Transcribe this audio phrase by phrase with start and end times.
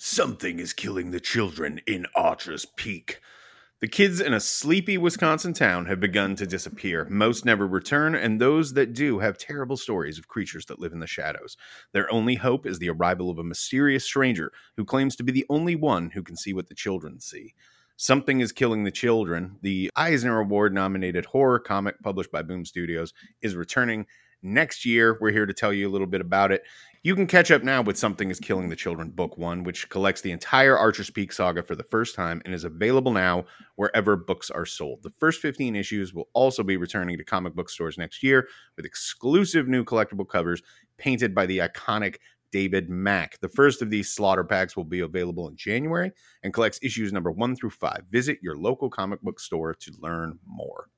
[0.00, 3.18] Something is killing the children in Archer's Peak.
[3.80, 7.04] The kids in a sleepy Wisconsin town have begun to disappear.
[7.10, 11.00] Most never return, and those that do have terrible stories of creatures that live in
[11.00, 11.56] the shadows.
[11.90, 15.46] Their only hope is the arrival of a mysterious stranger who claims to be the
[15.50, 17.54] only one who can see what the children see.
[17.96, 23.12] Something is Killing the Children, the Eisner Award nominated horror comic published by Boom Studios,
[23.42, 24.06] is returning
[24.42, 25.18] next year.
[25.20, 26.62] We're here to tell you a little bit about it.
[27.04, 30.20] You can catch up now with Something is Killing the Children, Book One, which collects
[30.20, 33.44] the entire Archer's Peak saga for the first time and is available now
[33.76, 35.04] wherever books are sold.
[35.04, 38.84] The first 15 issues will also be returning to comic book stores next year with
[38.84, 40.60] exclusive new collectible covers
[40.96, 42.16] painted by the iconic
[42.50, 43.38] David Mack.
[43.40, 46.10] The first of these slaughter packs will be available in January
[46.42, 48.02] and collects issues number one through five.
[48.10, 50.88] Visit your local comic book store to learn more.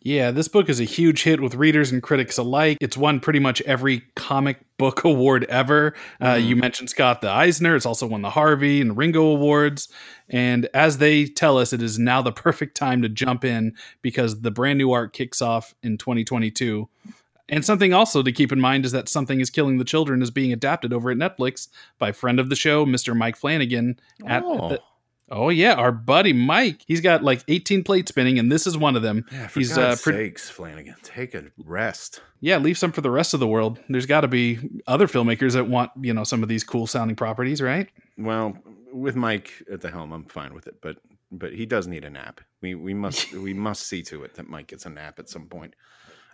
[0.00, 2.78] Yeah, this book is a huge hit with readers and critics alike.
[2.80, 5.94] It's won pretty much every comic book award ever.
[6.20, 6.46] Uh, Mhm.
[6.48, 7.76] you mentioned Scott the Eisner.
[7.76, 9.88] It's also won the Harvey and Ringo Awards.
[10.28, 14.40] And as they tell us, it is now the perfect time to jump in because
[14.40, 16.88] the brand new art kicks off in 2022.
[17.48, 20.30] And something also to keep in mind is that Something is Killing the Children is
[20.30, 23.14] being adapted over at Netflix by friend of the show, Mr.
[23.16, 23.98] Mike Flanagan.
[24.26, 24.80] At oh, the-
[25.30, 26.84] oh, yeah, our buddy Mike.
[26.86, 29.24] He's got like 18 plates spinning, and this is one of them.
[29.32, 32.20] yeah, for he's, God's uh, pre- sakes, Flanagan, take a rest.
[32.40, 33.78] Yeah, leave some for the rest of the world.
[33.88, 37.16] There's got to be other filmmakers that want, you know, some of these cool sounding
[37.16, 37.88] properties, right?
[38.18, 38.56] Well,
[38.92, 40.98] with Mike at the helm, I'm fine with it, but
[41.32, 42.40] but he does need a nap.
[42.62, 45.46] We we must we must see to it that Mike gets a nap at some
[45.46, 45.74] point.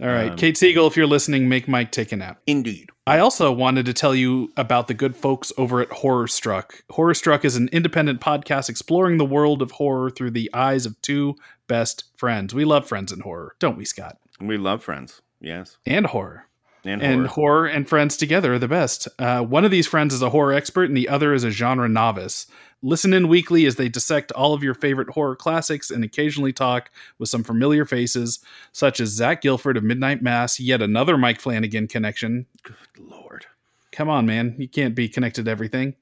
[0.01, 2.41] All right, Um, Kate Siegel, if you're listening, make Mike take a nap.
[2.47, 2.89] Indeed.
[3.07, 6.83] I also wanted to tell you about the good folks over at Horror Struck.
[6.91, 11.01] Horror Struck is an independent podcast exploring the world of horror through the eyes of
[11.03, 11.35] two
[11.67, 12.55] best friends.
[12.55, 14.17] We love friends in horror, don't we, Scott?
[14.41, 15.21] We love friends.
[15.41, 15.77] Yes.
[15.87, 16.47] And horror.
[16.85, 17.29] And, and horror.
[17.29, 19.07] horror and friends together are the best.
[19.19, 21.89] Uh, one of these friends is a horror expert, and the other is a genre
[21.89, 22.47] novice.
[22.83, 26.91] Listen in weekly as they dissect all of your favorite horror classics and occasionally talk
[27.19, 28.39] with some familiar faces,
[28.73, 32.47] such as Zach Gilford of Midnight Mass, yet another Mike Flanagan connection.
[32.63, 33.47] Good Lord.
[33.93, 34.55] Come on, man.
[34.59, 35.95] You can't be connected to everything.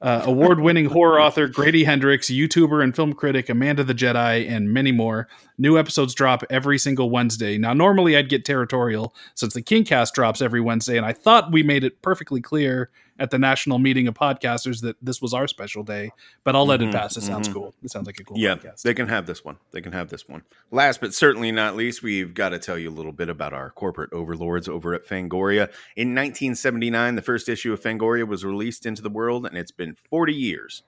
[0.00, 4.72] Uh, Award winning horror author Grady Hendrix, YouTuber and film critic Amanda the Jedi, and
[4.72, 5.28] many more.
[5.58, 7.56] New episodes drop every single Wednesday.
[7.56, 11.62] Now, normally I'd get territorial since the Kingcast drops every Wednesday, and I thought we
[11.62, 15.82] made it perfectly clear at the national meeting of podcasters that this was our special
[15.82, 16.10] day,
[16.44, 17.16] but I'll let Mhm, it pass.
[17.16, 17.52] It sounds mhm.
[17.54, 17.74] cool.
[17.82, 18.82] It sounds like a cool Yeah, podcast.
[18.82, 19.56] they can have this one.
[19.72, 20.42] They can have this one.
[20.70, 23.70] Last but certainly not least, we've got to tell you a little bit about our
[23.70, 25.70] corporate overlords over at Fangoria.
[25.96, 29.94] In 1979, the first issue of Fangoria was released into the world, and it's been
[30.10, 30.82] 40 years.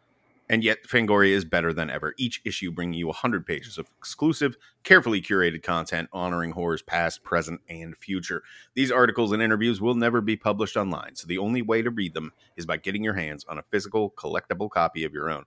[0.50, 2.14] And yet, Fangoria is better than ever.
[2.16, 7.60] Each issue bringing you 100 pages of exclusive, carefully curated content honoring horror's past, present,
[7.69, 8.42] and future.
[8.75, 12.14] These articles and interviews will never be published online, so the only way to read
[12.14, 15.44] them is by getting your hands on a physical, collectible copy of your own.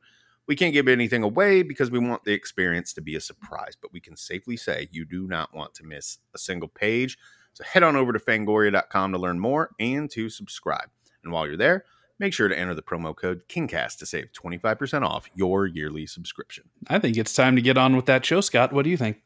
[0.47, 3.93] We can't give anything away because we want the experience to be a surprise, but
[3.93, 7.17] we can safely say you do not want to miss a single page.
[7.53, 10.89] So head on over to fangoria.com to learn more and to subscribe.
[11.23, 11.85] And while you're there,
[12.21, 16.69] make sure to enter the promo code KINGCAST to save 25% off your yearly subscription.
[16.87, 18.71] I think it's time to get on with that show, Scott.
[18.71, 19.17] What do you think?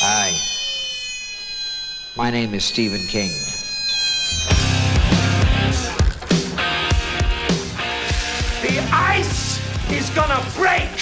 [0.00, 0.32] Hi.
[2.16, 3.30] My name is Stephen King.
[8.62, 9.58] The ice
[9.90, 10.97] is gonna break!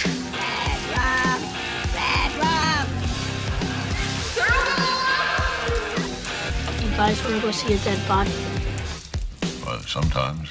[7.07, 8.33] Guys want to go see a dead body?
[9.65, 10.51] Well, sometimes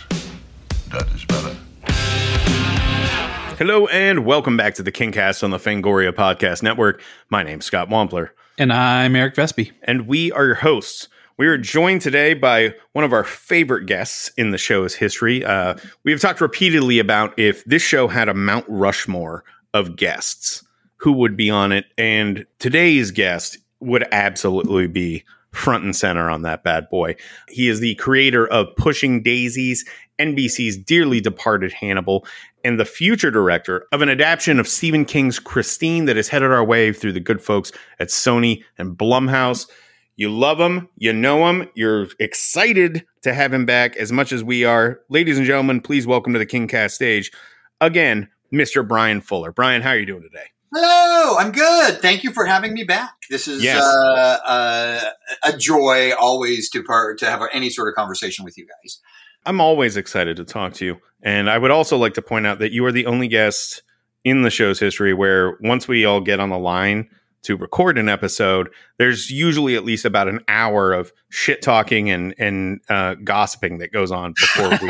[0.90, 1.54] that is better.
[3.58, 7.02] Hello and welcome back to the KingCast on the Fangoria Podcast Network.
[7.30, 8.30] My name's Scott Wampler.
[8.58, 9.74] And I'm Eric Vespe.
[9.84, 11.10] and we are your hosts.
[11.38, 15.44] We are joined today by one of our favorite guests in the show's history.
[15.44, 19.44] Uh, we have talked repeatedly about if this show had a Mount Rushmore
[19.74, 20.66] of guests,
[21.00, 21.88] who would be on it.
[21.98, 25.26] And today's guest would absolutely be
[25.56, 27.16] front and center on that bad boy.
[27.50, 29.86] He is the creator of Pushing Daisies,
[30.20, 32.26] NBC's dearly departed Hannibal,
[32.64, 36.64] and the future director of an adaptation of Stephen King's Christine that is headed our
[36.64, 39.70] way through the good folks at Sony and Blumhouse.
[40.18, 44.44] You love him, you know him, you're excited to have him back as much as
[44.44, 45.02] we are.
[45.10, 47.32] Ladies and gentlemen, please welcome to the KingCast stage
[47.82, 48.88] again, Mr.
[48.88, 49.52] Bryan Fuller.
[49.52, 50.55] Bryan, how are you doing today?
[50.78, 52.02] Hello, I'm good.
[52.02, 53.14] Thank you for having me back.
[53.30, 53.82] This is Yes.
[53.82, 55.00] uh, uh,
[55.46, 59.00] a joy always to part to have any sort of conversation with you guys.
[59.46, 60.98] I'm always excited to talk to you.
[61.24, 63.84] And I would also like to point out that you are the only guest
[64.26, 67.08] in the show's history where once we all get on the line
[67.44, 68.68] to record an episode,
[68.98, 73.94] there's usually at least about an hour of shit talking and and uh, gossiping that
[73.94, 74.90] goes on before we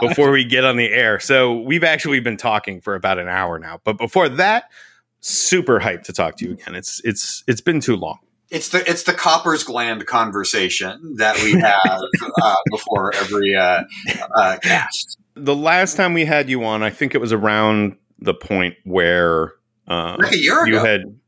[0.08, 1.20] before we get on the air.
[1.20, 3.80] So we've actually been talking for about an hour now.
[3.84, 4.70] But before that,
[5.26, 6.74] super hyped to talk to you again.
[6.74, 8.18] It's it's it's been too long.
[8.50, 12.00] It's the it's the Cowper's gland conversation that we have
[12.42, 13.82] uh, before every uh,
[14.36, 15.18] uh, cast.
[15.34, 19.54] The last time we had you on, I think it was around the point where
[19.88, 20.84] uh, Like you ago.
[20.84, 21.18] had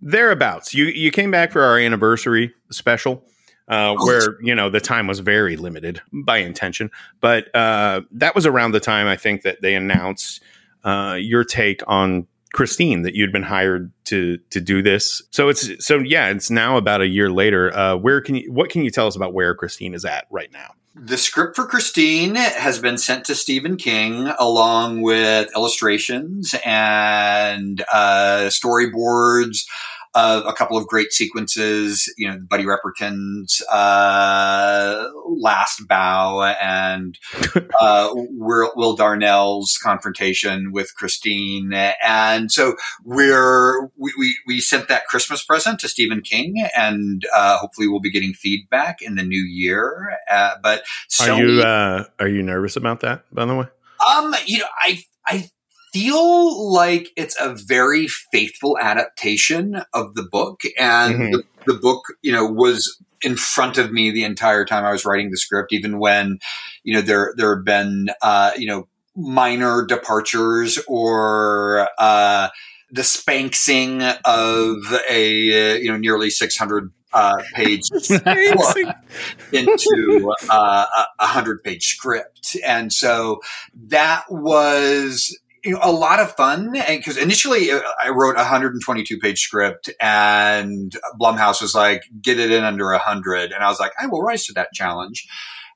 [0.00, 0.74] thereabouts.
[0.74, 3.24] You you came back for our anniversary special,
[3.68, 8.34] uh, Oh, where you know the time was very limited by intention, but uh, that
[8.34, 10.42] was around the time I think that they announced
[10.84, 15.22] uh, your take on Christine that you'd been hired to to do this.
[15.30, 17.76] So it's so yeah, it's now about a year later.
[17.76, 20.50] Uh, where can you what can you tell us about where Christine is at right
[20.52, 20.74] now?
[20.94, 28.48] The script for Christine has been sent to Stephen King along with illustrations and uh,
[28.48, 29.66] storyboards
[30.14, 32.12] of a couple of great sequences.
[32.16, 37.18] You know, Buddy Repperton's uh, last bow and
[37.80, 42.74] uh, Will, Will Darnell's confrontation with Christine, and so
[43.04, 48.00] we're we, we, we sent that Christmas present to Stephen King, and uh, hopefully we'll
[48.00, 50.18] be getting feedback in the new year.
[50.30, 50.84] Uh, but
[51.20, 53.24] Are you uh, are you nervous about that?
[53.32, 53.66] By the way,
[54.08, 55.50] um, you know, I I
[55.94, 61.30] feel like it's a very faithful adaptation of the book, and Mhm.
[61.32, 61.42] the,
[61.74, 65.30] the book, you know, was in front of me the entire time I was writing
[65.30, 66.38] the script, even when,
[66.82, 72.48] you know, there there have been, uh, you know, minor departures or uh,
[72.90, 74.76] the spanksing of
[75.10, 77.82] a uh, you know nearly six hundred uh, page
[79.52, 83.40] into uh, a- a hundred page script, and so
[83.88, 86.72] that was you know, a lot of fun.
[86.72, 92.50] Because initially, uh, I wrote a 122 page script, and Blumhouse was like, "Get it
[92.50, 95.26] in under hundred," and I was like, "I will rise to that challenge."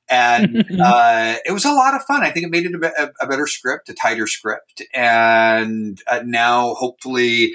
[0.09, 2.23] And uh, it was a lot of fun.
[2.23, 6.01] I think it made it a, be- a, a better script, a tighter script, and
[6.07, 7.53] uh, now hopefully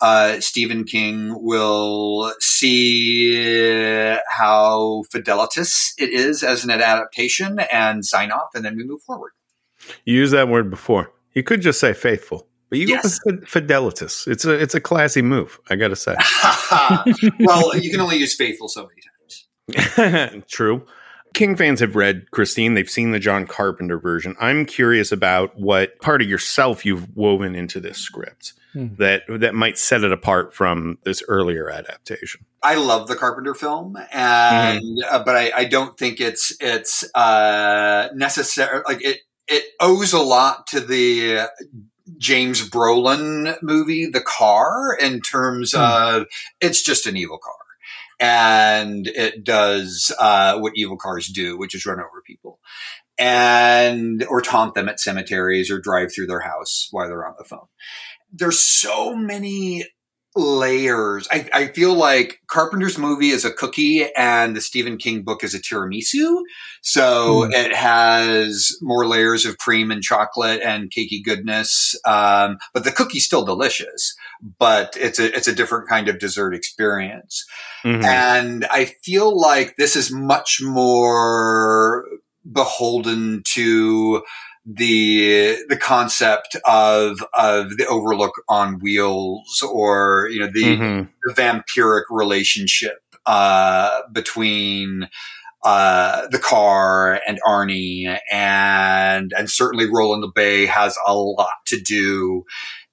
[0.00, 8.50] uh, Stephen King will see how fidelitous it is as an adaptation and sign off,
[8.54, 9.32] and then we move forward.
[10.04, 11.10] you used that word before.
[11.34, 13.18] You could just say faithful, but you Yes.
[13.20, 14.26] go with fidelitas.
[14.28, 15.58] It's a it's a classy move.
[15.70, 16.16] I got to say.
[17.40, 19.00] well, you can only use faithful so many
[19.76, 20.44] times.
[20.50, 20.86] True.
[21.34, 22.74] King fans have read Christine.
[22.74, 24.36] They've seen the John Carpenter version.
[24.38, 28.94] I'm curious about what part of yourself you've woven into this script Hmm.
[28.98, 32.46] that that might set it apart from this earlier adaptation.
[32.62, 38.08] I love the Carpenter film, and uh, but I, I don't think it's it's uh,
[38.14, 38.80] necessary.
[38.88, 41.48] Like it, it owes a lot to the
[42.18, 46.26] James Brolin movie, The Car, in terms of
[46.60, 47.54] it's just an evil car,
[48.20, 52.58] and it does uh, what evil cars do, which is run over people.
[53.18, 57.44] And or taunt them at cemeteries or drive through their house while they're on the
[57.44, 57.66] phone.
[58.32, 59.84] There's so many
[60.34, 61.28] layers.
[61.30, 65.54] I, I feel like Carpenter's movie is a cookie and the Stephen King book is
[65.54, 66.42] a tiramisu.
[66.80, 67.52] So Hmm.
[67.52, 71.94] it has more layers of cream and chocolate and cakey goodness.
[72.06, 74.14] Um, but the cookie's still delicious,
[74.58, 77.44] but it's a, it's a different kind of dessert experience.
[77.84, 78.04] Mhm.
[78.04, 82.06] And I feel like this is much more
[82.50, 84.22] beholden to
[84.64, 91.08] the the concept of of the overlook on wheels or you know the, Mhm.
[91.24, 95.08] the vampiric relationship uh, between
[95.64, 102.44] uh, the car and Arnie and and certainly Roland LeBay has a lot to do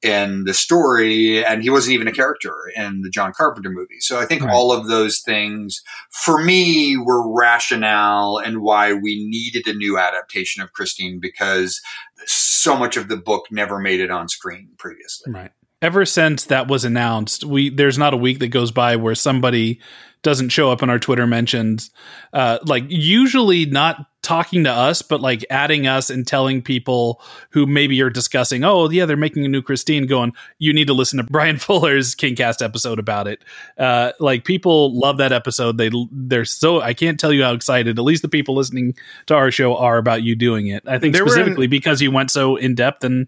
[0.02, 4.00] in the story and he wasn't even a character in the John Carpenter movie.
[4.00, 4.54] So I think Right.
[4.54, 5.82] all of those things
[6.24, 11.82] for me were rationale and why we needed a new adaptation of Christine because
[12.26, 15.34] so much of the book never made it on screen previously.
[15.34, 15.52] Right.
[15.82, 19.80] Ever since that was announced, we there's not a week that goes by where somebody
[20.24, 21.92] doesn't show up in our Twitter mentions,
[22.34, 27.20] uh, like usually not talking to us, but like adding us and telling people
[27.50, 30.06] who maybe are discussing, oh yeah, they're making a new Christine.
[30.06, 33.44] Going, you need to listen to Bryan Fuller's Kingcast episode about it.
[33.76, 35.80] Uh, like people love that episode.
[35.80, 37.98] They they're so I can't tell you how excited.
[37.98, 38.94] At least the people listening
[39.26, 40.84] to our show are about you doing it.
[40.86, 43.28] I think There specifically because you went so in depth and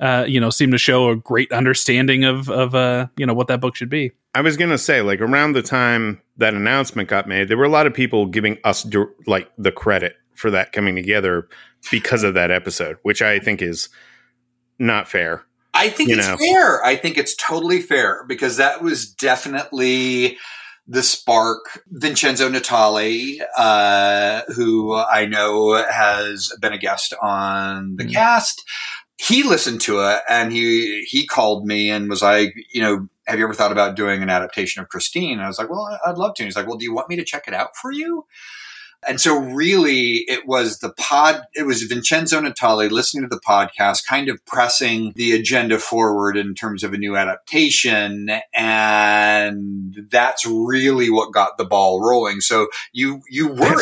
[0.00, 3.46] uh, you know, seemed to show a great understanding of of uh, you know what
[3.48, 4.10] that book should be.
[4.34, 7.70] I was gonna say, like around the time that announcement got made, there were a
[7.70, 8.84] lot of people giving us
[9.26, 11.48] like the credit for that coming together
[11.90, 13.88] because of that episode, which I think is
[14.78, 15.44] not fair.
[15.74, 16.36] I think it's know.
[16.36, 16.84] fair.
[16.84, 20.36] I think it's totally fair because that was definitely
[20.88, 21.82] the spark.
[21.88, 28.12] Vincenzo Natali, uh, who I know has been a guest on the Mm.
[28.14, 28.64] cast,
[29.16, 33.38] he listened to it and he he called me and was like, you know, have
[33.38, 35.34] you ever thought about doing an adaptation of Christine?
[35.34, 36.42] And I was like, well, I'd love to.
[36.42, 38.24] And he's like, well, do you want me to check it out for you?
[39.08, 44.06] And so really it was the pod, it was Vincenzo Natali listening to the podcast,
[44.06, 48.30] kind of pressing the agenda forward in terms of a new adaptation.
[48.54, 52.40] And that's really what got the ball rolling.
[52.40, 53.80] So you, you were.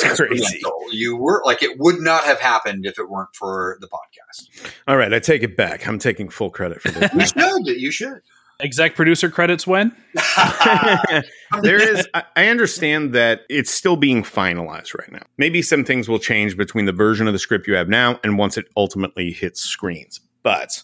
[0.90, 4.70] You were like, it would not have happened if it weren't for the podcast.
[4.86, 5.86] All right, I take it back.
[5.86, 7.12] I'm taking full credit for this.
[7.12, 8.20] You should, you should.
[8.60, 9.94] Exec producer credits when?
[11.62, 15.22] there is I- I understand that it's still being finalized right now.
[15.36, 18.36] Maybe some things will change between the version of the script you have now and
[18.36, 20.20] once it ultimately hits screens.
[20.42, 20.82] But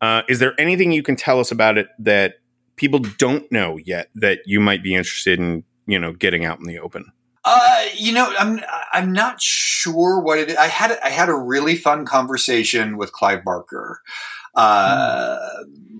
[0.00, 2.34] uh, is there anything you can tell us about it that
[2.76, 6.66] people don't know yet that you might be interested in, you know, getting out in
[6.66, 7.10] the open?
[7.44, 8.60] Uh, you know, I'm
[8.92, 10.56] I'm not sure what it is.
[10.56, 14.00] I had I had a really fun conversation with Clive Barker.
[14.56, 15.38] Uh,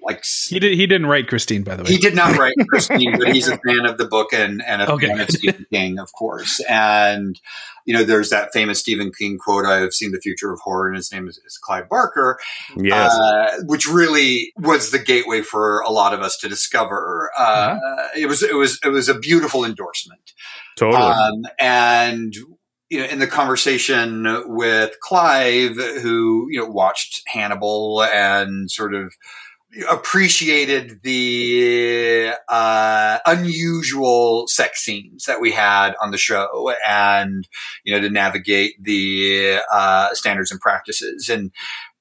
[0.02, 0.74] like He did.
[0.74, 1.90] He didn't write Christine, by the way.
[1.90, 4.92] he did not write Christine, but he's a fan of the book and, and a
[4.92, 5.08] Okay.
[5.08, 6.60] fan of Stephen King, of course.
[6.68, 7.38] And
[7.86, 10.96] you know, there's that famous Stephen King quote: "I've seen the future of horror," and
[10.96, 12.38] his name is, is Clive Barker
[12.76, 13.12] Yes.
[13.12, 17.30] uh, which really was the gateway for a lot of us to discover.
[17.38, 17.76] Uh,
[18.16, 20.32] It was it was it was a beautiful endorsement,
[20.76, 21.02] totally.
[21.02, 22.34] um, and
[22.88, 29.12] you know, in the conversation with Clive, who you know watched Hannibal and sort of
[29.90, 37.46] appreciated the uh, unusual sex scenes that we had on the show and
[37.84, 41.50] you know to navigate the uh, standards and practices and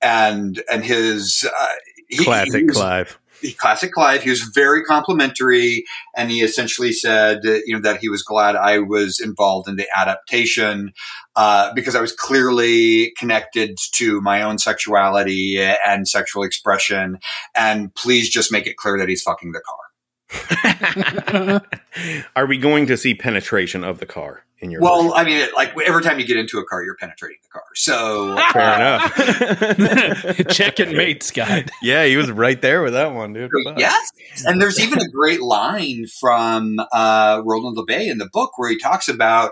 [0.01, 1.67] and and his uh,
[2.07, 3.19] he- Classic he was- Clive.
[3.53, 4.23] Classic Clive.
[4.23, 5.85] He was very complimentary,
[6.15, 9.87] and he essentially said, you know, that he was glad I was involved in the
[9.95, 10.93] adaptation
[11.35, 17.19] uh, because I was clearly connected to my own sexuality and sexual expression.
[17.55, 21.61] And please just make it clear that he's fucking the car.
[22.35, 25.13] Are we going to see penetration of the car in your Well, version?
[25.17, 27.63] I mean, like every time you get into a car, you're penetrating the car.
[27.75, 30.47] So Fair enough.
[30.49, 31.69] Check and mate, Scott.
[31.81, 33.51] yeah, he was right there with that one, dude.
[33.65, 33.79] Fuck.
[33.79, 34.11] Yes.
[34.45, 38.77] And there's even a great line from uh, Roland LeBay in the book where he
[38.77, 39.51] talks about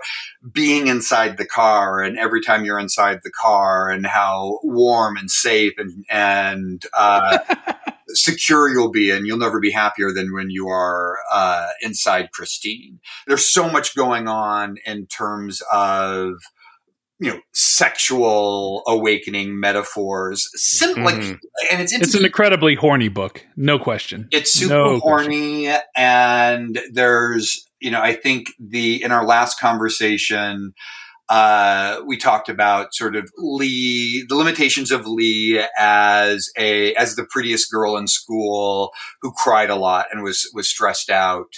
[0.52, 5.30] being inside the car and every time you're inside the car and how warm and
[5.30, 7.38] safe and, and uh,
[8.08, 13.00] secure you'll be and you'll never be happier than when you are uh, inside Christine.
[13.26, 16.34] There's so much going on in terms of
[17.20, 21.38] you know sexual awakening metaphors sim- like Mhm.
[21.70, 24.26] and it's It's an incredibly horny book, no question.
[24.32, 30.74] it's super No horny and there's you know i think the in our last conversation
[31.28, 37.24] uh we talked about sort of lee the limitations of lee as a as the
[37.30, 41.52] prettiest girl in school who cried a lot and was was stressed out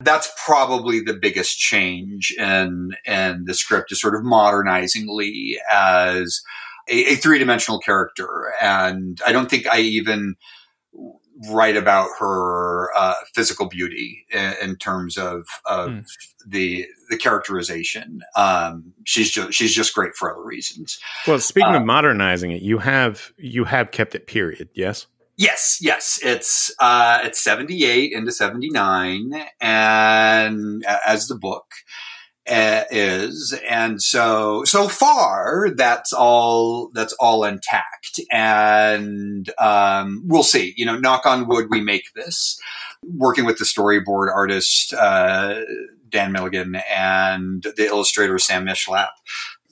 [0.00, 6.42] that's probably the biggest change in in the script is sort of modernizing lee as
[6.88, 10.34] a, a three-dimensional character and i don't think i even
[11.50, 15.98] write about her uh, physical beauty in, in terms of, of Hmm.
[16.46, 18.20] the the characterization.
[18.36, 20.98] Um, she's just she's just great for other reasons.
[21.26, 25.06] Well, speaking Uh, of modernizing it, you have you have kept it period, yes?
[25.38, 31.66] Yes, yes, it's uh, it's seventy eight into seventy nine, and uh, as the book
[32.48, 40.72] uh, is, and so so far that's all that's all intact, and um, we'll see.
[40.78, 42.58] You know, knock on wood, we make this.
[43.02, 45.60] Working with the storyboard artist uh,
[46.08, 49.08] Dan Milligan and the illustrator Sam Mishlap,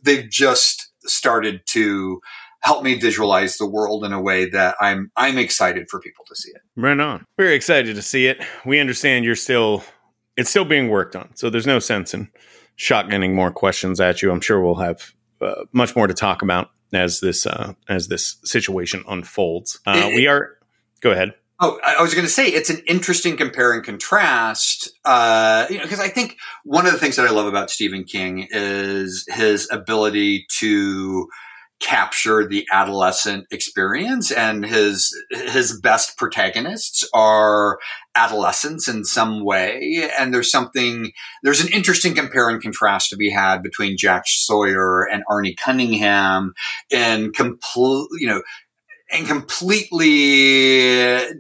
[0.03, 2.21] they've just started to
[2.65, 6.35] help me visualize the world in a way that I'm I'm excited for people to
[6.35, 6.63] see it.
[6.77, 7.25] Right on.
[7.39, 8.43] Very excited to see it.
[8.65, 9.85] We understand you're still
[10.37, 12.29] it's still being worked on, so there's no sense in
[12.77, 14.33] shotgunning more questions at you.
[14.33, 18.37] I'm sure we'll have uh, much more to talk about as this uh, as this
[18.45, 19.79] situation unfolds.
[19.87, 20.57] Uh, It- we are.
[21.01, 21.35] Go ahead.
[21.61, 24.91] Oh, I I was going to say it's an interesting compare and contrast.
[25.05, 28.03] Uh, you know, because I think one of the things that I love about Stephen
[28.05, 31.29] King is his ability to
[31.85, 37.79] capture the adolescent experience, and his his best protagonists are
[38.17, 40.09] adolescents in some way.
[40.19, 41.13] And there's something
[41.43, 46.55] there's an interesting compare and contrast to be had between Jack Sawyer and Arnie Cunningham
[46.91, 48.43] in complete, you know
[49.13, 50.15] in completely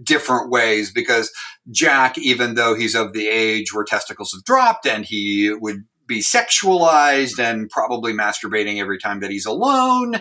[0.05, 1.33] different ways because
[1.71, 6.21] Jack, even though he's of the age where testicles have dropped and he would be
[6.21, 10.17] sexualized and probably masturbating every time that he's alone.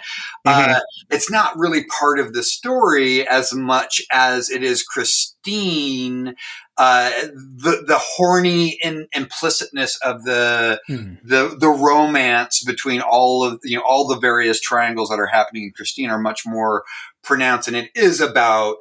[0.46, 6.36] Uh, it's not really part of the story as much as it is Christine.
[6.78, 11.16] Uh, the the horny in, implicitness of the Hmm.
[11.24, 15.64] the the romance between all of you know all the various triangles that are happening
[15.64, 16.84] in Christine are much more
[17.22, 18.78] pronounced, and it is about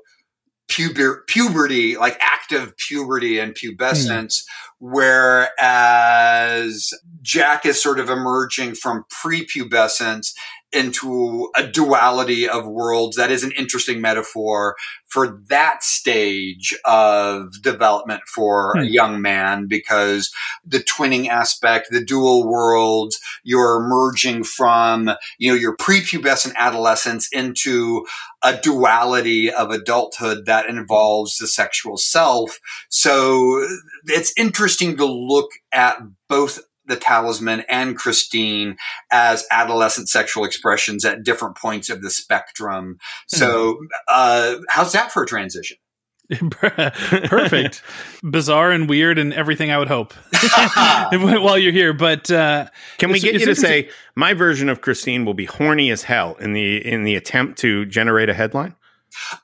[0.68, 4.42] puber- puberty, like active puberty and pubescence,
[4.80, 4.92] hmm.
[4.92, 5.50] whereas
[7.22, 10.32] Jack is sort of emerging from prepubescence
[10.72, 13.16] into a duality of worlds.
[13.16, 14.76] That is an interesting metaphor
[15.06, 18.92] for that stage of development for a Hmm.
[18.92, 20.30] young man because
[20.64, 28.06] the twinning aspect, the dual worlds, you're merging from, you know, your prepubescent adolescence into
[28.42, 32.58] a duality of adulthood that involves the sexual self.
[32.88, 33.66] So
[34.06, 35.98] it's interesting to look at
[36.28, 38.76] both the talisman and Christine
[39.10, 42.98] as adolescent sexual expressions at different points of the spectrum.
[43.28, 45.76] So, uh, how's that for a transition?
[46.50, 47.82] Perfect.
[48.22, 50.14] Bizarre and weird and everything I would hope
[51.12, 51.92] while you're here.
[51.92, 55.90] But uh, Can we get you to say my version of Christine will be horny
[55.90, 58.74] as hell in the in the attempt to generate a headline?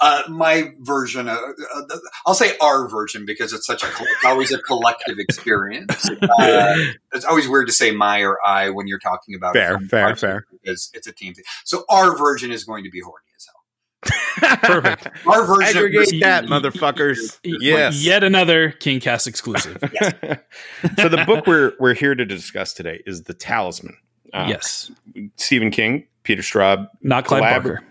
[0.00, 1.96] Uh, my version, of, uh,
[2.26, 6.08] I'll say our version because it's such a, it's always a collective experience.
[6.38, 6.76] Uh,
[7.12, 9.88] it's always weird to say my or I when you're talking about Fair, it.
[9.88, 10.46] fair, fair.
[10.50, 11.44] Because it's a team thing.
[11.64, 14.58] So our version is going to be horny as hell.
[14.62, 15.08] Perfect.
[15.26, 17.38] Our version of Aggregate that, motherfuckers.
[17.42, 18.04] Yes.
[18.04, 19.78] Yet another King Cast exclusive.
[20.98, 23.96] so the book we're we're here to discuss today is The Talisman.
[24.32, 24.90] Uh, yes.
[25.37, 27.84] Stephen King, Peter Straub, Not Clive collabor- Barker.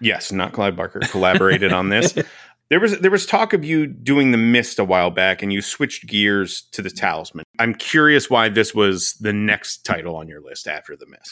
[0.00, 2.14] Yes, not Clive Barker collaborated on this.
[2.68, 5.62] There was there was talk of you doing the mist a while back, and you
[5.62, 7.44] switched gears to the Talisman.
[7.60, 11.30] I'm curious why this was the next title on your list after the mist.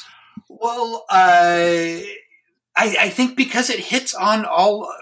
[0.49, 1.99] Well, uh,
[2.77, 4.93] I, I think because it hits on all,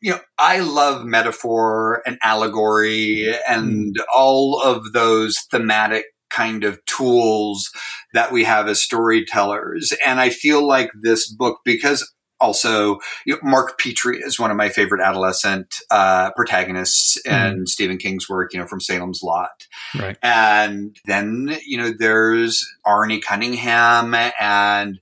[0.00, 7.70] you know, I love metaphor and allegory and all of those thematic kind of tools
[8.12, 9.92] that we have as storytellers.
[10.04, 14.56] And I feel like this book, because also you know, Mark Petrie is one of
[14.56, 19.66] my favorite adolescent uh, protagonists in Stephen King's work, you know, from Salem's Lot.
[19.98, 20.16] Right.
[20.22, 25.00] And then, you know, there's Arnie Cunningham and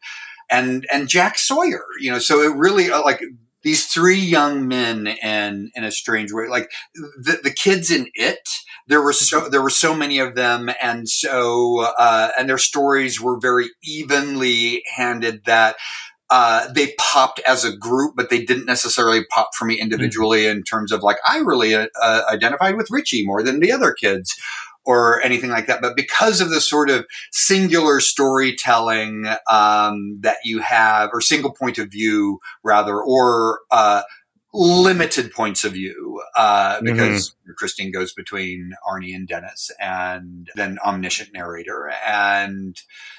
[0.51, 3.21] and and Jack Sawyer, you know, so it really uh, like
[3.63, 8.49] these three young men in in a strange way, like the the kids in it.
[8.87, 13.21] There were so there were so many of them, and so uh, and their stories
[13.21, 15.47] were very evenly handed.
[15.47, 15.77] That
[16.37, 20.65] uh, they popped as a group, but they didn't necessarily pop for me individually in
[20.65, 24.35] terms of like I really uh, identified with Richie more than the other kids
[24.85, 25.81] or anything like that.
[25.81, 31.79] But because of the sort of singular storytelling um, that you have, or single point
[31.79, 34.03] of view rather, or uh,
[34.53, 41.33] limited points of view, uh, because Christine goes between Arnie and Dennis, and then omniscient
[41.33, 41.93] narrator.
[42.05, 42.77] And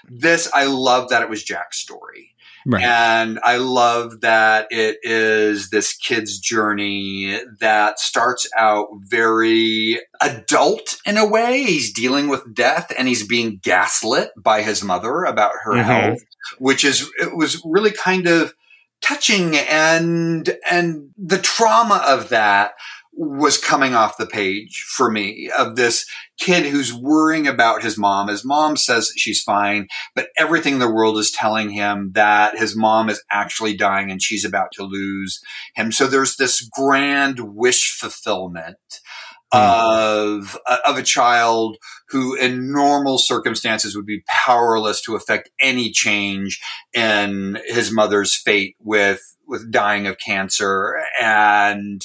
[0.10, 2.35] this, I love that it was Jack's story.
[2.68, 2.84] Right.
[2.84, 11.18] And I love that it is this kid's journey that starts out very adult in
[11.18, 11.64] a way.
[11.64, 15.84] He's dealing with death and he's being gaslit by his mother about her Mhm.
[15.84, 16.20] health,
[16.58, 18.54] which is, it was really kind of
[19.02, 22.72] touching and, and the trauma of that
[23.18, 26.06] was coming off the page for me of this
[26.38, 28.28] kid who's worrying about his mom.
[28.28, 32.76] His mom says she's fine, but everything in the world is telling him that his
[32.76, 35.40] mom is actually dying and she's about to lose
[35.76, 35.92] him.
[35.92, 38.78] So there's this grand wish fulfillment
[39.56, 40.42] Hmm.
[40.42, 41.78] of uh, of a child
[42.10, 46.62] who in normal circumstances would be powerless to affect any change
[46.94, 50.96] in his mother's fate with with dying of cancer.
[51.22, 52.02] And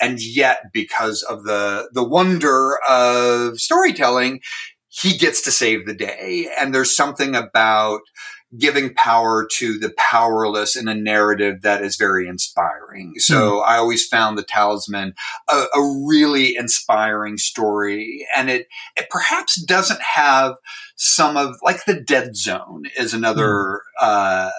[0.00, 4.40] and yet because of the the wonder of storytelling
[4.88, 6.48] he gets to save the day.
[6.58, 8.00] And there's something about
[8.58, 13.14] giving power to the powerless in a narrative that is very inspiring.
[13.16, 15.14] So I always found the talisman
[15.48, 20.54] a, a really inspiring story and it, it perhaps doesn't have
[20.96, 24.50] some of like the dead zone is another, uh,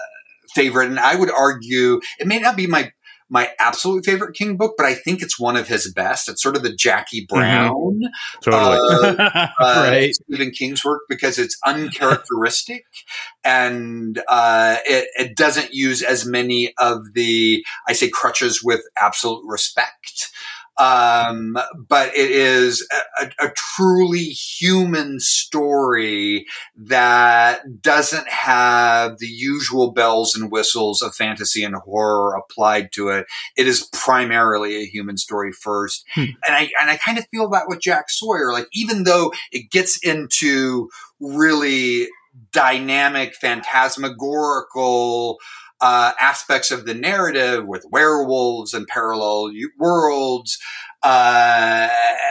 [0.54, 0.88] favorite.
[0.88, 2.90] And I would argue it may not be my,
[3.28, 6.28] my absolute favorite King book, but I think it's one of his best.
[6.28, 8.00] It's sort of the Jackie Brown,
[8.40, 9.16] Totally.
[9.18, 10.14] uh, right.
[10.14, 12.84] Stephen King's work because it's uncharacteristic
[13.44, 19.42] and uh, it, it doesn't use as many of the I say crutches with absolute
[19.46, 20.30] respect.
[20.78, 21.56] Um,
[21.88, 22.86] but it is
[23.18, 26.44] a, a, truly human story
[26.76, 33.26] that doesn't have the usual bells and whistles of fantasy and horror applied to it.
[33.56, 36.04] It is primarily a human story first.
[36.14, 36.24] Hmm.
[36.46, 38.52] And I, and I kind of feel that with Jack Sawyer.
[38.52, 42.08] Like, even though it gets into really
[42.52, 45.38] dynamic, phantasmagorical,
[45.80, 50.58] uh, aspects of the narrative with werewolves and parallel worlds,
[51.02, 51.88] uh,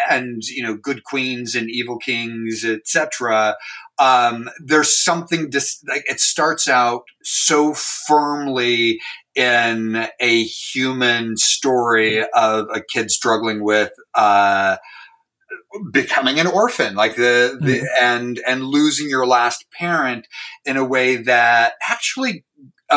[0.10, 3.56] and you know, good queens and evil kings, etc.
[4.00, 9.00] Um, there's something dis- like it starts out so firmly
[9.36, 14.78] in a human story of a kid struggling with uh,
[15.92, 20.28] becoming an orphan, like the, the and and losing your last parent
[20.66, 22.44] in a way that actually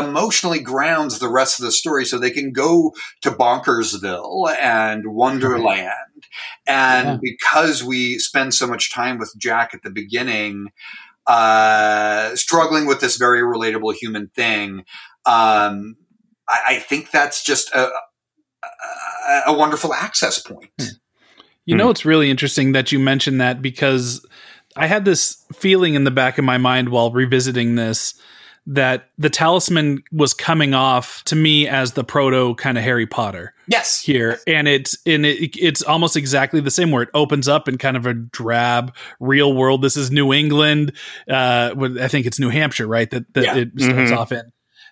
[0.05, 5.95] emotionally grounds the rest of the story so they can go to Bonkersville and Wonderland.
[6.67, 7.19] And Yeah.
[7.23, 10.69] because we spend so much time with Jack at the beginning,
[11.27, 14.85] uh, struggling with this very relatable human thing,
[15.27, 15.97] um,
[16.49, 17.89] I, I think that's just a,
[18.65, 20.71] a, a wonderful access point.
[21.67, 24.25] You know, it's really interesting that you mentioned that because
[24.75, 28.15] I had this feeling in the back of my mind while revisiting this
[28.71, 33.55] that the talisman was coming off to me as the proto kind of Harry Potter
[33.67, 34.01] Yes.
[34.01, 37.79] here, and it's and it, it's almost exactly the same where it opens up in
[37.79, 39.81] kind of a drab real world.
[39.83, 40.93] This is New England,
[41.31, 43.11] uh, I think it's New Hampshire, right?
[43.11, 43.57] That that Yeah.
[43.57, 44.17] it starts Mhm.
[44.17, 44.43] off in.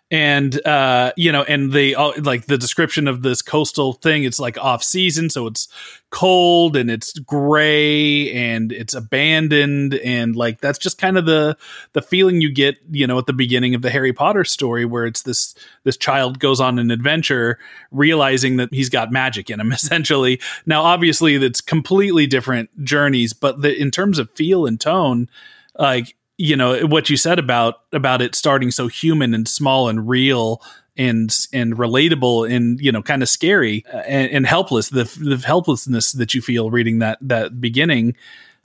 [0.09, 4.23] And uh, you know, and they all like the description of this coastal thing.
[4.23, 5.67] It's like off season, so it's
[6.11, 11.57] cold and it's gray and it's abandoned, and like that's just kind of the
[11.93, 15.07] the feeling you get, you know, at the beginning of the Harry Potter story, where
[15.07, 17.59] it's this this child goes on an adventure,
[17.91, 19.73] realizing that he's got magic in him.
[19.73, 25.29] Essentially, now obviously it's completely different journeys, but the, in terms of feel and tone,
[25.77, 30.09] like you know what you said about about it starting so human and small and
[30.09, 30.61] real
[30.97, 35.37] and and relatable and you know kind of scary uh, and, and helpless the, the
[35.47, 38.15] helplessness that you feel reading that that beginning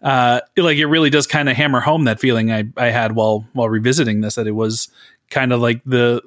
[0.01, 3.45] uh like it really does kind of hammer home that feeling i i had while
[3.53, 4.89] while revisiting this that it was
[5.29, 6.21] kind of like the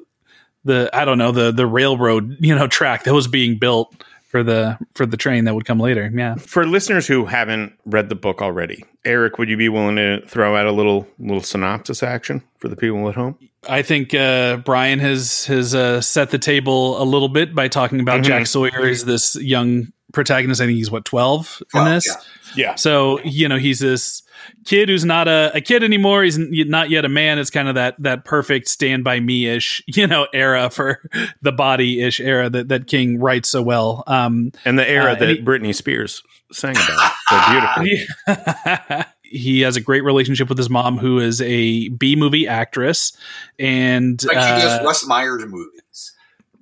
[0.64, 3.94] the i don't know the the railroad you know track that was being built
[4.34, 8.08] for the for the train that would come later yeah For listeners who haven't read
[8.08, 12.02] the book already, Eric, would you be willing to throw out a little little synopsis
[12.02, 13.38] action for the people at home?
[13.68, 18.00] I think uh, Bryan has has uh, set the table a little bit by talking
[18.00, 18.24] about Mhm.
[18.24, 20.60] Jack Sawyer is this young protagonist.
[20.60, 22.04] I think he's what twelve in this.
[22.08, 22.14] yeah.
[22.56, 22.74] Yeah.
[22.74, 24.23] So you know he's this
[24.64, 26.22] kid who's not a, a kid anymore.
[26.24, 27.38] He's not yet a man.
[27.38, 31.00] It's kind of that that perfect stand by me ish you know era for
[31.42, 34.04] the body ish era that that King writes so well.
[34.06, 39.04] Um, And the era Uh, that and he- Britney Spears sang about so beautifully.
[39.22, 43.16] he has a great relationship with his mom, who is a B movie actress,
[43.58, 45.73] and Like she uh, does Russ Myers movies.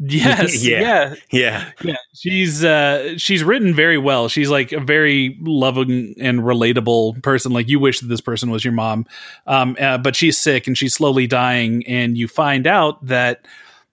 [0.04, 1.14] Yes, Yeah.
[1.30, 1.96] yeah, Yeah.
[2.14, 7.68] she's uh she's written very well she's like a very loving and relatable person like
[7.68, 9.06] you wish that this person was your mom
[9.46, 13.46] um uh, but she's sick and she's slowly dying and you find out that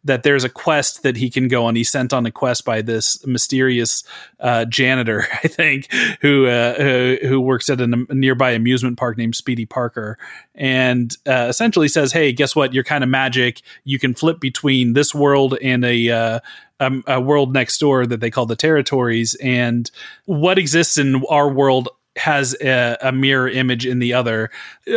[0.10, 1.76] that there's a quest that he can go on.
[1.76, 4.04] He's sent on a quest by this mysterious
[4.40, 5.92] uh janitor i think
[6.22, 6.74] who uh
[7.22, 10.18] who, works at a nearby amusement park named speedy parker.
[10.56, 12.74] And uh, essentially says hey guess what?
[12.74, 13.62] You're kind of magic.
[13.84, 16.40] You can flip between this world and a uh
[16.80, 19.92] um, a world next door that they call the territories, and
[20.26, 21.90] what exists in our world
[22.20, 24.52] has a, a mirror image in the other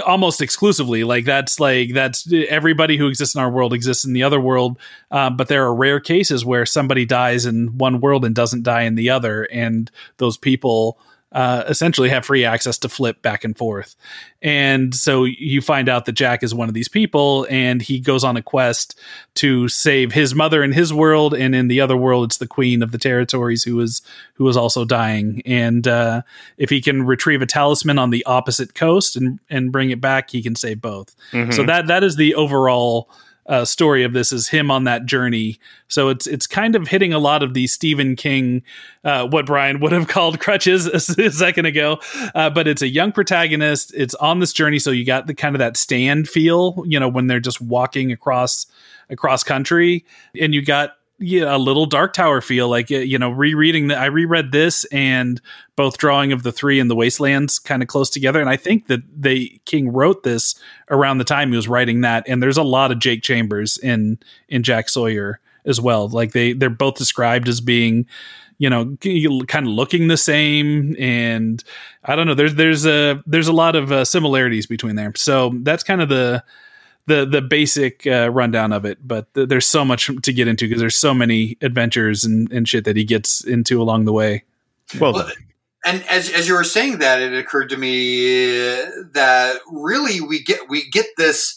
[0.04, 1.04] almost exclusively.
[1.04, 4.78] Like that's like that's everybody who exists in our world exists in the other world.
[5.10, 8.82] Um, but there are rare cases where somebody dies in one world and doesn't die
[8.82, 9.44] in the other.
[9.44, 10.98] And those people
[11.32, 13.96] uh, essentially have free access to flip back and forth.
[14.42, 18.24] And so you find out that Jack is one of these people, and he goes
[18.24, 18.98] on a quest
[19.36, 22.82] to save his mother in his world, and in the other world, it's the queen
[22.82, 24.02] of the territories who is
[24.34, 25.42] who is also dying.
[25.46, 26.22] And uh,
[26.58, 30.30] if he can retrieve a talisman on the opposite coast and and bring it back,
[30.30, 31.14] he can save both.
[31.32, 31.54] Mhm.
[31.54, 33.08] So that that is the overall
[33.52, 35.60] uh, story of this is him on that journey.
[35.86, 38.62] So it's it's kind of hitting a lot of the Stephen King,
[39.04, 42.00] uh, what Bryan would have called crutches a, a second ago.
[42.34, 43.92] Uh, but it's a young protagonist.
[43.94, 47.10] It's on this journey, so you got the kind of that stand feel, you know,
[47.10, 48.64] when they're just walking across
[49.10, 50.06] across country,
[50.40, 52.68] and you got yeah, a little Dark Tower feel.
[52.68, 55.40] Like you know, rereading the, I reread this and
[55.76, 58.88] both drawing of the three and the Wastelands kind of close together, and I think
[58.88, 60.54] that they King wrote this
[60.90, 62.24] around the time he was writing that.
[62.26, 66.08] And there's a lot of Jake Chambers in in Jack Sawyer as well.
[66.08, 68.06] Like they they're both described as being
[68.58, 68.96] you know
[69.46, 71.64] kind of looking the same and
[72.04, 75.50] i don't know there's there's a there's a lot of uh, similarities between there so
[75.62, 76.44] that's kind of the
[77.06, 80.66] the the basic uh, rundown of it but th- there's so much to get into
[80.66, 84.44] because there's so many adventures and, and shit that he gets into along the way.
[85.00, 85.30] Well, Well,
[85.84, 88.54] and as as you were saying that, it occurred to me
[89.14, 91.56] that really we get we get this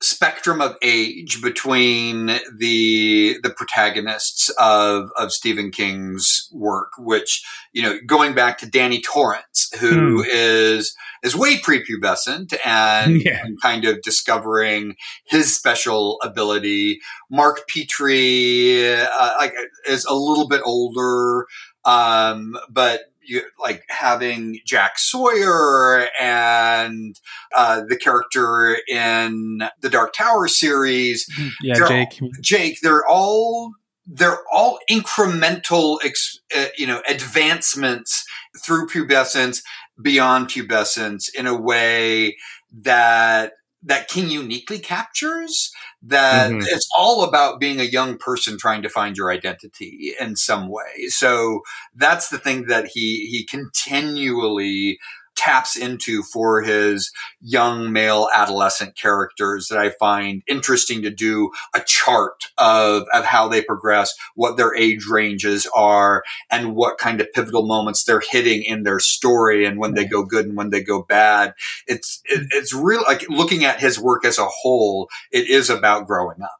[0.00, 7.98] spectrum of age between the the protagonists of of Stephen King's work, which you know,
[8.06, 13.44] going back to Danny Torrance, who is is way prepubescent and, Yeah.
[13.44, 17.00] and kind of discovering his special ability.
[17.30, 19.54] Mark Petrie, uh, like,
[19.88, 21.46] is a little bit older,
[21.84, 27.14] um, but you like having Jack Sawyer and
[27.54, 31.28] uh, the character in the Dark Tower series,
[31.62, 32.78] yeah jake Jake.
[32.82, 33.72] They're all
[34.08, 38.24] they're all incremental, ex, uh, you know, advancements
[38.64, 39.62] through pubescence,
[40.02, 42.36] beyond pubescence, in a way
[42.72, 45.70] that that King uniquely captures.
[46.02, 46.64] That Mhm.
[46.72, 51.06] it's all about being a young person trying to find your identity in some way.
[51.08, 51.60] So
[51.94, 54.98] that's the thing that he he continually
[55.38, 61.80] taps into for his young male adolescent characters that I find interesting to do a
[61.80, 67.32] chart of, of how they progress, what their age ranges are, and what kind of
[67.32, 70.82] pivotal moments they're hitting in their story and when they go good and when they
[70.82, 71.54] go bad.
[71.86, 76.08] It's, it, it's real, like looking at his work as a whole, it is about
[76.08, 76.57] growing up.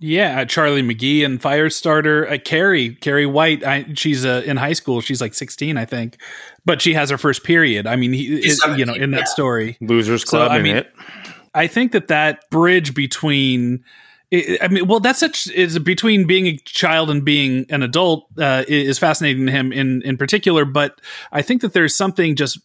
[0.00, 2.30] Yeah, uh, Charlie McGee and Firestarter.
[2.30, 3.62] Uh, Carrie, Carrie White.
[3.62, 5.02] I, she's uh, in high school.
[5.02, 6.16] She's like 16, I think,
[6.64, 7.86] but she has her first period.
[7.86, 9.24] I mean, he, She's is, you know, 17, in that yeah.
[9.24, 9.76] story.
[9.82, 10.92] Losers So, Club I mean, it.
[11.54, 13.84] I think that that bridge between,
[14.32, 18.26] I I mean, well, that's such is between being a child and being an adult
[18.38, 20.64] uh, is fascinating to him in in particular.
[20.64, 20.98] But
[21.30, 22.58] I think that there's something just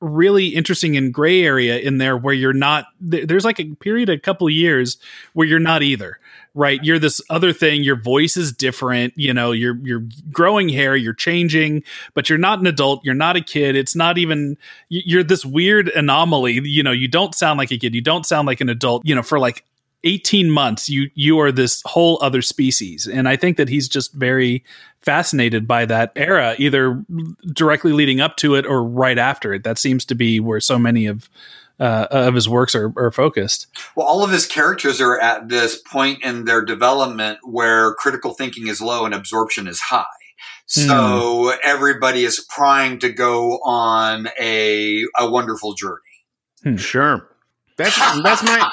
[0.00, 2.86] really interesting in gray area in there where you're not.
[3.00, 4.98] There's like a period, a couple years
[5.32, 6.18] where you're not either.
[6.52, 7.84] Right, you're this other thing.
[7.84, 9.14] Your voice is different.
[9.16, 10.96] You know, you're you're growing hair.
[10.96, 13.04] You're changing, but you're not an adult.
[13.04, 13.76] You're not a kid.
[13.76, 14.56] It's not even.
[14.88, 16.60] You're this weird anomaly.
[16.64, 17.94] You know, you don't sound like a kid.
[17.94, 19.06] You don't sound like an adult.
[19.06, 19.64] You know, for like
[20.04, 24.12] 18 months you you are this whole other species and i think that he's just
[24.14, 24.64] very
[25.02, 27.04] fascinated by that era either
[27.52, 30.78] directly leading up to it or right after it that seems to be where so
[30.78, 31.28] many of
[31.78, 35.80] uh, of his works are, are focused Well, all of his characters are at this
[35.80, 40.04] point in their development where critical thinking is low and absorption is high.
[40.66, 46.76] So everybody is primed to go on a a wonderful journey.
[46.76, 47.28] Sure.
[47.80, 48.70] That's that's my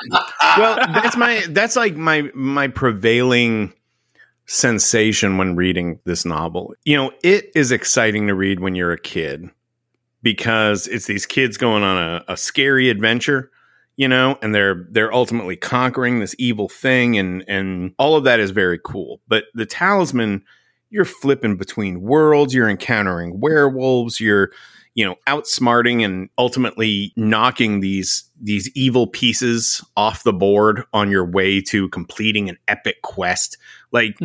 [0.58, 3.74] well, that's my that's like my my prevailing
[4.48, 6.74] sensation when reading this novel.
[6.84, 9.50] You know, it is exciting to read when you're a kid
[10.22, 13.52] because it's these kids going on a, a scary adventure,
[13.96, 18.40] you know, and they're they're ultimately conquering this evil thing and and all of that
[18.40, 19.22] is very cool.
[19.28, 20.44] But the talisman,
[20.90, 24.52] you're flipping between worlds, you're encountering werewolves, you're
[24.96, 31.26] you know outsmarting and ultimately knocking these these evil pieces off the board on your
[31.26, 33.58] way to completing an epic quest.
[33.92, 34.16] Like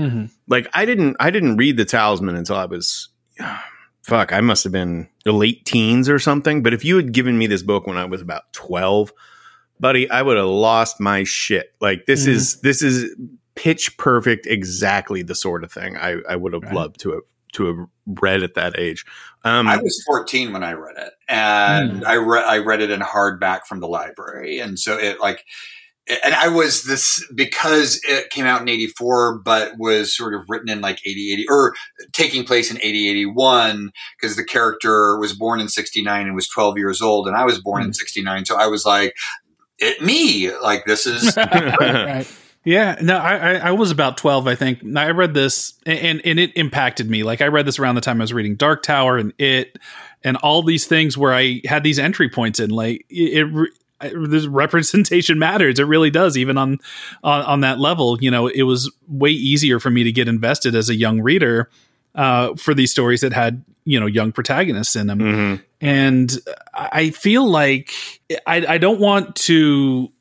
[0.49, 3.09] like i didn't i didn't read the talisman until i was
[4.03, 6.63] fuck i must have been the late teens or something.
[6.63, 9.13] But if you had given me this book when i was about 12
[9.81, 11.73] buddy i would have lost my shit.
[11.81, 13.15] Like this is this is
[13.55, 16.75] pitch perfect exactly the sort of thing i i would have Right.
[16.75, 17.23] loved to have
[17.53, 17.87] to have
[18.23, 19.05] read at that age.
[19.45, 22.07] Um I was 14 when I read it, and hmm.
[22.07, 25.43] I read I read it in hardback from the library, and so it like,
[26.25, 30.69] and I was this because it came out in 84, but was sort of written
[30.69, 31.75] in like 80, 80 or
[32.13, 36.77] taking place in 80, 81 because the character was born in 69 and was 12
[36.77, 37.93] years old, and I was born in hmm.
[37.93, 39.15] 69, so I was like,
[39.79, 42.27] it me like this is right.
[42.65, 44.85] Yeah, no, I, I I was about twelve, I think.
[44.97, 47.25] I read this, and and it impacted me.
[47.25, 49.79] Like I read this around the time I was reading Dark Tower and it,
[50.25, 52.71] and all these things where I had these entry points in.
[52.71, 53.71] Like it, it
[54.15, 55.79] this representation matters.
[55.79, 56.79] It really does, even on,
[57.23, 58.19] on on that level.
[58.23, 61.71] You know, it was way easier for me to get invested as a young reader
[62.15, 65.63] uh, for these stories that had you know young protagonists in them mhm.
[65.81, 66.39] and
[66.73, 67.93] I feel like
[68.47, 70.13] I, I don't want to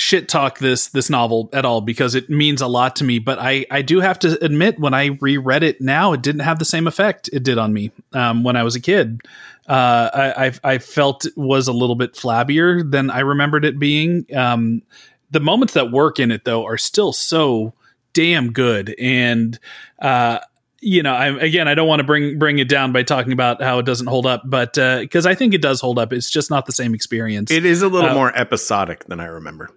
[0.00, 3.18] shit talk this this novel at all because it means a lot to me.
[3.18, 6.58] But I I do have to admit when I reread it now, it didn't have
[6.58, 9.20] the same effect it did on me um, when I was a kid.
[9.68, 13.78] Uh, I, I I felt it was a little bit flabbier than I remembered it
[13.78, 14.26] being.
[14.34, 14.82] Um,
[15.30, 17.72] the moments that work in it though are still so
[18.12, 19.60] damn good and
[20.00, 20.40] uh
[20.80, 23.62] you know, I, again, I don't want to bring bring it down by talking about
[23.62, 26.30] how it doesn't hold up, but because uh, I think it does hold up, it's
[26.30, 27.50] just not the same experience.
[27.50, 29.70] It is a little uh, more episodic than I remember.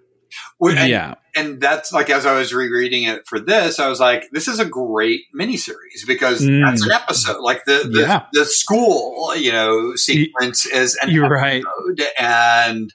[0.58, 4.00] Well, and, yeah, and that's like as I was rereading it for this, I was
[4.00, 6.64] like, this is a great miniseries because mm.
[6.64, 7.40] that's an episode.
[7.40, 8.26] Like the the, yeah.
[8.32, 12.12] the school, you know, sequence is an You're episode, right.
[12.18, 12.92] and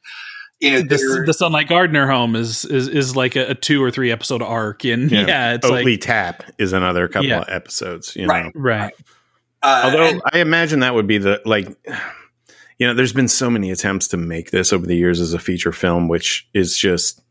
[0.59, 3.91] you know, the, the Sunlight Gardener home is is is like a, a, two or
[3.91, 7.41] three episode arc, and yeah, yeah it's Oatley like Tap is another couple yeah.
[7.41, 8.15] of episodes.
[8.15, 8.93] You right, know, right.
[9.61, 11.67] Uh, Although and, I imagine that would be the like,
[12.77, 15.39] you know, there's been so many attempts to make this over the years as a
[15.39, 17.21] feature film, which is just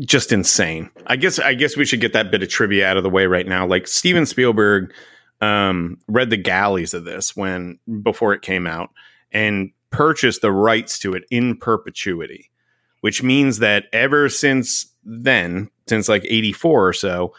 [0.00, 0.90] just insane.
[1.06, 3.26] I guess I guess we should get that bit of trivia out of the way
[3.26, 3.66] right now.
[3.66, 4.92] Like Steven Spielberg
[5.40, 8.90] um, read the galleys of this when before it came out
[9.32, 12.50] and purchased the rights to it in perpetuity,
[13.00, 17.34] which means that ever since then, since like 84 or so,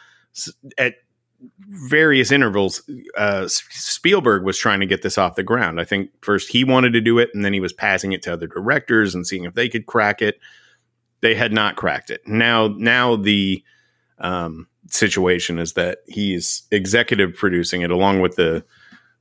[0.78, 0.96] at
[1.70, 5.80] various intervals, uh, Spielberg was trying to get this off the ground.
[5.80, 8.34] I think first he wanted to do it, and then he was passing it to
[8.34, 10.40] other directors and seeing if they could crack it.
[11.22, 12.22] They had not cracked it.
[12.28, 13.64] Now, now the
[14.20, 18.64] um, situation is that he's executive producing it along with the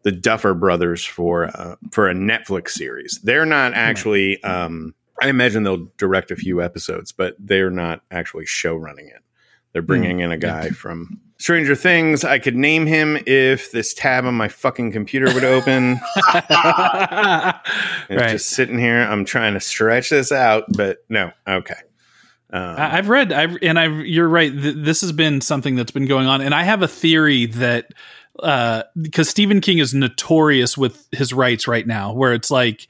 [0.03, 3.21] the Duffer Brothers for uh, for a Netflix series.
[3.23, 4.43] They're not actually.
[4.43, 9.23] Um, I imagine they'll direct a few episodes, but they're not actually show running it.
[9.73, 12.25] They're bringing in a guy from Stranger Things.
[12.25, 16.01] I could name him if this tab on my fucking computer would open.
[16.51, 17.61] right.
[18.09, 21.31] Just sitting here, I'm trying to stretch this out, but no.
[21.47, 21.77] Okay.
[22.53, 24.07] Um, I've read, I've, and I've.
[24.07, 24.53] You're right.
[24.53, 27.93] Th- this has been something that's been going on, and I have a theory that
[28.35, 32.89] because uh, Stephen King is notorious with his rights right now, where it's like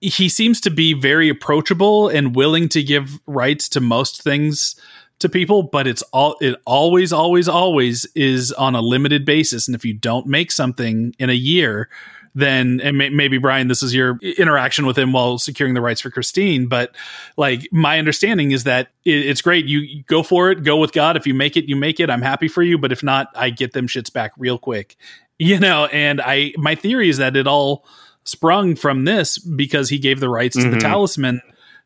[0.00, 4.74] he seems to be very approachable and willing to give rights to most things
[5.20, 9.68] to people, but it's all it always, always, always is on a limited basis.
[9.68, 11.88] And if you don't make something in a year,
[12.34, 16.00] then and may, maybe Bryan, this is your interaction with him while securing the rights
[16.00, 16.66] for Christine.
[16.66, 16.94] But
[17.36, 19.66] like my understanding is that it, it's great.
[19.66, 21.16] You, you go for it, go with God.
[21.16, 22.10] If you make it, you make it.
[22.10, 22.78] I'm happy for you.
[22.78, 24.96] But if not, I get them shits back real quick.
[25.38, 27.84] You know, and I my theory is that it all
[28.22, 30.66] sprung from this because he gave the rights mm-hmm.
[30.66, 30.88] to the mm-hmm.
[30.88, 31.42] talisman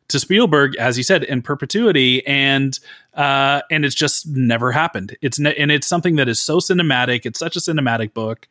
[0.09, 2.77] to Spielberg, as he said, in perpetuity, and
[3.13, 5.17] uh, and it's just never happened.
[5.21, 7.25] It's ne- and it's something that is so cinematic.
[7.25, 8.47] It's such a cinematic book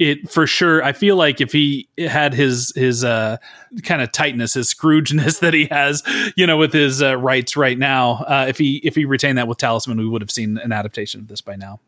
[0.00, 3.36] it for sure i feel like if he had his his uh
[3.84, 6.02] kind of tightness his scroogeness that he has
[6.36, 9.46] you know with his uh, rights right now uh if he if he retained that
[9.46, 11.78] with talisman we would have seen an adaptation of this by now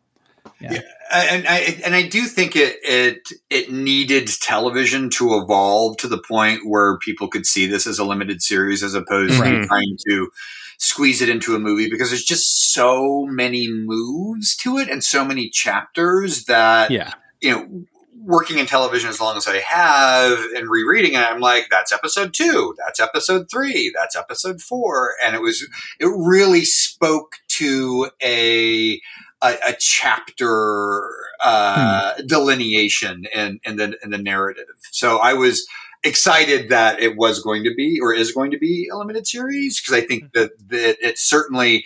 [0.59, 0.73] yeah.
[0.73, 0.81] yeah.
[1.13, 6.17] and I and I do think it it it needed television to evolve to the
[6.17, 9.61] point where people could see this as a limited series as opposed mm-hmm.
[9.61, 10.29] to trying to
[10.77, 15.23] squeeze it into a movie because there's just so many moves to it and so
[15.23, 17.85] many chapters that yeah you know
[18.25, 22.33] working in television as long as I have and rereading it, I'm like, that's episode
[22.33, 25.13] two, that's episode three, that's episode four.
[25.23, 25.67] And it was,
[25.99, 29.01] it really spoke to a,
[29.43, 31.09] a, a chapter,
[31.41, 32.27] uh, hmm.
[32.27, 34.65] delineation in, in the, in the narrative.
[34.91, 35.67] So I was,
[36.05, 39.79] excited that it was going to be or is going to be a limited series
[39.79, 41.85] because I think that, that it certainly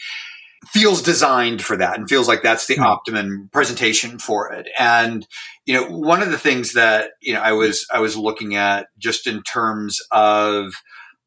[0.65, 2.84] feels designed for that and feels like that's the mm-hmm.
[2.84, 4.67] optimum presentation for it.
[4.78, 5.26] And,
[5.65, 8.88] you know, one of the things that, you know, I was, I was looking at
[8.98, 10.74] just in terms of,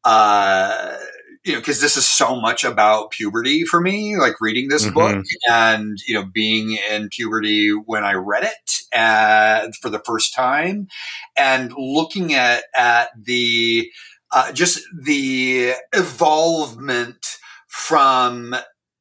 [0.03, 0.97] uh,
[1.43, 4.93] you know, because this is so much about puberty for me, like reading this mm-hmm.
[4.93, 10.35] book and, you know, being in puberty when I read it uh, for the first
[10.35, 10.87] time
[11.35, 13.89] and looking at, at the,
[14.31, 18.55] uh, just the evolvement from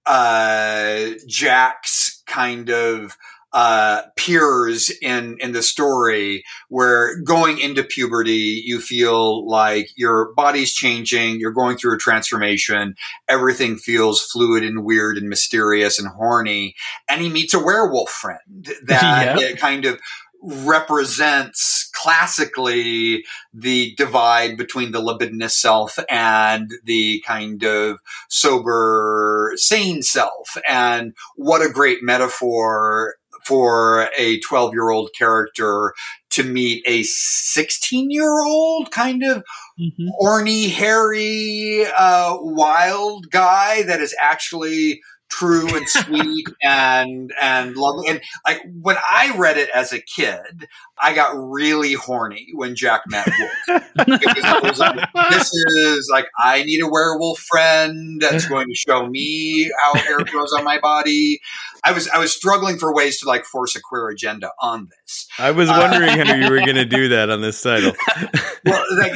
[0.07, 3.17] uh, Jack's kind of
[3.53, 10.73] uh, peers in in the story where going into puberty you feel like your body's
[10.73, 12.95] changing you're going through a transformation
[13.29, 16.77] everything feels fluid and weird and mysterious and horny
[17.09, 19.53] and he meets a werewolf friend that yeah.
[19.57, 19.99] kind of
[20.43, 30.57] represents classically the divide between the libidinous self and the kind of sober, sane self.
[30.69, 33.15] And what a great metaphor
[33.47, 35.95] for a 12 year old character
[36.31, 39.43] to meet a 16 year old kind of
[39.81, 40.09] Mhm.
[40.19, 45.01] horny, hairy, uh, wild guy that is actually
[45.31, 48.09] true and sweet and and lovely.
[48.09, 50.69] And like when I read it as a kid,
[51.01, 53.83] I got really horny when Jack met Wolf.
[53.97, 58.75] because I was like, this is like I need a werewolf friend that's going to
[58.75, 61.41] show me how hair grows on my body.
[61.85, 65.29] I was I was struggling for ways to like force a queer agenda on this.
[65.39, 67.93] I was wondering how you were going to do that on this title.
[68.65, 69.13] well, like,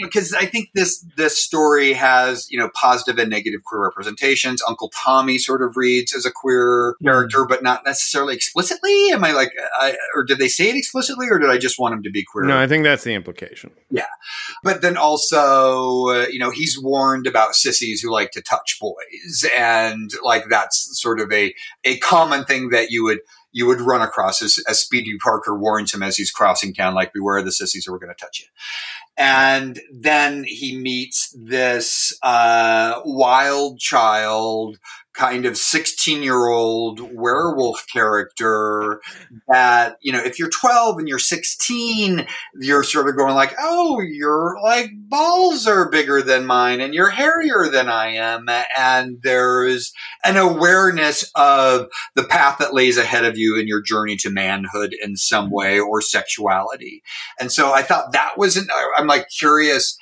[0.00, 4.62] because I think this this story has you know positive and negative queer representations.
[4.66, 9.10] Uncle Tommy sort of reads as a queer character, but not necessarily explicitly.
[9.10, 11.94] Am I like, I, or did they say it explicitly, or did I just want
[11.94, 12.44] him to be queer?
[12.44, 13.70] no, I think that's the implication.
[13.90, 14.06] Yeah,
[14.62, 19.46] but then also, uh, you know, he's warned about sissies who like to touch boys,
[19.56, 21.54] and like that's sort of a
[21.84, 23.18] a common thing that you would
[23.52, 27.14] you would run across as, as Speedy Parker warns him as he's crossing town, like
[27.14, 28.46] beware the sissies who are going to touch you.
[29.16, 34.78] And then he meets this uh, wild child,
[35.16, 39.00] kind of 16 year old werewolf character
[39.48, 42.26] that, you know, if you're 12 and you're 16,
[42.60, 47.10] you're sort of going like, oh, your like balls are bigger than mine and you're
[47.10, 48.46] hairier than I am.
[48.76, 49.92] And there's
[50.24, 54.94] an awareness of the path that lays ahead of you in your journey to manhood
[55.02, 57.02] in some way or sexuality.
[57.40, 58.66] And so I thought that was, an,
[58.98, 59.98] I'm like curious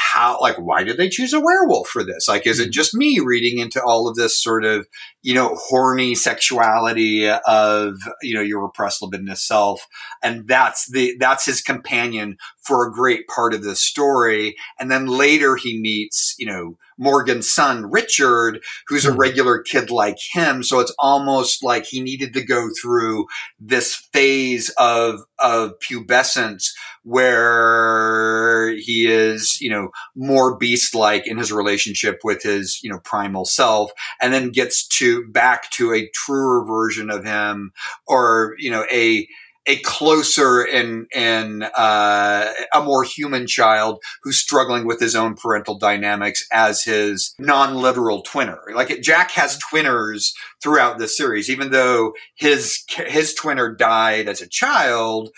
[0.00, 2.28] how, like, why did they choose a werewolf for this?
[2.28, 2.72] Like, is it mm.
[2.72, 4.86] just me reading into all of this sort of,
[5.22, 9.88] you know, horny sexuality of, you know, your repressed libidinous self?
[10.22, 14.54] And that's the, that's his companion for a great part of the story.
[14.78, 19.18] And then later he meets, you know, Morgan's son, Richard, who's a hmm.
[19.18, 20.62] regular kid like him.
[20.62, 23.26] So it's almost like he needed to go through
[23.58, 26.72] this phase of, of pubescence
[27.04, 32.98] where he is, you know, more beast like in his relationship with his, you know,
[32.98, 33.90] primal self
[34.20, 37.72] and then gets to back to a truer version of him
[38.06, 39.26] or, you know, a,
[39.68, 45.78] a closer and and uh, a more human child who's struggling with his own parental
[45.78, 48.58] dynamics as his non-literal twinner.
[48.74, 54.48] Like Jack has twinners throughout the series, even though his his twinner died as a
[54.48, 55.28] child.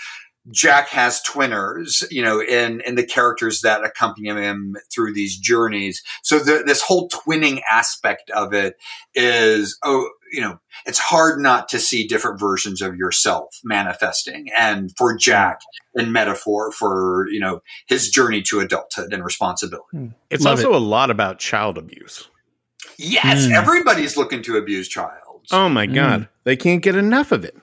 [0.51, 6.03] Jack has twinners, you know, in in the characters that accompany him through these journeys.
[6.23, 8.77] So the, this whole twinning aspect of it
[9.15, 14.49] is, oh, you know, it's hard not to see different versions of yourself manifesting.
[14.59, 15.61] And for Jack,
[15.95, 16.01] hmm.
[16.01, 19.87] in metaphor for you know his journey to adulthood and responsibility.
[19.93, 20.07] Hmm.
[20.31, 22.29] It's Love also a lot about child abuse.
[22.99, 23.53] Yes, Mm.
[23.53, 25.47] everybody's looking to abuse child.
[25.51, 25.95] Oh my hmm.
[25.95, 27.57] god, they can't get enough of it.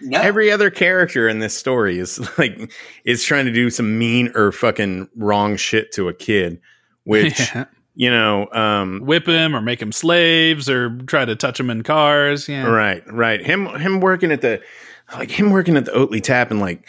[0.00, 0.20] No.
[0.20, 2.72] Every other character in this story is like
[3.04, 6.60] is trying to do some mean or fucking wrong shit to a kid,
[7.04, 7.64] which Yeah.
[7.94, 11.82] you know, um, whip him or make him slaves or try to touch him in
[11.82, 12.48] cars.
[12.48, 12.66] Yeah.
[12.66, 13.40] Right, right.
[13.44, 14.60] Him him working at the
[15.16, 16.86] like him working at the Oatley tap and like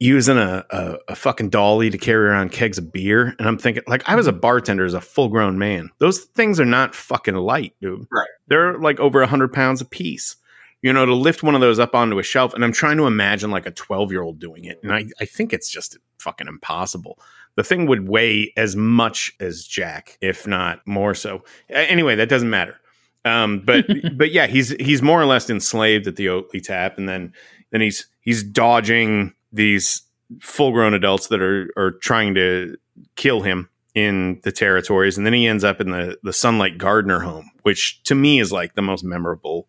[0.00, 3.34] using a, a, a fucking dolly to carry around kegs of beer.
[3.38, 5.90] And I'm thinking like I was a bartender as a full grown man.
[5.98, 8.06] Those things are not fucking light, dude.
[8.10, 8.28] Right.
[8.48, 10.36] They're like over a hundred pounds a piece.
[10.84, 13.06] You know, to lift one of those up onto a shelf, and I'm trying to
[13.06, 14.80] imagine like a 12 year old doing it.
[14.82, 17.18] And I, I think it's just fucking impossible.
[17.54, 21.42] The thing would weigh as much as Jack, if not more so.
[21.70, 22.78] Anyway, that doesn't matter.
[23.24, 23.86] Um, but
[24.18, 27.32] but yeah, he's he's more or less enslaved at the Oatley tap, and then
[27.70, 30.02] then he's he's dodging these
[30.42, 32.76] full grown adults that are are trying to
[33.16, 37.20] kill him in the territories, and then he ends up in the the Sunlight Gardener
[37.20, 39.66] home, which to me is like the most memorable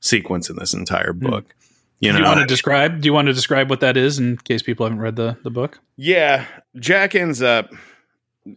[0.00, 1.54] sequence in this entire book.
[2.00, 3.00] You do you want to describe?
[3.02, 5.50] Do you want to describe what that is in case people haven't read the the
[5.50, 5.78] book?
[5.96, 6.46] yeah,
[6.78, 7.70] Jack ends up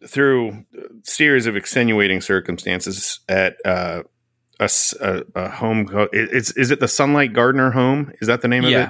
[0.08, 4.04] through a series of extenuating circumstances at uh,
[4.60, 4.70] a,
[5.02, 5.88] a- a home.
[5.88, 8.14] co- It's is it the Sunlight Gardener home?
[8.22, 8.90] Is that the name of it?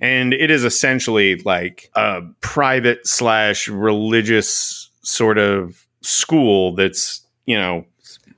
[0.00, 7.86] And it is essentially like a private slash religious sort of school that's you know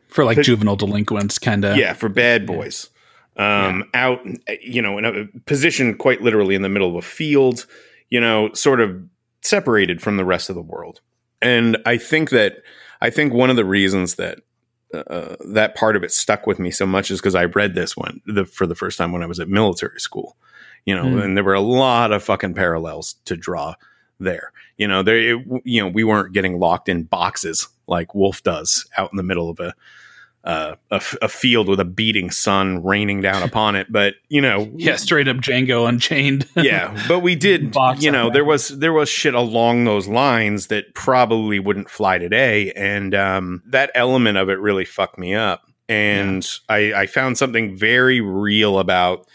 [0.08, 1.76] For like juvenile delinquents, kind of.
[1.76, 2.88] yeah for bad boys
[3.40, 4.20] um out
[4.62, 7.66] you know in a position quite literally in the middle of a field
[8.10, 9.02] you know sort of
[9.42, 11.00] separated from the rest of the world.
[11.42, 12.56] And i think that
[13.00, 14.38] i think one of the reasons that
[14.92, 17.96] uh, that part of it stuck with me so much is because i read this
[17.96, 20.36] one the, for the first time when i was at military school
[20.84, 21.24] you know Mm.
[21.24, 23.74] and there were a lot of fucking parallels to draw
[24.18, 24.52] there.
[24.76, 28.86] You know there it, you know we weren't getting locked in boxes like wolf does
[28.98, 29.72] out in the middle of a
[30.44, 33.92] uh, a, f- a field with a beating sun raining down upon it.
[33.92, 36.48] But you know, Yeah, straight up Django Unchained.
[36.56, 37.72] yeah, but we did.
[37.72, 42.18] Box You know, there was there was shit along those lines that probably wouldn't fly
[42.18, 45.64] today, and um, that element of it really fucked me up.
[45.88, 49.26] And I, I found something very real about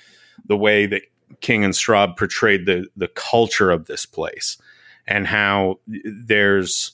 [0.46, 1.02] the way that
[1.42, 4.58] King and Straub portrayed the the culture of this place,
[5.06, 6.94] and how there's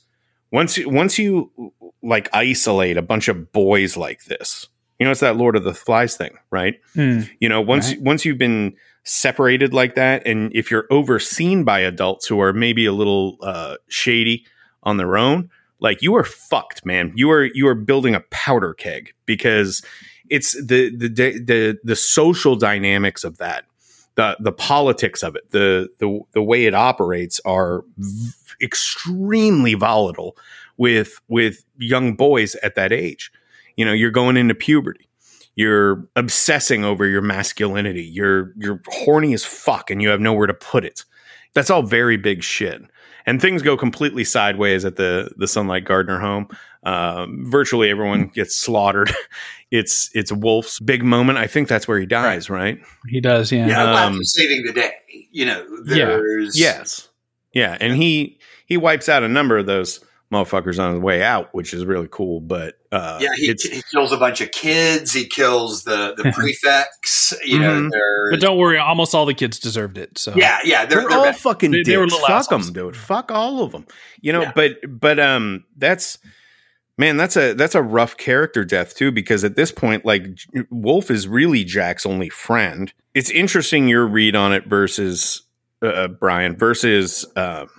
[0.51, 1.73] once you, once you
[2.03, 4.67] like isolate a bunch of boys like this,
[4.99, 6.79] you know, it's that Lord of the Flies thing, right?
[6.93, 7.21] Hmm.
[7.39, 8.01] You know, once Right.
[8.01, 8.73] once you've been
[9.03, 13.77] separated like that, and if you're overseen by adults who are maybe a little uh,
[13.87, 14.45] shady
[14.83, 15.49] on their own,
[15.79, 17.11] like you are fucked, man.
[17.15, 19.83] You are you are building a powder keg because
[20.29, 23.65] it's the the the the social dynamics of that,
[24.15, 28.31] the the politics of it, the the the way it operates are v-
[28.61, 30.37] extremely volatile
[30.77, 33.31] with with young boys at that age.
[33.75, 35.07] You know, you're going into puberty.
[35.55, 38.03] You're obsessing over your masculinity.
[38.03, 41.03] You're you're horny as fuck and you have nowhere to put it.
[41.53, 42.81] That's all very big shit.
[43.25, 46.47] And things go completely sideways at the the sunlight Gardener home.
[46.83, 49.11] Um, virtually everyone gets slaughtered.
[49.73, 51.37] It's it's wolf's big moment.
[51.37, 53.67] I think that's where he dies right, He does, yeah.
[53.69, 54.91] Yeah, Um, saving the day.
[55.31, 56.07] You know, Yeah.
[56.07, 57.07] there's yes.
[57.53, 61.53] Yeah and he he wipes out a number of those motherfuckers on his way out
[61.53, 65.13] which is really cool but uh yeah, he, it's he kills a bunch of kids.
[65.13, 67.33] He kills the the prefects.
[67.45, 67.89] You know, Mhm.
[67.91, 70.17] there's but don't worry, almost all the kids deserved it.
[70.17, 71.37] So yeah, yeah, they're, they're, they're all bad.
[71.37, 72.13] fucking They- they were dicks.
[72.21, 72.95] little Fuck them, dude.
[72.97, 73.85] Fuck all of them.
[74.21, 74.51] You know, Yeah.
[74.53, 76.17] but but um, that's
[76.97, 79.11] man, that's a that's a rough character death too.
[79.11, 80.25] Because at this point, like
[80.69, 82.91] Wolf is really Jack's only friend.
[83.13, 85.43] It's interesting your read on it versus
[85.81, 87.69] uh, Bryan versus um,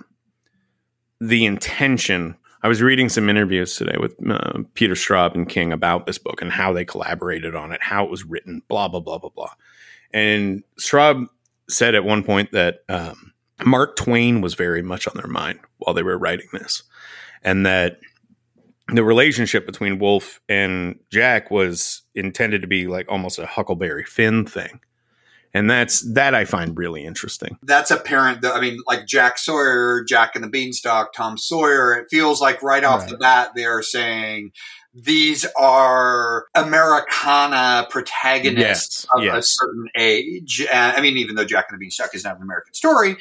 [1.21, 2.35] the intention.
[2.63, 6.41] I was reading some interviews today with uh, Peter Straub and King about this book
[6.41, 9.51] and how they collaborated on it, how it was written, blah blah blah blah blah.
[10.13, 11.27] And Straub
[11.67, 13.33] said at one point that um,
[13.65, 16.83] Mark Twain was very much on their mind while they were writing this,
[17.43, 17.97] and that
[18.93, 24.45] the relationship between Wolf and Jack was intended to be like almost a Huckleberry Finn
[24.45, 24.79] thing,
[25.53, 27.57] and that's that I find really interesting.
[27.63, 28.45] that's apparent.
[28.45, 31.93] I mean, like Jack Sawyer, Jack and the Beanstalk, Tom Sawyer.
[31.93, 33.09] It feels like right off Right.
[33.11, 34.51] the bat they are saying
[34.95, 40.65] these are Americana protagonists Yes, of a certain age.
[40.71, 43.17] And I mean, even though Jack and the Beanstalk is not an American story,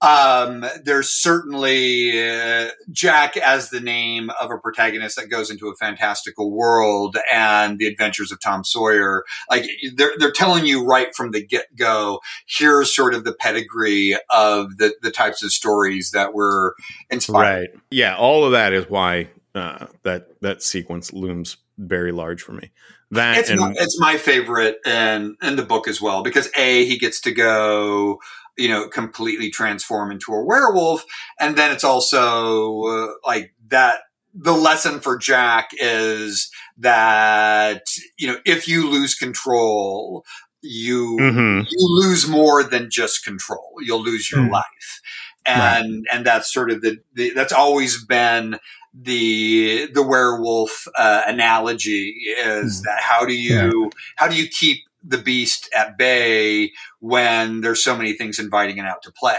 [0.00, 5.74] um, there's certainly uh, Jack as the name of a protagonist that goes into a
[5.74, 9.24] fantastical world and the adventures of Tom Sawyer.
[9.50, 14.16] Like they're, they're telling you right from the get go, here's sort of the pedigree
[14.30, 16.76] of the, the types of stories that were
[17.10, 17.60] inspired.
[17.60, 17.68] Right?
[17.90, 22.70] Yeah, all of that is why uh, that that sequence looms very large for me.
[23.10, 26.84] That It's and my, it's my favorite and, in the book as well because a
[26.84, 28.20] he gets to go
[28.58, 31.04] you know completely transform into a werewolf
[31.40, 34.00] and then it's also uh, like that
[34.34, 37.84] the lesson for Jack is that
[38.18, 40.24] you know if you lose control
[40.62, 41.66] you Mhm.
[41.70, 44.52] you lose more than just control you'll lose your Hmm.
[44.52, 45.00] life
[45.46, 48.58] and and that's sort of the, the that's always been
[48.94, 52.82] the the werewolf uh, analogy is Hmm.
[52.82, 57.96] that how do you how do you keep the beast at bay when there's so
[57.96, 59.38] many things inviting it out to play.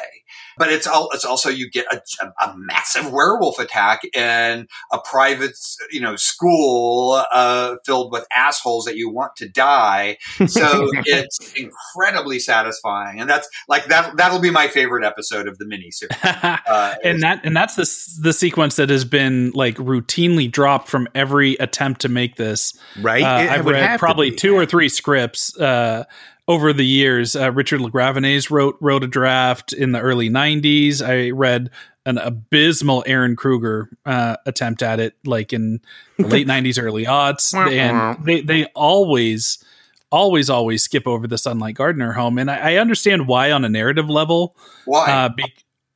[0.57, 2.01] But it's all it's also you get a,
[2.41, 5.57] a massive werewolf attack in a private
[5.91, 10.17] you know school uh, filled with assholes that you want to die.
[10.47, 13.19] So it's incredibly satisfying.
[13.21, 16.09] And that's like that that'll be my favorite episode of the miniseries.
[16.69, 21.07] Uh, and that and that's the the sequence that has been like routinely dropped from
[21.15, 22.77] every attempt to make this.
[23.01, 23.23] right.
[23.23, 26.05] Uh, It I've would read probably two or three scripts uh,
[26.49, 27.35] over the years.
[27.35, 31.01] Uh, Richard LaGravenese wrote wrote a draft in the early '90s.
[31.01, 31.69] I read
[32.05, 35.79] an abysmal Ehren Kruger uh, attempt at it, like in
[36.17, 39.63] the late '90s, early aughts, and they they always.
[40.11, 43.69] Always, always skip over the Sunlight Gardener home, and I, I understand why on a
[43.69, 44.55] narrative level.
[44.85, 45.43] why Uh, be,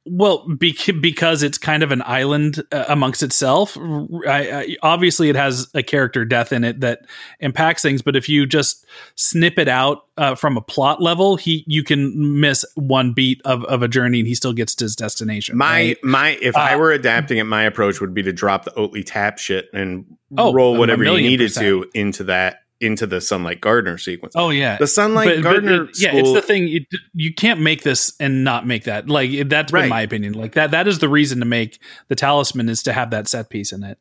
[0.06, 3.78] well, bec- because it's kind of an island uh, amongst itself.
[3.78, 7.06] I, I, obviously, it has a character death in it that
[7.40, 8.02] impacts things.
[8.02, 8.86] But if you just
[9.16, 13.64] snip it out uh, from a plot level, he you can miss one beat of,
[13.66, 15.58] of a journey, and he still gets to his destination.
[15.58, 15.98] My right?
[16.04, 19.04] my if I Uh, were adapting it, my approach would be to drop the Oatley
[19.06, 21.66] tap shit and Oh, roll whatever you needed percent.
[21.68, 24.34] to into that into the Sunlight Gardener sequence.
[24.36, 26.68] oh yeah, The Sunlight But- but Gardener it- yeah, school, it's the thing.
[26.68, 29.10] You, you can't make this and not make that.
[29.10, 30.34] Like that's been my opinion.
[30.34, 30.72] Like that.
[30.72, 31.80] That is the reason to make
[32.10, 33.98] the talisman is to have that set piece in it.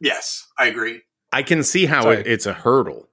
[0.00, 1.00] yes i agree
[1.32, 3.08] I can see how it, it's a hurdle,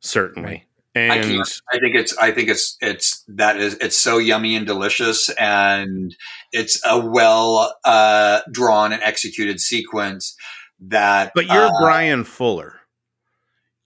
[0.00, 0.66] certainly.
[0.94, 1.60] I And can't.
[1.72, 2.16] I think it's.
[2.18, 2.76] I think it's.
[2.80, 3.74] It's that is.
[3.74, 6.14] It's so yummy and delicious, and
[6.52, 10.36] it's a well uh, drawn and executed sequence.
[10.80, 12.80] That, but you're uh, Bryan Fuller.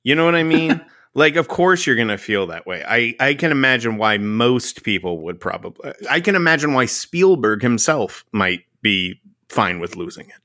[0.07, 0.81] You know what I mean?
[1.15, 2.85] like, of course you're gonna feel that way.
[2.87, 5.93] I I can imagine why most people would probably.
[6.09, 10.41] I can imagine why Spielberg himself might be fine with losing it,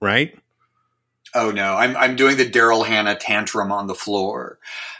[0.00, 0.36] right?
[1.36, 4.58] Oh no, I'm I'm doing the Daryl Hannah tantrum on the floor,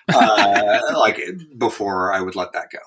[0.08, 1.20] uh, like
[1.58, 2.78] before I would let that go.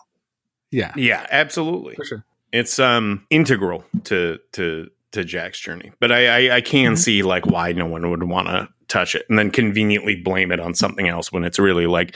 [0.71, 1.95] Yeah, Yeah, absolutely.
[1.95, 2.25] for sure.
[2.53, 5.91] It's um integral to to to Jack's journey.
[5.99, 6.97] But I I, I can Mhm.
[6.97, 10.59] see like why no one would want to touch it and then conveniently blame it
[10.59, 12.15] on something else when it's really like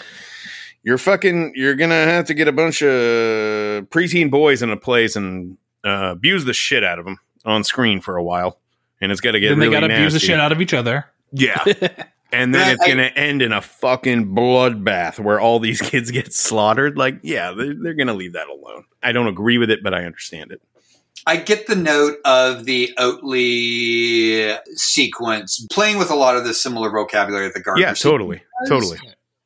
[0.84, 2.90] you're fucking you're gonna have to get a bunch of
[3.90, 8.02] preteen boys in a place and uh, abuse the shit out of them on screen
[8.02, 8.60] for a while.
[9.02, 10.62] And it's got to get then really they got to abuse the shit out of
[10.62, 11.06] each other.
[11.32, 11.64] yeah.
[12.32, 16.98] And then it's gonna end in a fucking bloodbath where all these kids get slaughtered.
[16.98, 18.86] Like yeah they're, they're gonna leave that alone.
[19.04, 20.60] I don't agree with it but i understand it
[21.26, 26.90] I get the note of the Oatley sequence playing with a lot of the similar
[26.90, 27.88] vocabulary that the Gardener.
[27.88, 28.98] yeah totally totally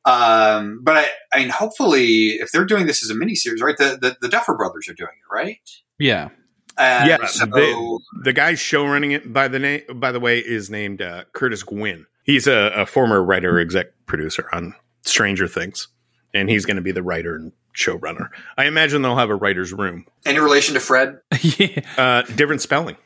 [0.05, 3.75] Um, but I, I mean, hopefully, if they're doing this as a miniseries, right?
[3.77, 5.59] The, the the Duffer Brothers are doing it, right?
[5.99, 6.29] Yeah,
[6.77, 7.75] And Yeah, So, they-
[8.23, 11.61] the guy show running it by the name by the way is named uh, Curtis
[11.63, 12.05] Gwinn.
[12.23, 15.87] He's a, a former writer exec producer on Stranger Things,
[16.33, 18.29] and he's going to be the writer and showrunner.
[18.57, 20.05] I imagine they'll have a writer's room.
[20.25, 21.19] any relation to Fred?
[21.41, 21.81] yeah.
[21.97, 22.97] Uh, different spelling.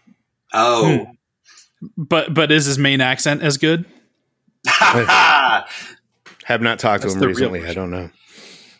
[0.53, 1.07] Oh,
[1.97, 3.85] But but is his main accent as good?
[6.45, 7.65] Have not talked That's to him recently.
[7.65, 8.09] I don't know.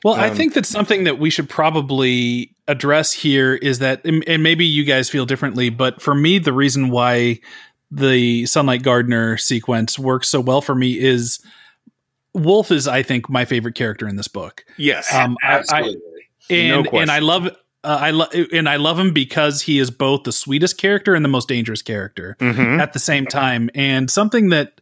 [0.03, 4.23] Well, I Um, think that something that we should probably address here is that, and
[4.27, 7.39] and maybe you guys feel differently, but for me, the reason why
[7.91, 11.39] the Sunlight Gardener sequence works so well for me is
[12.33, 14.63] Wolf is, I think, my favorite character in this book.
[14.77, 15.13] Yes.
[15.13, 16.01] Um, I, I, absolutely.
[16.49, 17.01] and question.
[17.03, 17.47] and I love.
[17.83, 21.25] Uh, I love and I love him because he is both the sweetest character and
[21.25, 22.79] the most dangerous character Mhm.
[22.79, 23.71] at the same time.
[23.73, 24.79] And something that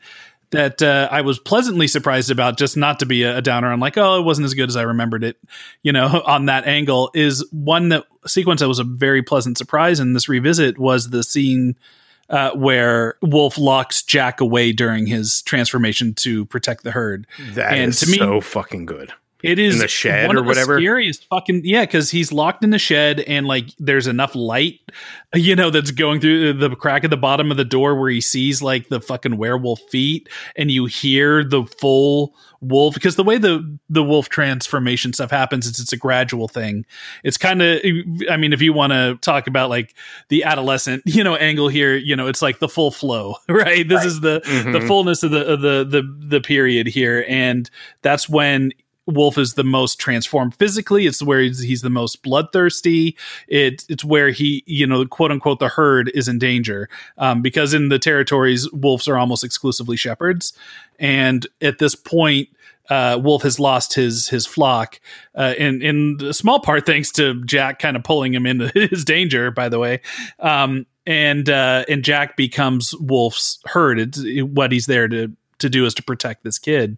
[0.52, 3.80] that uh, I was pleasantly surprised about, just not to be a, a downer on
[3.80, 5.38] like, oh, it wasn't as good as I remembered it,
[5.82, 10.00] you know, on that angle, is one that sequence that was a very pleasant surprise
[10.02, 11.78] in this revisit was the scene
[12.30, 17.28] uh, where Wolf locks Jack away during his transformation to protect the herd.
[17.54, 19.14] That and is to me- so fucking good.
[19.42, 20.80] It is in the shed one or of the whatever?
[20.80, 24.80] Scariest fucking yeah, because he's locked in the shed and like there's enough light,
[25.34, 28.20] you know, that's going through the crack at the bottom of the door where he
[28.22, 30.28] sees like the fucking werewolf feet,
[30.58, 35.66] and you hear the full wolf because the way the the wolf transformation stuff happens
[35.66, 36.86] is it's a gradual thing.
[37.24, 37.80] It's kind of
[38.30, 39.96] I mean, if you want to talk about like
[40.28, 43.88] the adolescent, you know, angle here, you know, it's like the full flow, right?
[43.88, 44.88] This is the the Mhm.
[44.88, 47.70] fullness of the of the the the period here, and
[48.02, 48.74] that's when
[49.10, 51.06] Wolf is the most transformed physically.
[51.06, 53.16] It's where he's, he's the most bloodthirsty.
[53.48, 57.74] It, it's where he, you know, quote unquote, the herd is in danger um, because
[57.74, 60.54] in the territories, wolves are almost exclusively shepherds,
[61.00, 62.50] and at this point.
[62.90, 65.00] Uh, Wolf has lost his his flock,
[65.36, 69.52] uh, in in small part thanks to Jack kind of pulling him into his danger.
[69.52, 70.02] By the way,
[70.40, 74.00] um, and uh, and Jack becomes Wolf's herd.
[74.00, 76.98] It's what he's there to to do is to protect this kid,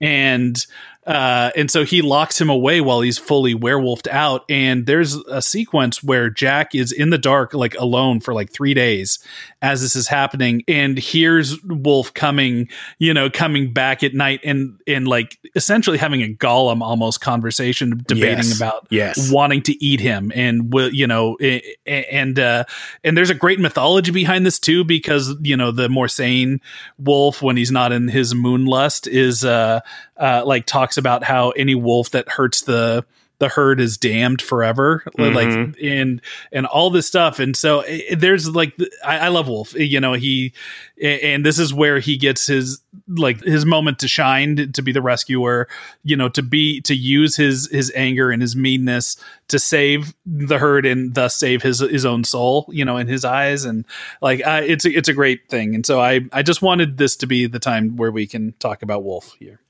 [0.00, 0.64] and
[1.06, 4.44] uh, and so he locks him away while he's fully werewolfed out.
[4.50, 8.74] And there's a sequence where Jack is in the dark, like alone for like three
[8.74, 9.18] days
[9.62, 12.68] as this is happening, and hears Wolf coming,
[12.98, 18.02] you know, coming back at night, and and like essentially having a Gollum almost conversation,
[18.06, 18.56] debating Yes.
[18.58, 19.32] about Yes.
[19.32, 21.38] wanting to eat him and will you know
[21.86, 22.64] and uh
[23.02, 26.60] and there's a great mythology behind this too because you know the more sane
[26.98, 29.80] wolf when he's not in his moon lust is uh
[30.16, 33.04] uh like talks about how any wolf that hurts the
[33.40, 35.04] the herd is damned forever.
[35.16, 35.76] Like Mhm.
[36.00, 36.20] and
[36.50, 37.38] and all this stuff.
[37.38, 39.74] And so eh, there's like I, I love wolf.
[39.74, 40.52] You know he
[41.00, 45.00] and this is where he gets his like his moment to shine to be the
[45.00, 45.68] rescuer
[46.02, 49.16] you know to be to use his his anger and his meanness
[49.46, 53.24] to save the herd and thus save his his own soul you know in his
[53.24, 53.64] eyes.
[53.64, 53.84] And
[54.20, 55.76] like uh, it's a, it's a great thing.
[55.76, 58.82] And so i i just wanted this to be the time where we can talk
[58.82, 59.60] about wolf here.
[59.60, 59.67] He-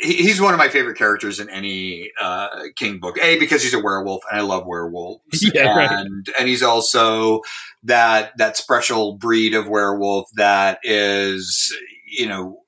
[0.00, 3.18] he's one of my favorite characters in any uh, King book.
[3.20, 5.22] A because he's a werewolf, and I love werewolves.
[5.54, 5.90] Yeah, right.
[5.90, 7.40] and and he's also
[7.84, 11.74] that that special breed of werewolf that is
[12.06, 12.60] you know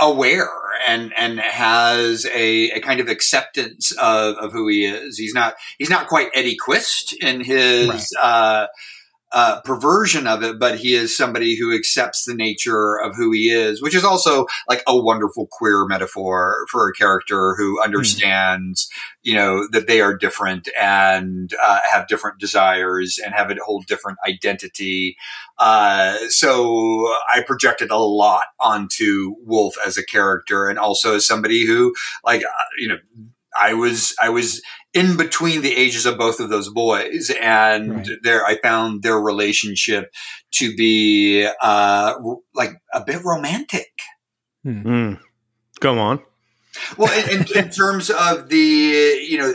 [0.00, 0.48] aware
[0.86, 5.18] and and has a, a kind of acceptance of, of who he is.
[5.18, 8.66] He's not he's not quite Eddie Quist in his uh,
[9.34, 13.50] uh, perversion of it, but he is somebody who accepts the nature of who he
[13.50, 18.88] is, which is also like a wonderful queer metaphor for a character who understands,
[19.22, 23.82] you know, that they are different and uh, have different desires and have a whole
[23.88, 25.16] different identity.
[25.58, 31.66] Uh, so I projected a lot onto Wolf as a character and also as somebody
[31.66, 31.92] who,
[32.24, 32.98] like, uh, you know,
[33.60, 38.08] I was I was in between the ages of both of those boys, and Right.
[38.22, 40.12] there I found their relationship
[40.52, 43.90] to be uh, r- like a bit romantic.
[44.66, 45.20] Mm.
[45.80, 46.20] Go on.
[46.96, 48.56] Well, in, in, in terms of the
[49.28, 49.54] you know.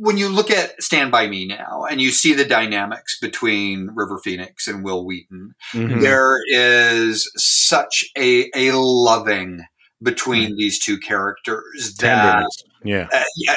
[0.00, 4.20] When you look at Stand By Me now and you see the dynamics between River
[4.22, 6.00] Phoenix and Wil Wheaton, Mhm.
[6.00, 9.64] there is such a, a loving
[10.02, 12.64] between these two characters that Tenderness.
[12.84, 13.08] Yeah.
[13.12, 13.56] uh, yeah,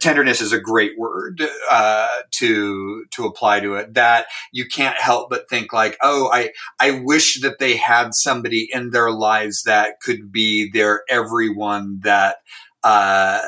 [0.00, 3.94] tenderness is a great word uh, to to apply to it.
[3.94, 8.68] That you can't help but think like, oh, I I wish that they had somebody
[8.72, 12.36] in their lives that could be their everyone that.
[12.84, 13.40] Uh,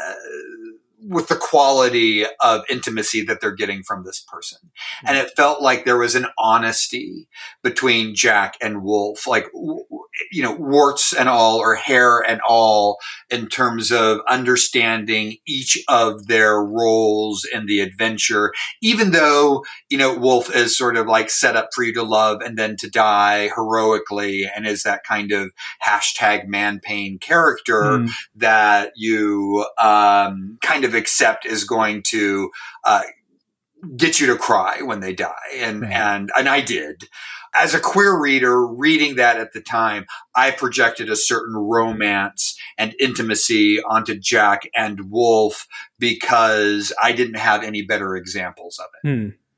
[1.08, 4.58] with the quality of intimacy that they're getting from this person.
[5.06, 7.26] And it felt like there was an honesty
[7.62, 9.46] between Jack and Wolf, like,
[10.30, 12.98] you know, warts and all, or hair and all,
[13.30, 18.52] in terms of understanding each of their roles in the adventure,
[18.82, 22.40] even though, you know, Wolf is sort of like set up for you to love
[22.42, 25.50] and then to die heroically and is that kind of
[25.86, 28.10] hashtag man pain character Mm.
[28.34, 32.50] that you um, kind of accept is going to
[32.84, 33.02] uh,
[33.96, 35.92] get you to cry when they die, and Right.
[35.92, 37.04] and and I did.
[37.54, 40.04] As a queer reader, reading that at the time,
[40.36, 45.66] I projected a certain romance and intimacy onto Jack and Wolf
[45.98, 49.08] because I didn't have any better examples of it.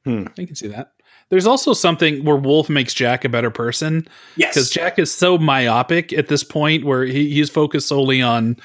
[0.05, 0.11] Hmm.
[0.11, 0.26] Hmm.
[0.38, 0.93] I can see that.
[1.30, 5.36] There's also something where Wolf makes Jack a better person Yes, because Jack is so
[5.38, 8.57] myopic at this point where he, he's focused solely on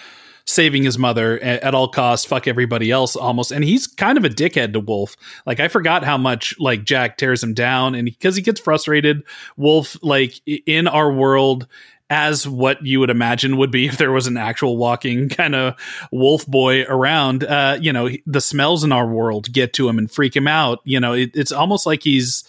[0.45, 3.51] saving his mother at, at all costs, fuck everybody else almost.
[3.51, 5.17] And he's kind of a dickhead to Wolf.
[5.45, 9.23] Like I forgot how much like Jack tears him down and because he gets frustrated,
[9.57, 11.67] Wolf like in our world
[12.09, 15.73] as what you would imagine would be if there was an actual walking kind of
[16.11, 20.11] wolf boy around uh you know the smells in our world get to him and
[20.11, 22.43] freak him out you know it, it's almost like he's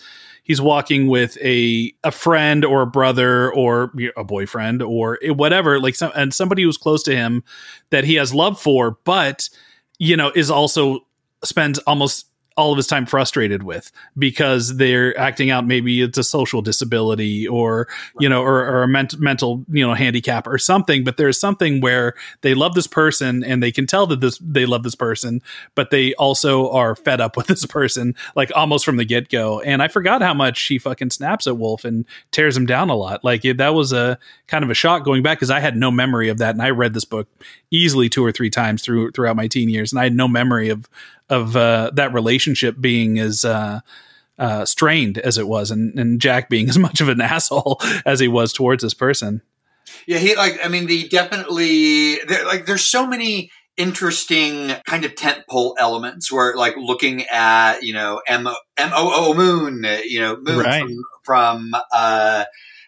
[0.47, 5.94] he's walking with a a friend or a brother or a boyfriend or whatever like
[5.94, 7.44] some and somebody who's close to him
[7.90, 9.51] that he has love for but
[9.99, 11.01] you know is also
[11.44, 12.26] spends almost
[12.57, 17.46] all of his time frustrated with because they're acting out maybe it's a social disability
[17.46, 17.86] or
[18.18, 21.80] you know or, or a ment- mental you know handicap or something but there's something
[21.80, 25.42] where they love this person and they can tell that this they love this person
[25.74, 29.61] but they also are fed up with this person like almost from the get-go.
[29.61, 32.96] And i forgot how much she fucking snaps at wolf and tears him down a
[32.96, 33.22] lot.
[33.22, 35.90] Like it, that was a kind of a shock going back because i had no
[35.90, 37.28] memory of that and i read this book
[37.70, 40.68] easily two or three times through throughout my teen years and i had no memory
[40.68, 40.88] of
[41.28, 43.80] of uh, that relationship being as uh,
[44.38, 48.20] uh, strained as it was, and, and Jack being as much of an asshole as
[48.20, 49.42] he was towards this person.
[50.06, 55.74] Yeah, he like I mean, the definitely like there's so many interesting kind of tentpole
[55.78, 60.58] elements where like looking at you know M M O O Moon, you know Moon
[60.58, 60.80] Right.
[60.82, 62.44] from, from uh,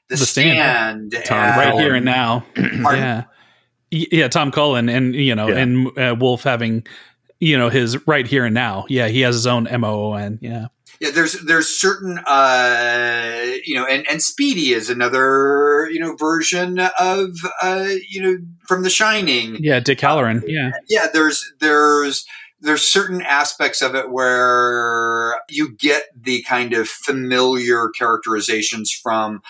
[0.09, 1.12] the, The Stand.
[1.12, 2.45] stand, Tom and- right here and now.
[2.57, 3.24] Yeah,
[3.91, 4.28] yeah.
[4.28, 5.57] Tom Cullen and you know, Yeah.
[5.59, 6.86] and uh, Wolf having
[7.41, 8.84] you know his right here and now.
[8.89, 10.39] Yeah, he has his own M O O N.
[10.43, 10.66] Yeah,
[11.01, 16.78] Yeah, there's there's certain uh you know and and Speedy is another you know version
[16.99, 19.57] of uh you know from The Shining.
[19.61, 19.80] yeah.
[19.80, 20.43] Dick Hallorann.
[20.47, 22.26] Yeah, yeah there's there's
[22.61, 29.41] there's certain aspects of it where you get the kind of familiar characterizations from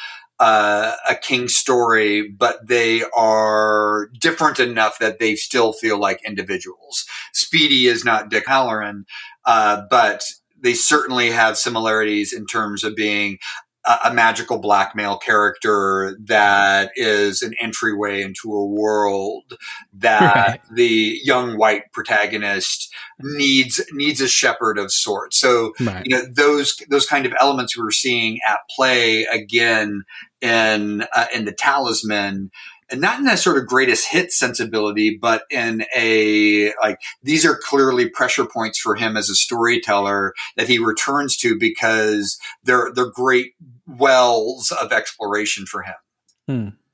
[0.41, 7.07] uh, a king story, but they are different enough that they still feel like individuals.
[7.32, 9.05] Speedy is not Dick Hallorann,
[9.45, 10.22] uh, but
[10.61, 13.39] they certainly have similarities in terms of being
[13.84, 19.57] a, a magical black male character that is an entryway into a world
[19.95, 20.61] that Right.
[20.74, 25.39] the young white protagonist needs needs a shepherd of sorts.
[25.39, 26.05] So right.
[26.05, 30.03] you know those those kind of elements we were seeing at play again
[30.41, 32.51] in uh, in the Talisman.
[32.91, 37.55] And not in a sort of greatest hit sensibility, but in a like these are
[37.55, 43.11] clearly pressure points for him as a storyteller that he returns to because they're they're
[43.11, 43.53] great
[43.86, 45.95] wells of exploration for him.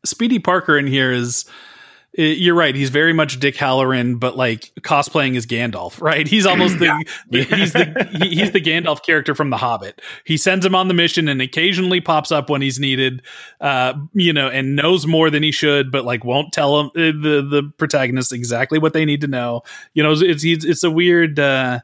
[0.05, 1.45] Speedy Parker in here is
[2.17, 2.77] You're right.
[2.77, 6.29] He's very much Dick Hallorann, but like cosplaying as Gandalf, right?
[6.29, 10.01] He's almost the, the he's the he, he's the Gandalf character from The Hobbit.
[10.25, 13.23] He sends him on the mission and occasionally pops up when he's needed,
[13.61, 17.19] uh, you know, and knows more than he should, but like won't tell him uh,
[17.21, 19.63] the the protagonist exactly what they need to know.
[19.93, 21.41] You know, it's it's, it's a weird.
[21.41, 21.81] Uh,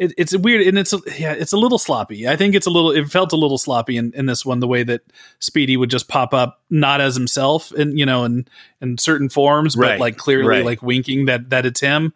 [0.00, 2.70] it, it's weird and it's a, yeah it's a little sloppy i think it's a
[2.70, 5.02] little it felt a little sloppy in, in this one the way that
[5.38, 8.46] speedy would just pop up not as himself and you know in
[8.80, 10.64] in certain forms but Right, like clearly right.
[10.64, 12.12] like winking that that it's him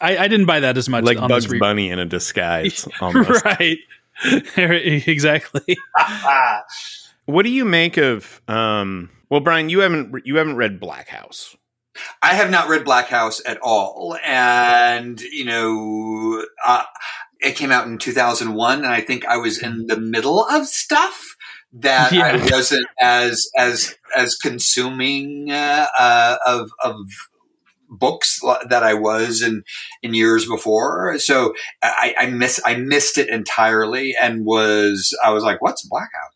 [0.00, 2.86] i i didn't buy that as much like on Bugs re- Bunny in a disguise.
[3.00, 3.44] Almost.
[3.44, 3.78] right
[4.56, 5.78] exactly
[7.28, 8.40] What do you make of?
[8.48, 11.54] Um, well, Bryan, you haven't you haven't read Black House.
[12.22, 16.84] I have not read Black House at all, and you know, uh,
[17.40, 21.36] it came out in 2001, and I think I was in the middle of stuff
[21.72, 22.26] that Yeah.
[22.26, 26.96] I wasn't as as as consuming uh, uh, of of
[27.90, 29.64] books that I was in
[30.02, 31.18] in years before.
[31.18, 36.10] So I, I miss I missed it entirely, and was I was like, "What's Black
[36.12, 36.32] House?"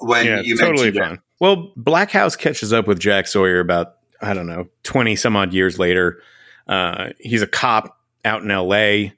[0.00, 1.20] When yeah, you totally it.
[1.40, 5.52] Well, Black House catches up with Jack Sawyer about I don't know twenty some odd
[5.52, 6.22] years later.
[6.66, 9.12] Uh, he's a cop out in L.A.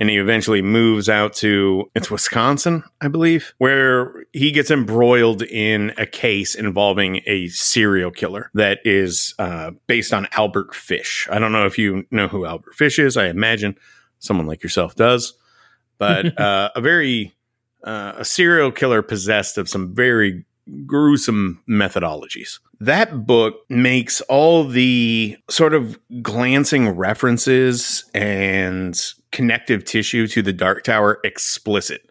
[0.00, 5.92] and he eventually moves out to it's Wisconsin, I believe, where he gets embroiled in
[5.98, 11.28] a case involving a serial killer that is uh, based on Albert Fish.
[11.30, 13.18] I don't know if you know who Albert Fish is.
[13.18, 13.76] I imagine
[14.18, 15.34] someone like yourself does,
[15.98, 17.34] but uh, a very
[17.84, 20.46] uh, a serial killer possessed of some very
[20.86, 22.58] gruesome methodologies.
[22.80, 28.98] That book makes all the sort of glancing references and
[29.32, 32.02] connective tissue to the Dark Tower explicit.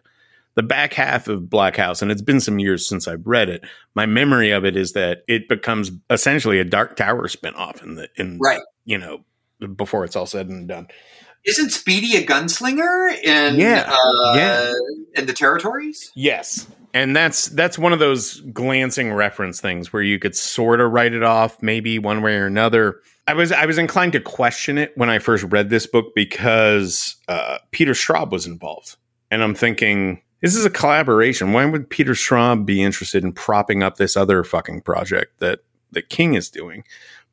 [0.56, 3.62] The back half of Black House, and it's been some years since I've read it.
[3.94, 8.08] My memory of it is that it becomes essentially a Dark Tower spinoff in the
[8.16, 8.60] in Right.
[8.84, 9.24] you know
[9.76, 10.88] before it's all said and done.
[11.46, 14.72] Isn't Speedy a gunslinger in Yeah, uh, yeah.
[15.14, 16.10] in the territories?
[16.14, 16.66] Yes.
[16.92, 21.14] And that's that's one of those glancing reference things where you could sort of write
[21.14, 23.00] it off maybe one way or another.
[23.30, 27.14] I was I was inclined to question it when I first read this book because
[27.28, 28.96] uh, Peter Straub was involved,
[29.30, 31.52] and I'm thinking this is a collaboration.
[31.52, 35.60] Why would Peter Straub be interested in propping up this other fucking project that
[35.92, 36.82] that King is doing?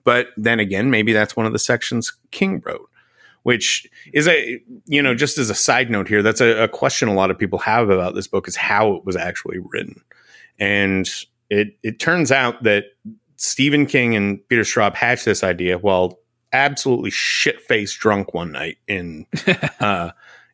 [0.03, 2.89] But then again, maybe that's one of the sections King wrote
[3.43, 7.07] which is a you know just as a side note here that's a, a question
[7.07, 10.01] a lot of people have about this book is how it was actually written
[10.59, 11.07] and
[11.49, 12.85] it it turns out that
[13.37, 16.19] stephen king and peter straub hatched this idea while
[16.53, 19.25] absolutely shit faced drunk one night in
[19.79, 20.11] uh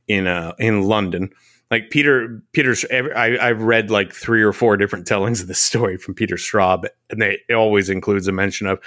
[0.07, 1.29] in uh in london
[1.71, 5.97] like peter peter's I, i've read like three or four different tellings of this story
[5.97, 8.79] from peter straub and they it always includes a mention of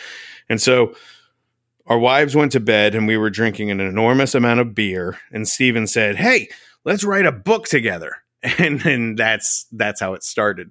[0.49, 0.95] and so
[1.87, 5.47] our wives went to bed and we were drinking an enormous amount of beer and
[5.47, 6.49] Stephen said, "Hey,
[6.85, 8.17] let's write a book together."
[8.59, 10.71] And then that's that's how it started.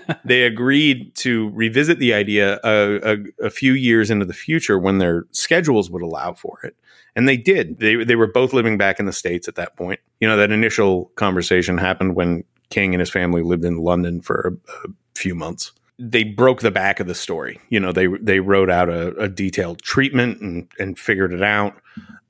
[0.24, 4.98] they agreed to revisit the idea a, a, a few years into the future when
[4.98, 6.76] their schedules would allow for it.
[7.14, 7.78] And they did.
[7.78, 10.00] They they were both living back in the states at that point.
[10.20, 14.58] You know, that initial conversation happened when King and his family lived in London for
[14.66, 17.60] a, a few months they broke the back of the story.
[17.68, 21.80] You know, they they wrote out a, a detailed treatment and and figured it out.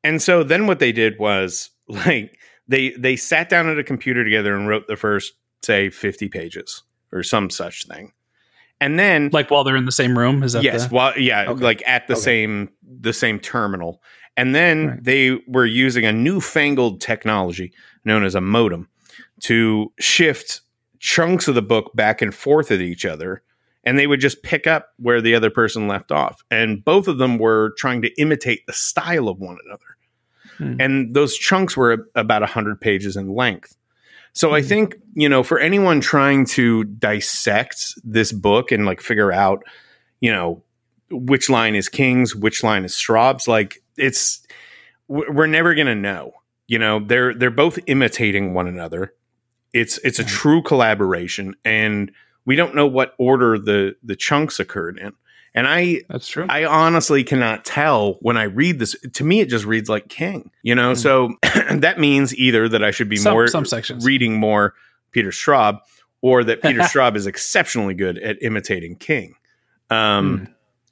[0.05, 2.39] And so then what they did was like
[2.69, 6.83] they they sat down at a computer together and wrote the first say 50 pages
[7.13, 8.13] or some such thing.
[8.81, 11.45] And then like while they're in the same room is that yes, the, well yeah,
[11.51, 11.63] Okay.
[11.65, 12.23] like at the Okay.
[12.23, 14.03] same the same terminal.
[14.37, 15.05] And then Right.
[15.05, 17.73] they were using a newfangled technology
[18.05, 18.89] known as a modem
[19.43, 20.63] to shift
[20.99, 23.43] chunks of the book back and forth at each other
[23.85, 27.19] and they would just pick up where the other person left off and both of
[27.19, 29.85] them were trying to imitate the style of one another
[30.59, 30.81] Hmm.
[30.81, 33.77] and those chunks were about 100 pages in length
[34.33, 34.67] so i Hmm.
[34.69, 39.63] think you know for anyone trying to dissect this book and like figure out
[40.21, 40.63] you know
[41.11, 44.47] which line is king's which line is straub's like it's
[45.09, 46.33] we're never gonna know
[46.69, 47.01] you know?
[47.05, 49.13] They're they're both imitating one another.
[49.75, 52.11] It's it's a true collaboration and
[52.47, 55.13] we don't know what order the the chunks occurred in
[55.55, 59.49] and i that's true i honestly cannot tell when i read this to me it
[59.49, 60.97] just reads like king you know Mm.
[60.99, 61.35] so
[61.81, 64.05] that means either that i should be Some- more some sections.
[64.05, 64.75] reading more
[65.11, 65.79] peter straub
[66.21, 69.35] or that peter straub is exceptionally good at imitating king
[69.91, 70.45] um Hmm.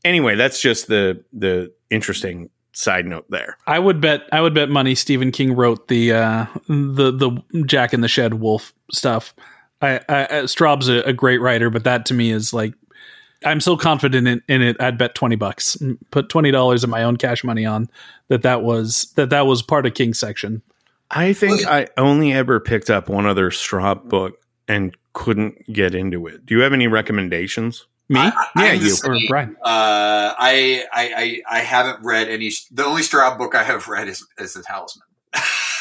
[0.04, 4.68] anyway that's just the the interesting side note there I would bet I would bet
[4.68, 9.34] money Stephen King wrote the uh, the the Jack in the Shed Wolf stuff.
[9.82, 12.74] I, I, I Straub's a, a great writer, but that to me is like
[13.44, 14.76] I'm so confident in, in it.
[14.80, 15.76] I'd bet twenty bucks,
[16.10, 17.88] put twenty dollars of my own cash money on
[18.28, 18.42] that.
[18.42, 20.62] That was that that was part of King's section.
[21.10, 26.26] I think I only ever picked up one other Straub book and couldn't get into
[26.28, 26.46] it.
[26.46, 27.86] Do you have any recommendations?
[28.08, 28.20] Me?
[28.20, 29.12] I- I- yeah, I'm you same.
[29.12, 29.56] or Brian.
[29.64, 32.50] Uh, I, I I I haven't read any.
[32.70, 35.06] The only Straub book I have read is is the Talisman.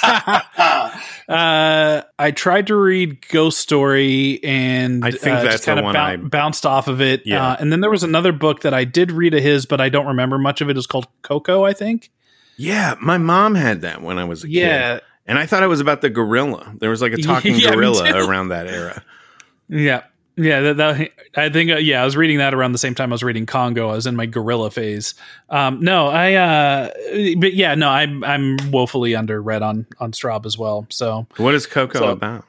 [1.30, 6.16] Uh, I tried to read Ghost Story and I think uh, that's kind of I-
[6.16, 7.22] bounced off of it.
[7.24, 7.50] Yeah.
[7.52, 9.90] Uh, and then there was another book that I did read of his, but I
[9.90, 10.78] don't remember much of it.
[10.78, 12.10] It's called Koko, I think.
[12.58, 14.54] Yeah, my mom had that when I was a kid.
[14.56, 16.74] Yeah, And I thought it was about the gorilla.
[16.80, 19.04] There was like a talking Yeah, gorilla around that era.
[19.70, 20.06] yeah,
[20.40, 20.62] yeah.
[20.62, 21.72] That, that I think.
[21.72, 23.90] Uh, yeah, I was reading that around the same time I was reading Congo.
[23.90, 25.14] I was in my gorilla phase.
[25.50, 26.34] Um, no, I.
[26.34, 26.90] Uh,
[27.38, 30.86] but yeah, no, I'm I'm woefully underread on on Straub as well.
[30.90, 32.46] So What is Koko So- about?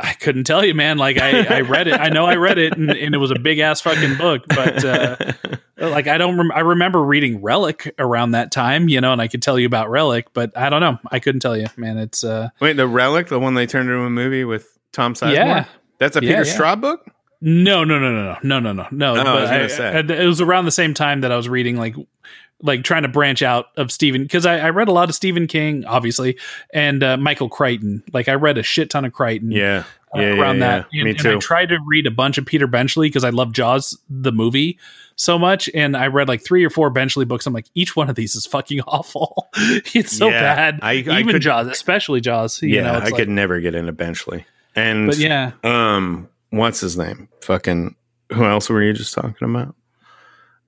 [0.00, 0.96] I couldn't tell you, man.
[0.96, 1.98] Like I, I read it.
[1.98, 4.42] I know I read it, and, and it was a big ass fucking book.
[4.46, 5.16] But uh,
[5.76, 6.36] like I don't.
[6.38, 9.66] Rem- I remember reading Relic around that time, you know, and I could tell you
[9.66, 10.98] about Relic, but I don't know.
[11.10, 11.98] I couldn't tell you, man.
[11.98, 15.34] It's uh, Wait, the Relic, the one they turned into a movie with Tom Sizemore?
[15.34, 15.64] Yeah.
[16.02, 16.58] That's a yeah, Peter yeah.
[16.58, 17.06] Straub book.
[17.40, 19.14] No, no, no, no, no, no, no, no.
[19.14, 19.14] no.
[19.14, 19.88] I was gonna say.
[19.88, 21.94] I, it was around the same time that I was reading like
[22.62, 25.48] like trying to branch out of Stephen because I, I, read a lot of Stephen
[25.48, 26.38] King, obviously,
[26.72, 28.02] and uh, Michael Crichton.
[28.12, 29.50] Like I read a shit ton of Crichton.
[29.50, 29.84] Yeah.
[30.14, 31.00] Uh, yeah, around yeah, that, yeah.
[31.00, 31.36] And, Me too.
[31.36, 34.78] I tried to read a bunch of Peter Benchley because I love Jaws the movie
[35.16, 37.46] so much, and I read like three or four Benchley books.
[37.46, 39.48] I'm like, each one of these is fucking awful.
[39.56, 40.80] it's so bad.
[40.82, 42.62] I, I even could, Jaws, especially Jaws.
[42.62, 44.44] yeah, know, I like, could never get into Benchley.
[44.74, 47.28] And But yeah, um, what's his name?
[47.42, 47.94] Fucking
[48.32, 49.74] who else were you just talking about?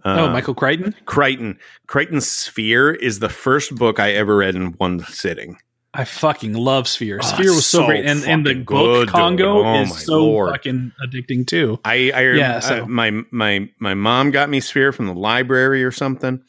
[0.05, 0.95] oh, Uh, Michael Crichton.
[1.07, 1.59] Crichton.
[1.87, 5.57] Crichton's Sphere is the first book I ever read in one sitting.
[5.97, 7.21] I fucking love Sphere.
[7.23, 9.65] Oh, Sphere was so, so great, and and the book Congo.
[9.65, 10.51] Oh, is so Lord.
[10.51, 11.79] fucking addicting too.
[11.85, 15.85] I, I, Yeah, I- so- my my my mom got me Sphere from the library
[15.85, 16.43] or something,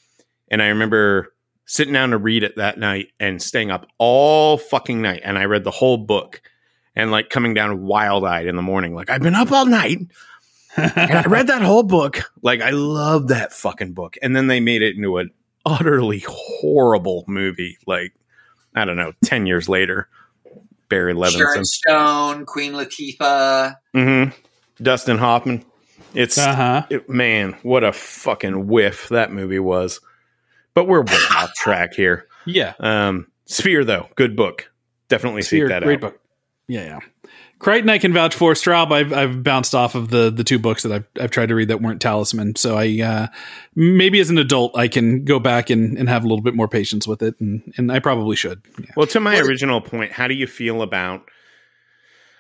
[0.50, 1.32] and I remember
[1.68, 5.46] sitting down to read it that night and staying up all fucking night, and I
[5.46, 6.42] read the whole book,
[6.96, 10.00] and like coming down wild eyed in the morning, like I've been up all night
[10.78, 12.22] and I read that whole book.
[12.42, 15.32] Like I love that fucking book, and then they made it into an
[15.66, 17.78] utterly horrible movie.
[17.88, 18.14] Like
[18.76, 20.08] I don't know, ten years later,
[20.90, 21.38] Barry Levinson.
[21.38, 23.76] Sharon Stone, Queen Latifah.
[23.94, 24.24] hmm
[24.82, 25.64] Dustin Hoffman.
[26.14, 26.86] It's Uh huh.
[26.90, 30.00] it- man, what a fucking whiff that movie was.
[30.74, 32.28] But we're way off track here.
[32.46, 32.74] Yeah.
[32.80, 34.70] Um, Sphere though, good book.
[35.08, 36.12] Definitely Sphere, seek that great out.
[36.12, 36.20] book.
[36.68, 37.00] Yeah, yeah.
[37.60, 38.54] Crichton, I can vouch for.
[38.54, 41.56] Straub, I've, I've bounced off of the the two books that I've, I've tried to
[41.56, 42.56] read that weren't Talisman.
[42.56, 43.28] So I uh,
[43.76, 46.68] maybe as an adult I can go back and, and have a little bit more
[46.68, 48.62] patience with it, and, and I probably should.
[48.80, 48.86] Yeah.
[48.98, 51.30] Well, to my original point, how do you feel about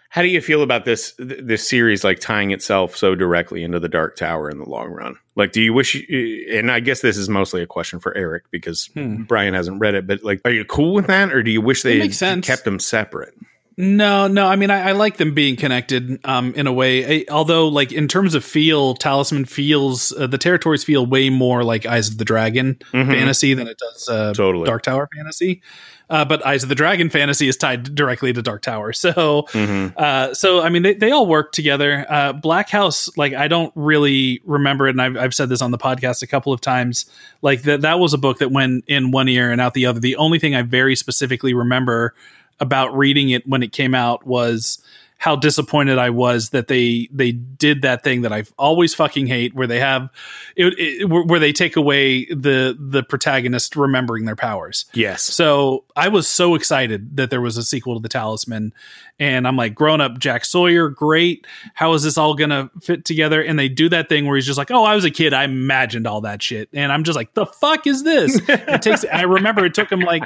[0.09, 3.79] how do you feel about this th- this series like tying itself so directly into
[3.79, 5.15] the Dark Tower in the long run?
[5.35, 5.95] Like, do you wish?
[5.95, 9.23] You, and I guess this is mostly a question for Eric because Hmm.
[9.23, 10.07] Bryan hasn't read it.
[10.07, 13.33] But like, are you cool with that, or do you wish they kept them separate?
[13.77, 14.47] No, no.
[14.47, 17.19] I mean, I, I like them being connected um, in a way.
[17.19, 21.61] I, although, like in terms of feel, Talisman feels uh, the territories feel way more
[21.63, 23.07] like Eyes of the Dragon Mhm.
[23.07, 24.65] fantasy than it does uh, Totally.
[24.65, 25.61] Dark Tower fantasy.
[26.09, 28.93] Uh, but Eyes of the Dragon fantasy is tied directly to Dark Tower.
[29.05, 29.93] So, Mhm.
[29.97, 32.05] uh, so I mean, they, they all work together.
[32.09, 35.71] Uh, Black House, like I don't really remember it, and I've, I've said this on
[35.71, 37.07] the podcast a couple of times.
[37.41, 39.99] Like that, that was a book that went in one ear and out the other.
[39.99, 42.13] The only thing I very specifically remember
[42.59, 44.81] about reading it when it came out was
[45.25, 49.55] how disappointed I was that they they did that thing that I've always fucking hate,
[49.55, 50.11] where they have
[50.55, 54.85] it, it where they take away the the protagonist remembering their powers.
[54.93, 55.23] Yes.
[55.23, 58.71] So I was so excited that there was a sequel to The Talisman.
[59.17, 61.47] And I'm like, grown up Jack Sawyer, great.
[61.73, 63.41] How is this all going to fit together?
[63.41, 65.33] And they do that thing where he's just like, oh, I was a kid.
[65.33, 66.67] I imagined all that shit.
[66.73, 68.41] And I'm just like, the fuck is this?
[68.49, 70.23] it takes, I remember it took him like,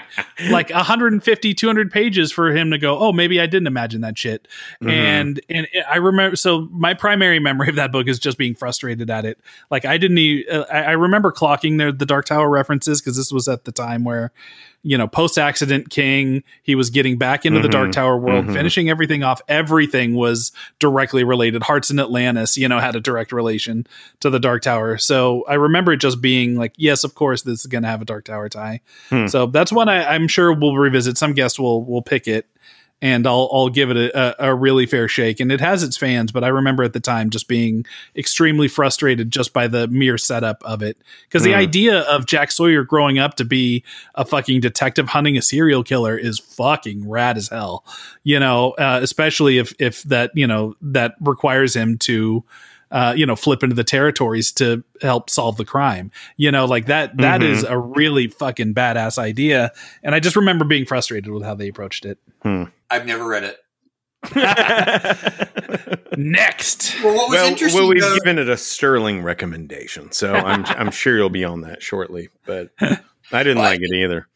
[0.50, 4.47] like 150, 200 pages for him to go, oh, maybe I didn't imagine that shit.
[4.90, 4.94] Mhm.
[4.94, 9.10] And, and I remember, so my primary memory of that book is just being frustrated
[9.10, 9.40] at it.
[9.72, 13.18] Like I didn't, e- uh, I, I remember clocking the, the Dark Tower references because
[13.18, 14.32] this was at the time where,
[14.82, 17.72] you know, post accident King, he was getting back into the Mhm.
[17.72, 18.54] Dark Tower world, Mhm.
[18.54, 19.42] finishing everything off.
[19.50, 21.64] Everything was directly related.
[21.64, 23.86] Hearts in Atlantis, you know, had a direct relation
[24.22, 24.98] to the Dark Tower.
[24.98, 28.02] So I remember it just being like, yes, of course, this is going to have
[28.02, 28.80] a Dark Tower tie.
[29.10, 29.28] Hmm.
[29.28, 31.18] So that's one I, I'm sure we'll revisit.
[31.18, 32.46] Some guest will will pick it.
[33.02, 35.95] And I'll I'll give it a, a, a really fair shake, and it has its
[35.95, 36.34] fans.
[36.34, 40.62] But I remember at the time just being extremely frustrated just by the mere setup
[40.66, 40.97] of it,
[41.28, 41.60] because the Hmm.
[41.60, 43.86] idea of Jack Sawyer growing up to be
[44.16, 47.86] a fucking detective hunting a serial killer is fucking rad as hell.
[48.24, 52.43] You know, uh, especially if if that you know that requires him to
[52.92, 56.12] uh, you know, flip into the territories to help solve the crime.
[56.38, 57.16] You know, like that.
[57.18, 57.50] That Mhm.
[57.52, 59.72] is a really fucking badass idea.
[60.04, 62.18] And I just remember being frustrated with how they approached it.
[62.44, 63.58] I've never read it.
[66.18, 70.34] Next, Well, what was well, interesting well, we've though- given it a sterling recommendation, so
[70.34, 72.30] I'm I'm sure you'll be on that shortly.
[72.46, 72.98] But I
[73.32, 74.28] didn't Well, like it either.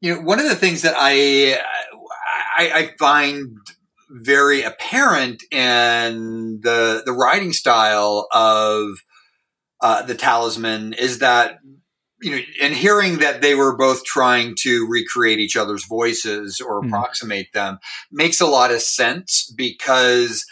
[0.00, 1.58] you know, one of the things that I,
[2.56, 3.56] I, I find
[4.10, 8.98] very apparent in the the writing style of
[9.80, 11.58] uh, the Talisman is that
[12.20, 16.82] you know, and hearing that they were both trying to recreate each other's voices or
[16.82, 16.88] Mhm.
[16.88, 17.78] approximate them
[18.10, 20.44] makes a lot of sense because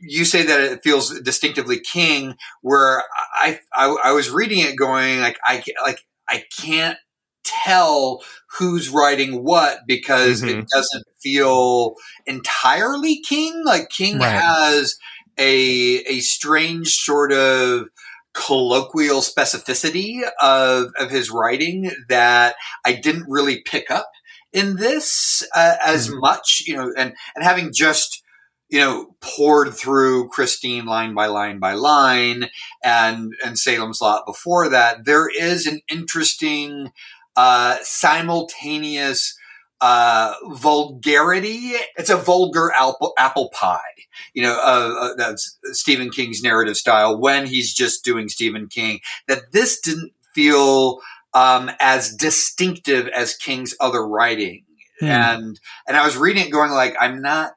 [0.00, 3.04] you say that it feels distinctively King, where
[3.34, 6.96] I I, I was reading it going like I like I can't
[7.44, 8.22] tell
[8.58, 10.66] who's writing what because it Mhm.
[10.68, 11.94] doesn't feel
[12.26, 13.62] entirely King.
[13.64, 14.40] Like King Right.
[14.40, 14.96] has
[15.38, 17.86] a a strange sort of
[18.34, 24.10] colloquial specificity of of his writing that I didn't really pick up
[24.52, 28.22] in this uh, as much, you know, and and having just
[28.68, 32.50] you know poured through Christine line by line by line
[32.84, 36.90] and and Salem's Lot before that, there is an interesting
[37.36, 39.36] uh, simultaneous
[39.80, 41.72] uh, vulgarity.
[41.96, 43.78] It's a vulgar apple, apple pie,
[44.34, 49.00] you know, uh, uh, that's Stephen King's narrative style when he's just doing Stephen King.
[49.28, 51.00] That this didn't feel
[51.32, 54.64] um, as distinctive as King's other writing,
[55.00, 55.06] Hmm.
[55.06, 57.52] and and I was reading it going like I'm not.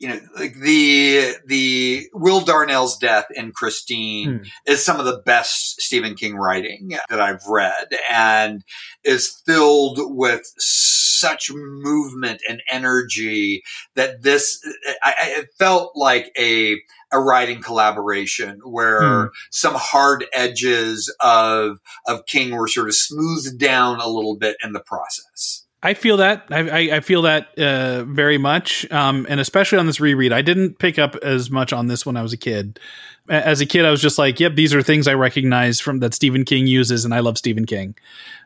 [0.00, 4.44] You know, like the the Will Darnell's death in Christine Hmm.
[4.66, 8.64] is some of the best Stephen King writing that I've read, and
[9.04, 13.62] is filled with such movement and energy
[13.94, 14.60] that this
[15.02, 16.76] I, I it felt like a
[17.12, 24.00] a writing collaboration where some hard edges of of King were sort of smoothed down
[24.00, 25.63] a little bit in the process.
[25.84, 26.46] I feel that.
[26.50, 30.32] I, I, feel that uh, very much, um, and especially on this reread.
[30.32, 32.80] I didn't pick up as much on this when I was a kid.
[33.28, 36.00] A- As a kid, I was just like, "Yep, these are things I recognize from
[36.00, 37.94] that Stephen King uses, and I love Stephen King."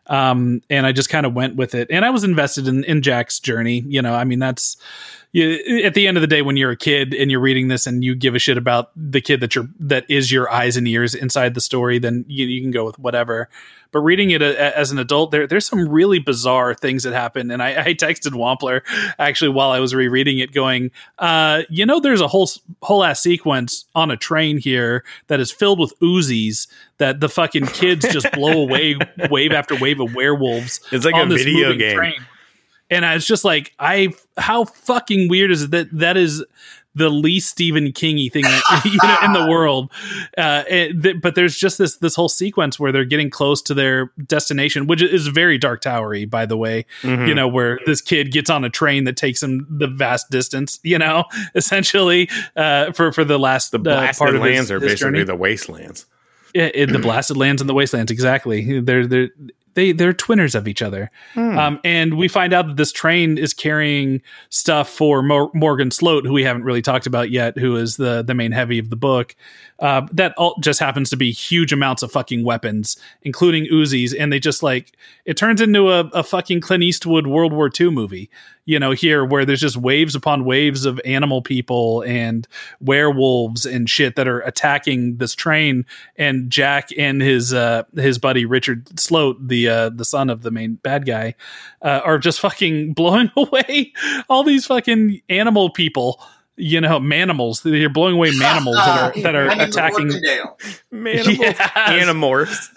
[0.07, 3.03] Um, and I just kind of went with it, and I was invested in in
[3.03, 3.85] Jack's journey.
[3.87, 4.77] You know, I mean, that's
[5.33, 7.87] you, at the end of the day, when you're a kid and you're reading this,
[7.87, 10.89] and you give a shit about the kid that you're that is your eyes and
[10.89, 13.49] ears inside the story, then you, you can go with whatever
[13.91, 17.51] but reading it a, as an adult, there there's some really bizarre things that happen.
[17.51, 18.83] And I, I texted Wampler
[19.19, 22.49] actually while I was rereading it, going, uh, you know, there's a whole
[22.83, 24.68] whole ass sequence on a train here
[25.29, 26.67] that is filled with Uzis
[26.99, 28.97] that the fucking kids just blow away
[29.31, 30.81] wave after wave of werewolves.
[30.93, 31.97] It's like a video game.
[31.97, 32.27] train.
[32.91, 36.45] And I was just like, I how fucking weird is it that that is
[36.99, 38.45] the least Stephen Kingy thing
[38.85, 39.91] you know, in the world.
[40.37, 44.13] Uh, th- but there's just this this whole sequence where they're getting close to their
[44.27, 46.85] destination, which is very Dark Towery, by the way.
[47.03, 47.29] Mhm.
[47.29, 50.79] You know, where this kid gets on a train that takes him the vast distance.
[50.83, 51.25] You know,
[51.55, 54.93] essentially uh, for for the last the uh, blasted part of his- lands are his
[54.93, 55.25] basically journey.
[55.25, 56.07] the wastelands.
[56.55, 59.29] Yeah, the blasted lands and the wastelands exactly they're they're
[59.79, 61.09] they they're twinners of each other.
[61.57, 66.27] Um, and we find out that this train is carrying stuff for Mor- morgan sloat
[66.27, 68.97] who we haven't really talked about yet who is the the main heavy of the
[68.97, 69.37] book.
[69.79, 74.33] Uh, that all just happens to be huge amounts of fucking weapons including uzis and
[74.33, 78.29] they just like it turns into a, a fucking clint eastwood world war ii movie
[78.69, 82.47] you know here where there's just waves upon waves of animal people and
[82.81, 88.45] werewolves and shit that are attacking this train and jack and his uh his buddy
[88.45, 91.35] richard sloat the uh the son of the main bad guy
[91.81, 93.91] uh, are just fucking blowing away
[94.29, 96.21] all these fucking animal people
[96.57, 100.83] you know manimals they're blowing away manimals that are that are attacking Workendale.
[100.93, 101.57] Manimal Yes.
[101.75, 102.69] Animorphs.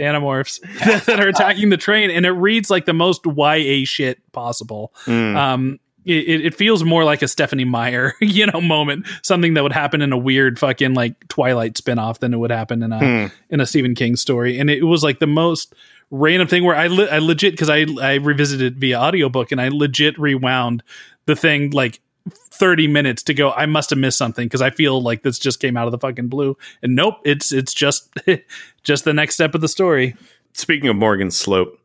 [0.00, 4.18] Animorphs that, that are attacking the train and it reads like the most ya shit
[4.32, 5.36] possible Mm.
[5.36, 9.72] um it, it feels more like a Stephenie Meyer, you know, moment, something that would
[9.72, 13.34] happen in a weird fucking like Twilight spinoff than it would happen in a Hmm.
[13.50, 14.58] in a Stephen King story.
[14.58, 15.74] And it was like the most
[16.10, 19.60] random thing where I, le- I legit because I I revisited it via audiobook and
[19.60, 20.82] I legit rewound
[21.26, 25.00] the thing like 30 minutes to go I must have missed something because I feel
[25.02, 26.56] like this just came out of the fucking blue.
[26.82, 28.10] And nope, it's it's just
[28.82, 30.16] just the next step of the story.
[30.52, 31.78] Speaking of Morgan Sloat,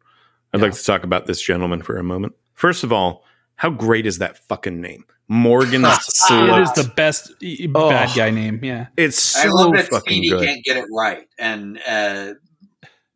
[0.54, 2.34] I'd like to talk about this gentleman for a moment.
[2.54, 3.24] First of all,
[3.56, 5.06] how great is that fucking name?
[5.28, 6.62] Morgan Sloat.
[6.62, 7.32] is the best
[7.74, 7.90] Oh.
[7.90, 8.60] bad guy name.
[8.64, 8.88] Yeah.
[8.98, 10.46] It's I so love that fucking Speedy good.
[10.46, 12.34] can't get it right and uh,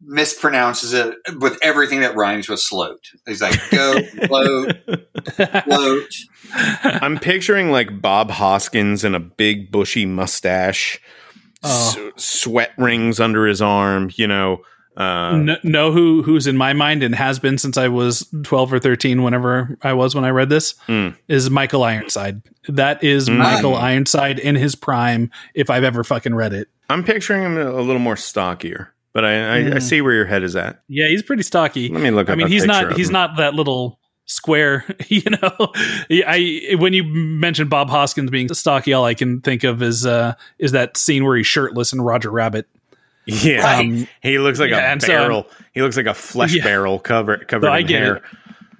[0.05, 2.99] mispronounces it with everything that rhymes with sloat.
[3.27, 4.75] He's like goat, float,
[5.65, 6.07] float.
[6.53, 10.99] I'm picturing like Bob Hoskins in a big bushy mustache
[11.61, 12.11] Oh.
[12.15, 14.09] s- sweat rings under his arm.
[14.15, 14.61] You know,
[14.95, 18.71] uh, Kn- know who who's in my mind and has been since I was 12
[18.73, 21.17] or 13 whenever I was when I read this Mm.
[21.27, 22.41] is Michael Ironside.
[22.69, 23.37] That is Mm.
[23.39, 26.69] Michael Ironside in his prime if I've ever fucking read it.
[26.89, 29.81] I'm picturing him a little more stockier, but I, I, I Mm.
[29.81, 30.81] see where your head is at.
[30.87, 31.89] Yeah, he's pretty stocky.
[31.89, 32.29] Let me look.
[32.29, 33.13] I up mean, a he's not he's him.
[33.13, 35.73] not that little square, you know.
[36.11, 40.33] I when you mentioned Bob Hoskins being stocky, all I can think of is uh
[40.59, 42.67] is that scene where he's shirtless in Roger Rabbit.
[43.25, 45.47] Yeah, Um, he looks like yeah, a and so- barrel.
[45.73, 46.63] he looks like a flesh Yeah.
[46.63, 48.15] barrel cover, covered No, I in get hair.
[48.17, 48.23] it.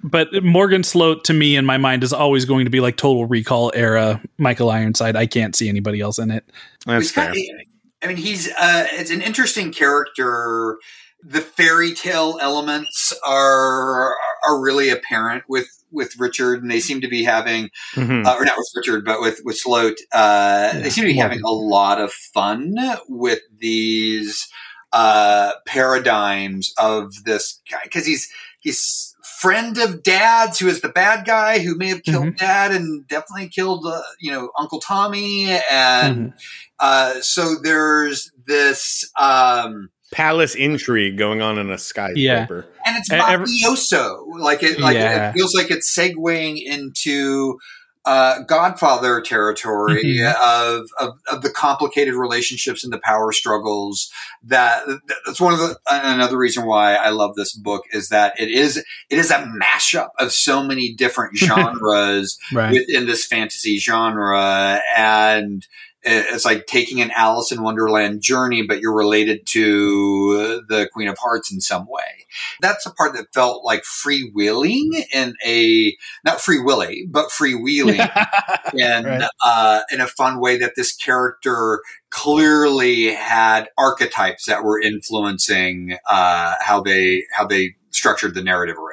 [0.02, 3.26] But Morgan Sloat to me in my mind is always going to be like Total
[3.26, 5.14] Recall era Michael Ironside.
[5.14, 6.42] I can't see anybody else in it.
[6.86, 7.32] That's fair.
[7.32, 7.64] kinda-
[8.02, 10.78] I mean, he's uh, it's an interesting character.
[11.22, 14.14] The fairy tale elements are
[14.44, 18.24] are really apparent with with Richard, and they seem to be having, Mhm.
[18.24, 19.98] uh, or not with Richard, but with with Sloat.
[20.12, 22.74] Uh, Yeah, they seem to be having a lot of fun
[23.08, 24.48] with these
[24.92, 28.28] uh, paradigms of this guy because he's
[28.60, 33.06] he's friend of dad's who is the bad guy who may have killed dad and
[33.08, 36.32] definitely killed uh, you know uncle tommy and
[36.80, 42.66] uh, so there's this um Palace intrigue going on in a skyscraper.
[42.84, 45.30] and it's every- mafioso like it like Yeah.
[45.30, 47.58] it feels like it's segueing into
[48.06, 50.34] uh, Godfather territory Mhm.
[50.42, 54.10] of, of of the complicated relationships and the power struggles.
[54.42, 54.84] That
[55.26, 58.78] that's one of the another reason why I love this book is that it is
[58.78, 62.72] it is a mashup of so many different genres Right.
[62.72, 65.64] within this fantasy genre and
[66.02, 71.18] it's like taking an Alice in Wonderland journey, but you're related to the Queen of
[71.18, 72.26] Hearts in some way.
[72.60, 78.00] That's the part that felt like freewheeling in a not free willy, but freewheeling
[78.74, 79.28] in Right.
[79.44, 86.54] uh, in a fun way that this character clearly had archetypes that were influencing uh,
[86.60, 88.89] how they how they structured the narrative around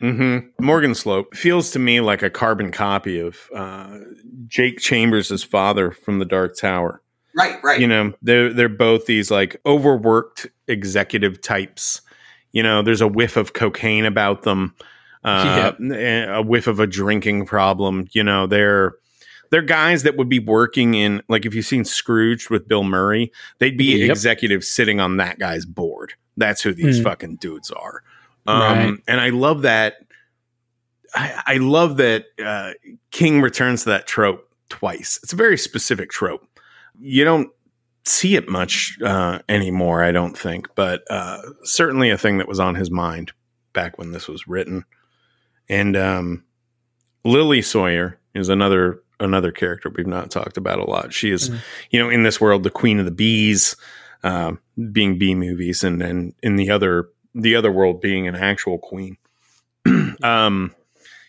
[0.00, 0.50] him.
[0.58, 3.98] hmm Morgan Sloat feels to me like a carbon copy of uh,
[4.46, 7.02] Jake Chambers' father from The Dark Tower.
[7.34, 7.80] Right, right.
[7.80, 12.00] You know, they're they're both these like overworked executive types.
[12.52, 14.74] You know, there's a whiff of cocaine about them,
[15.24, 18.08] uh, a whiff of a drinking problem.
[18.12, 18.94] You know, they're
[19.50, 23.30] they're guys that would be working in like if you've seen Scrooge with Bill Murray,
[23.58, 24.10] they'd be Yep.
[24.10, 26.14] executives sitting on that guy's board.
[26.38, 27.04] That's who these Hmm.
[27.04, 28.02] fucking dudes are.
[28.46, 28.98] Um, Right.
[29.08, 29.94] And I love that.
[31.14, 32.72] I, I love that uh,
[33.10, 35.18] King returns to that trope twice.
[35.22, 36.46] It's a very specific trope.
[37.00, 37.50] You don't
[38.04, 42.60] see it much uh, anymore, I don't think, but uh, certainly a thing that was
[42.60, 43.32] on his mind
[43.72, 44.84] back when this was written.
[45.68, 46.44] And um,
[47.24, 51.10] Lily Sawyer is another another character we've not talked about a lot.
[51.12, 51.58] She is, Mhm.
[51.90, 53.74] you know, in this world, the queen of the bees,
[54.22, 54.52] uh,
[54.92, 59.16] being bee movies, and then in the other the other world being an actual queen.
[60.22, 60.74] um,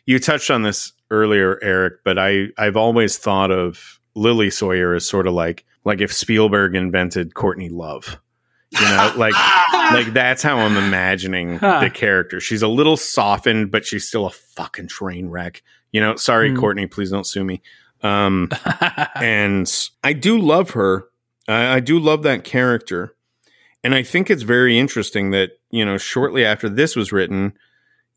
[0.05, 5.07] you touched on this earlier, Eric, but I I've always thought of Lily Sawyer as
[5.07, 8.17] sort of like like if Spielberg invented Courtney Love.
[8.71, 9.33] You know, like
[9.93, 11.81] like that's how I'm imagining Huh.
[11.81, 12.39] the character.
[12.39, 15.61] She's a little softened, but she's still a fucking train wreck.
[15.91, 16.57] You know, sorry, Hmm.
[16.57, 17.61] Courtney, please don't sue me.
[18.03, 18.49] Um,
[19.15, 19.71] and
[20.03, 21.05] I do love her.
[21.47, 23.15] I, I do love that character,
[23.83, 27.53] and I think it's very interesting that you know shortly after this was written,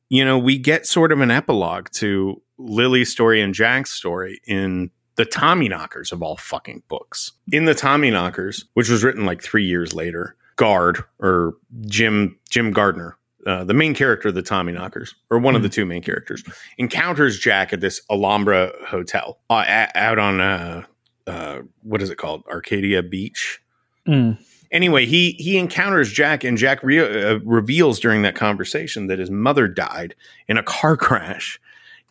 [0.09, 4.91] you know, we get sort of an epilogue to Lily's story and Jack's story in
[5.17, 7.33] the Tommyknockers of all fucking books.
[7.53, 11.55] In the Tommyknockers, which was written like three years later, Guard or
[11.87, 13.17] Jim Jim Gardener,
[13.47, 16.45] uh, the main character of the Tommyknockers, or one of the two main characters,
[16.79, 20.85] encounters Jack at this Alhambra hotel uh, a- out on uh,
[21.27, 23.61] uh, what is it called, Arcadia Beach.
[24.07, 24.39] Mm.
[24.73, 29.31] Anyway, he he encounters Jack, and Jack re- uh, reveals during that conversation that his
[29.31, 30.15] mother died
[30.49, 31.61] in a car crash,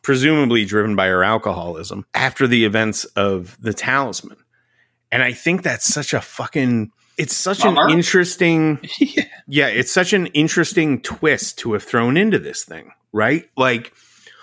[0.02, 4.38] presumably driven by her alcoholism after the events of the Talisman.
[5.12, 7.88] And I think that's such a fucking it's such Bummer.
[7.88, 9.24] an interesting Yeah.
[9.48, 13.50] yeah, it's such an interesting twist to have thrown into this thing, right?
[13.58, 13.94] Like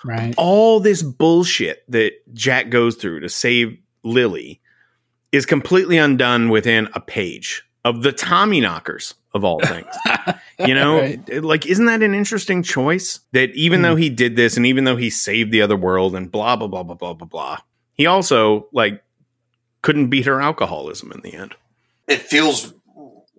[0.05, 0.33] Right.
[0.37, 4.61] all this bullshit that Jack goes through to save Lily
[5.31, 9.87] is completely undone within a page of the Tommyknockers of all things.
[10.59, 11.43] you know, Right.
[11.43, 13.19] like isn't that an interesting choice?
[13.33, 13.83] That even Hmm.
[13.83, 16.67] though he did this and even though he saved the other world and blah blah
[16.67, 17.57] blah blah blah blah blah,
[17.93, 19.03] he also like
[19.81, 21.55] couldn't beat her alcoholism in the end.
[22.07, 22.73] it feels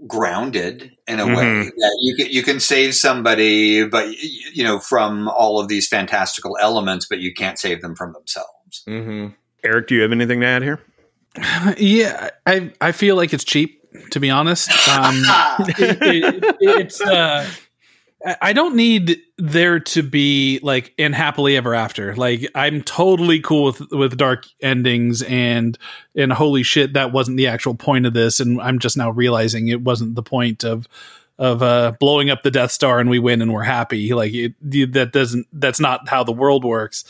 [0.07, 1.65] grounded in a way Mhm.
[1.77, 4.07] that you can you can save somebody, but
[4.55, 8.85] you know from all of these fantastical elements, but you can't save them from themselves.
[8.89, 9.29] Mm-hmm.
[9.65, 10.81] Eric, do you have anything to add here?
[11.79, 13.78] yeah, I I feel like it's cheap.
[14.11, 15.23] To be honest, um,
[15.61, 17.01] it, it, it's.
[17.01, 17.49] Uh,
[18.41, 22.15] I- don't need there to be like in happily ever after.
[22.17, 25.79] Like I'm totally cool with with dark endings and
[26.17, 28.41] and holy shit, that wasn't the actual point of this.
[28.41, 30.89] And I'm just now realizing it wasn't the point of
[31.39, 34.13] of uh, blowing up the Death Star and we win and we're happy.
[34.13, 34.55] Like it,
[34.95, 35.47] that doesn't.
[35.53, 37.05] That's not how the world works.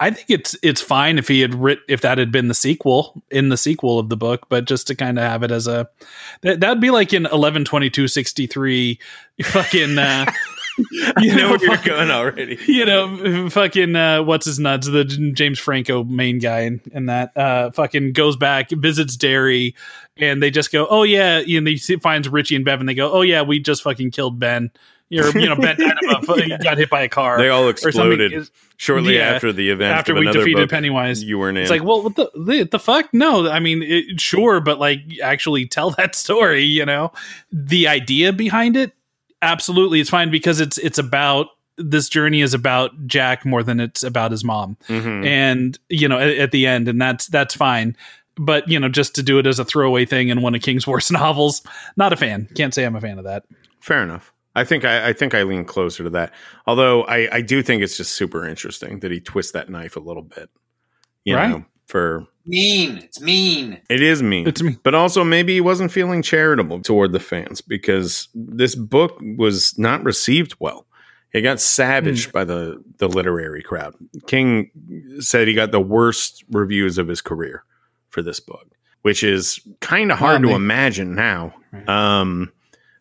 [0.00, 3.22] I think it's it's fine if he had writ if that had been the sequel
[3.30, 5.88] in the sequel of the book, but just to kind of have it as a
[6.42, 8.98] that that'd be like in eleven twenty two sixty three,
[9.42, 9.98] fucking.
[9.98, 10.30] Uh,
[11.20, 12.56] You know where you're going already.
[12.68, 17.36] you know, fucking uh, what's his nuts, the James Franco main guy, and, and that
[17.36, 19.74] uh, fucking goes back, visits Derry,
[20.16, 22.94] and they just go, oh yeah, and know, he finds Richie and Bev, and They
[22.94, 24.70] go, oh yeah, we just fucking killed Ben.
[25.10, 27.38] You're, you know, bent died of a, he got hit by a car.
[27.38, 29.96] They all exploded shortly yeah, after the event.
[29.96, 31.22] after we defeated book Pennywise.
[31.22, 31.62] You weren't in.
[31.62, 33.12] It's like, well, what the, the the fuck?
[33.14, 36.62] No, I mean, it, sure, but like, actually tell that story.
[36.64, 37.12] You know,
[37.50, 38.92] the idea behind it,
[39.40, 41.46] absolutely, it's fine because it's it's about
[41.78, 45.24] this journey is about Jack more than it's about his mom, Mhm.
[45.24, 47.96] and you know, at, at the end, and that's that's fine.
[48.36, 50.86] But you know, just to do it as a throwaway thing in one of King's
[50.86, 51.62] worst novels,
[51.96, 52.46] not a fan.
[52.54, 53.44] Can't say I'm a fan of that.
[53.80, 54.32] Fair enough.
[54.54, 56.32] I think I, I think I lean closer to that.
[56.66, 60.00] Although I, I do think it's just super interesting that he twists that knife a
[60.00, 60.50] little bit.
[61.24, 61.50] You Right.
[61.50, 62.98] know, for mean.
[62.98, 63.80] It's mean.
[63.90, 64.48] it is mean.
[64.48, 64.76] It's me.
[64.82, 70.02] But also maybe he wasn't feeling charitable toward the fans because this book was not
[70.04, 70.86] received well.
[71.34, 73.94] It got savaged by the the literary crowd.
[74.26, 74.70] King
[75.20, 77.64] said he got the worst reviews of his career
[78.08, 78.66] for this book,
[79.02, 81.54] which is kind of hard Wow, to imagine now.
[81.86, 82.50] Um,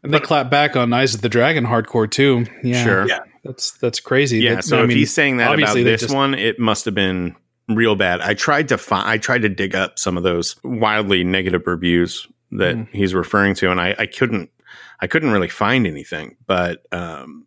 [0.08, 2.46] And they clap back on Eyes of the Dragon hardcore too.
[2.64, 3.08] Yeah, Sure.
[3.08, 3.20] Yeah.
[3.44, 4.40] That's that's crazy.
[4.40, 4.56] Yeah.
[4.56, 6.86] That- so I if mean, he's saying that about obviously this just- one, it must
[6.86, 7.36] have been
[7.70, 8.22] real bad.
[8.22, 12.28] I tried to find, I tried to dig up some of those wildly negative reviews
[12.52, 12.88] that Mm.
[12.94, 14.50] he's referring to, and I, I couldn't,
[15.02, 16.38] I couldn't really find anything.
[16.46, 17.46] But um,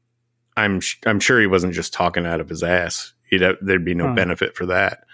[0.56, 3.14] I'm, sh- I'm sure he wasn't just talking out of his ass.
[3.30, 4.14] He'd have, there'd be no Huh.
[4.14, 5.04] benefit for that.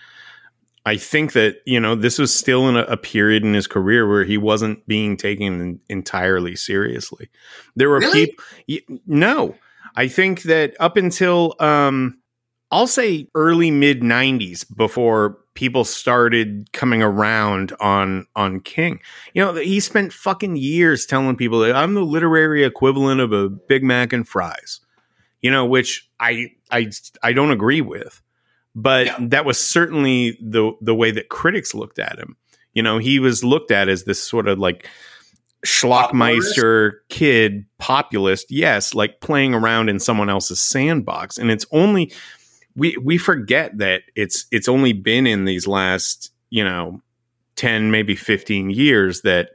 [0.86, 4.08] I think that you know this was still in a, a period in his career
[4.08, 7.28] where he wasn't being taken entirely seriously.
[7.74, 8.34] There were Really?
[8.66, 8.98] people.
[9.06, 9.56] No,
[9.96, 12.18] I think that up until um,
[12.70, 19.00] I'll say early mid '90s, before people started coming around on on King,
[19.34, 23.48] you know, he spent fucking years telling people that I'm the literary equivalent of a
[23.48, 24.80] Big Mac and fries.
[25.42, 26.90] You know, which I I
[27.24, 28.22] I don't agree with,
[28.76, 29.16] but Yeah.
[29.20, 32.36] that was certainly the the way that critics looked at him.
[32.74, 34.86] You know, he was looked at as this sort of like
[35.64, 42.12] schlockmeister kid populist yes like playing around in someone else's sandbox and it's only
[42.76, 47.00] we we forget that it's it's only been in these last you know
[47.56, 49.50] 10 maybe 15 years that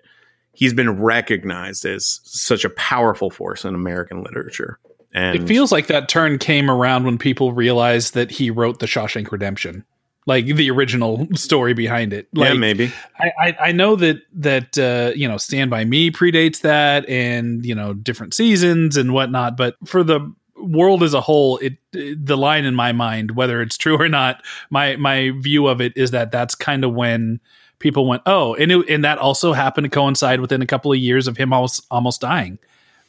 [0.53, 4.79] he's been recognized as such a powerful force in american literature
[5.13, 8.85] and It feels like that turn came around when people realized that he wrote the
[8.85, 9.83] Shawshank Redemption,
[10.25, 12.27] like the original story behind it.
[12.33, 16.61] yeah maybe I, I, I know that that uh, you know Stand by Me predates
[16.61, 19.57] that, and you know different seasons and whatnot.
[19.57, 23.77] But for the world as a whole, it the line in my mind, whether it's
[23.77, 27.39] true or not, my my view of it is that that's kind of when
[27.79, 30.99] people went, oh, and it, and that also happened to coincide within a couple of
[30.99, 32.59] years of him almost almost dying,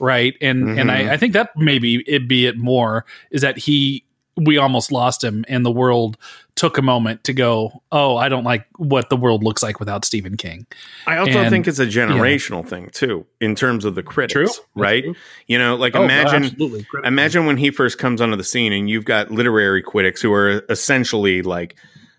[0.03, 0.35] right?
[0.43, 1.09] And and Mhm.
[1.09, 4.05] I, I think that maybe it be it more is that he
[4.39, 6.16] we almost lost him, and the world
[6.55, 10.07] took a moment to go, oh, I don't like what the world looks like without
[10.07, 10.66] Stephen King.
[11.07, 14.65] I also And- think it's a generational thing too, in terms of the critics, True.
[14.74, 15.05] right?
[15.05, 15.15] True.
[15.49, 16.87] You know, like Oh, imagine, absolutely.
[17.05, 20.65] imagine when he first comes onto the scene, and you've got literary critics who are
[20.70, 21.77] essentially like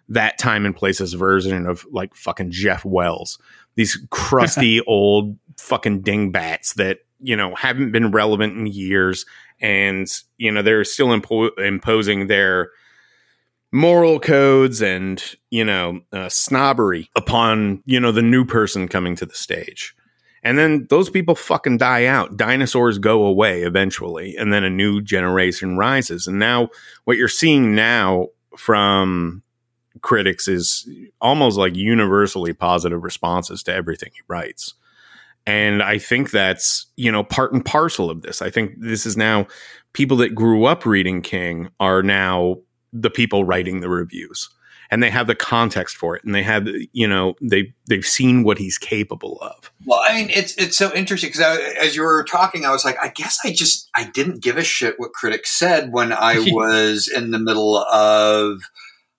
[0.10, 3.40] that time and places version of like fucking Jeff Wells,
[3.74, 9.26] these crusty old fucking dingbats that you know haven't been relevant in years,
[9.60, 12.70] and you know they're still impo- imposing their
[13.72, 19.26] moral codes and you know uh, snobbery upon you know the new person coming to
[19.26, 19.96] the stage.
[20.46, 22.36] And then those people fucking die out.
[22.36, 26.28] Dinosaurs go away eventually and then a new generation rises.
[26.28, 26.68] And now
[27.06, 28.28] what you're seeing now
[28.58, 29.42] from
[30.02, 30.88] critics is
[31.22, 34.74] almost like universally positive responses to everything he writes
[35.46, 38.42] and i think that's you know part and parcel of this.
[38.42, 39.48] I think this is now
[39.94, 42.58] people that grew up reading king are now
[42.92, 44.50] the people writing the reviews.
[44.92, 46.24] And they have the context for it.
[46.24, 49.72] And they have you know they they've seen what he's capable of.
[49.86, 52.98] Well, I mean, it's it's so interesting because as you were talking, I was like,
[53.02, 57.08] I guess I just I didn't give a shit what critics said when I was
[57.08, 58.62] in the middle of,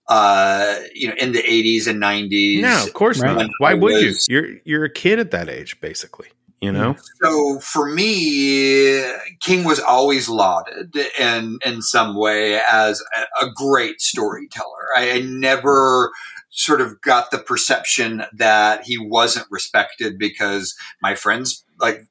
[0.09, 2.61] uh, you know, in the '80s and '90s.
[2.61, 3.37] no of course Right.
[3.37, 6.29] not why I would you you're you're a kid at that age basically
[6.61, 9.03] You know, So for me,
[9.41, 13.03] King was always lauded in in some way as
[13.41, 14.87] a, a great storyteller.
[14.97, 16.11] I, I never
[16.51, 22.07] sort of got the perception that he wasn't respected because my friends, like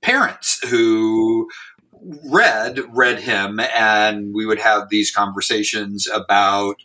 [0.00, 1.48] parents who
[2.32, 6.76] read read him and we would have these conversations about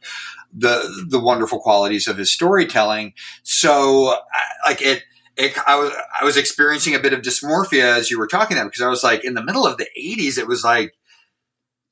[0.54, 3.14] the the wonderful qualities of his storytelling.
[3.44, 4.18] So
[4.66, 5.04] like it
[5.36, 8.66] it, I was I was experiencing a bit of dysmorphia as you were talking that
[8.66, 10.94] because I was like in the middle of the 80s it was like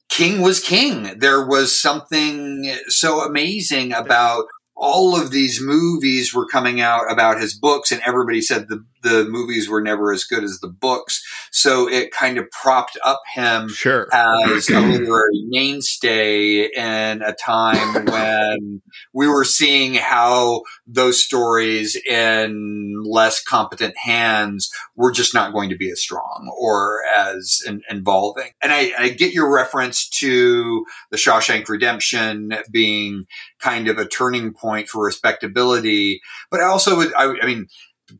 [0.09, 1.19] King was king.
[1.19, 4.45] There was something so amazing about
[4.75, 9.25] all of these movies were coming out about his books and everybody said the the
[9.29, 13.69] movies were never as good as the books so it kind of propped up him
[13.69, 14.07] sure.
[14.13, 18.81] as a literary mainstay in a time when
[19.13, 25.77] we were seeing how those stories in less competent hands were just not going to
[25.77, 28.51] be as strong or as in, involving.
[28.61, 33.25] And I, I get your reference to the Shawshank Redemption being
[33.59, 36.21] kind of a turning point for respectability,
[36.51, 37.67] but I also would, I, I mean,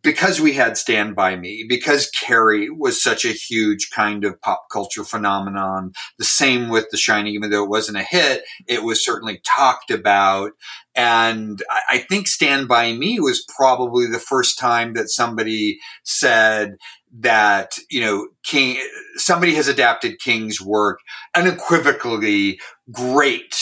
[0.02, 4.66] because we had Stand By Me, because Carrie was such a huge kind of pop
[4.72, 9.06] culture phenomenon, the same with The Shining, even though it wasn't a hit, it was
[9.06, 10.52] certainly talked about.
[10.96, 16.78] And I, think Stand By Me was probably the first time that somebody said
[17.20, 18.82] that, you know, King,
[19.18, 21.00] somebody has adapted King's work
[21.36, 22.60] unequivocally
[22.92, 23.56] great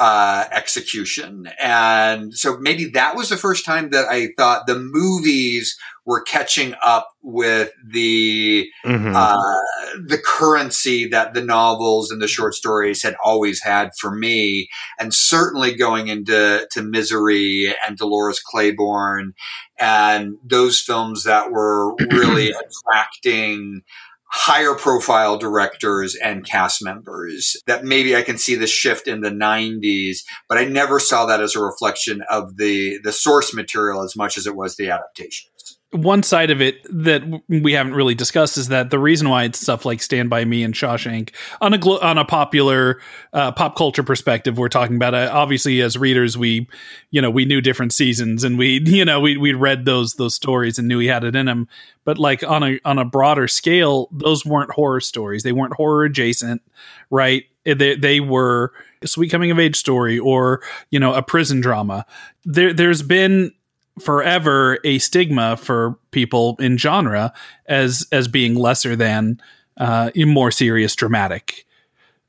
[0.00, 1.50] uh, execution.
[1.62, 6.74] And so maybe that was the first time that I thought the movies were catching
[6.82, 9.14] up with the Mhm.
[9.14, 9.60] uh,
[10.08, 14.68] the currency that the novels and the short stories had always had for me,
[14.98, 19.34] and certainly going into to Misery and Dolores Claiborne
[19.78, 23.82] and those films that were really attracting
[24.32, 29.30] higher profile directors and cast members that maybe I can see the shift in the
[29.30, 34.14] 90s but I never saw that as a reflection of the the source material as
[34.16, 35.49] much as it was the adaptations
[35.92, 39.58] one side of it that we haven't really discussed is that the reason why it's
[39.58, 41.30] stuff like Stand by Me and Shawshank
[41.60, 43.00] on a glo- on a popular
[43.32, 45.14] uh, pop culture perspective, we're talking about.
[45.14, 46.68] Uh, obviously, as readers, we
[47.10, 50.34] you know we knew different seasons and we you know we we read those those
[50.34, 51.66] stories and knew he had it in him.
[52.04, 55.42] But like on a on a broader scale, those weren't horror stories.
[55.42, 56.62] They weren't horror adjacent,
[57.10, 57.44] right?
[57.64, 58.72] They they were
[59.04, 62.06] sweet coming of age story or you know a prison drama.
[62.44, 63.52] There there's been
[64.00, 67.32] forever a stigma for people in genre
[67.66, 69.40] as as being lesser than
[69.76, 71.66] uh, more serious dramatic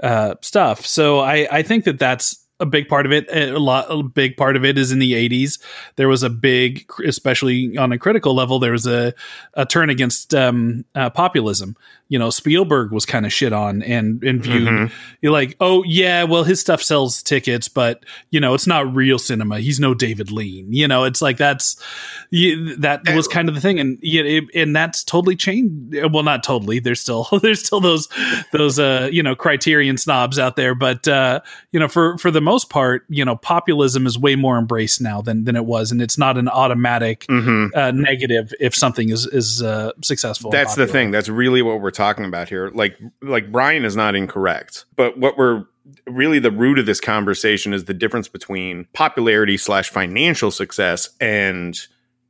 [0.02, 0.86] uh, stuff.
[0.86, 3.28] So I I think that that's a big part of it.
[3.30, 5.60] A lot, a big part of it is in the '80s.
[5.96, 9.14] There was a big, especially on a critical level, there was a
[9.56, 11.76] a turn against um, uh, populism.
[12.12, 14.68] You know, Spielberg was kind of shit on and and viewed.
[14.68, 14.92] Mhm.
[15.22, 19.18] You're like, oh yeah, well his stuff sells tickets, but you know it's not real
[19.18, 19.60] cinema.
[19.62, 20.74] He's no David Lean.
[20.74, 21.82] You know, it's like that's
[22.30, 25.96] you, that was kind of the thing, and yeah, it, and that's totally changed.
[26.12, 26.80] Well, not totally.
[26.80, 28.10] There's still there's still those
[28.52, 31.40] those uh you know Criterion snobs out there, but uh
[31.72, 35.22] you know for for the most part, you know populism is way more embraced now
[35.22, 37.70] than than it was, and it's not an automatic Mhm.
[37.74, 40.52] uh, negative if something is is uh, successful.
[40.52, 41.12] That's the thing.
[41.12, 42.72] That's really what we're talking about here.
[42.74, 45.66] Like like Bryan is not incorrect, but what we're
[46.08, 51.80] really the root of this conversation is the difference between popularity slash financial success and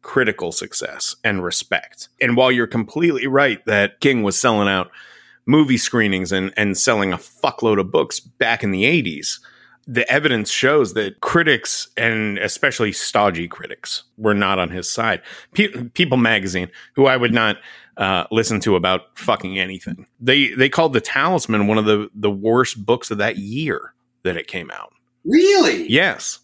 [0.01, 2.09] critical success and respect.
[2.21, 4.91] And while you're completely right that King was selling out
[5.45, 9.39] movie screenings and and selling a fuckload of books back in the 80s,
[9.87, 15.21] the evidence shows that critics and especially stodgy critics were not on his side.
[15.53, 17.57] Pe- People magazine, who I would not
[18.01, 22.31] uh, listen to about fucking anything, they they called the Talisman one of the the
[22.31, 24.91] worst books of that year that it came out.
[25.23, 26.39] really Yes.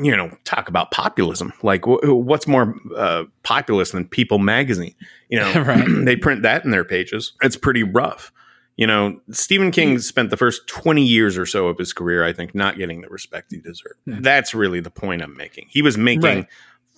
[0.00, 1.52] You know, talk about populism.
[1.64, 4.94] Like, wh- what's more uh, populist than People Magazine?
[5.28, 6.04] You know, Right.
[6.04, 7.32] they print that in their pages.
[7.42, 8.30] It's pretty rough.
[8.76, 12.32] You know, Stephen King spent the first 20 years or so of his career, I
[12.32, 13.98] think, not getting the respect he deserved.
[14.04, 14.20] Hmm.
[14.22, 15.66] That's really the point I'm making.
[15.68, 16.46] He was making Right.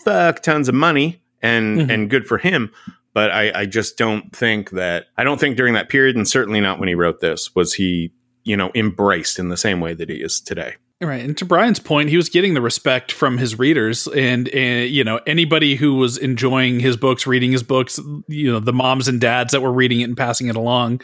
[0.04, 1.90] fuck tons of money and Mhm.
[1.94, 2.70] and good for him.
[3.12, 6.60] But I, I just don't think that I don't think during that period, and certainly
[6.60, 8.12] not when he wrote this, was he,
[8.44, 10.76] you know, embraced in the same way that he is today.
[11.02, 14.90] Right, and to Bryan's point, he was getting the respect from his readers, and, and
[14.90, 19.08] you know anybody who was enjoying his books, reading his books, you know the moms
[19.08, 21.00] and dads that were reading it and passing it along,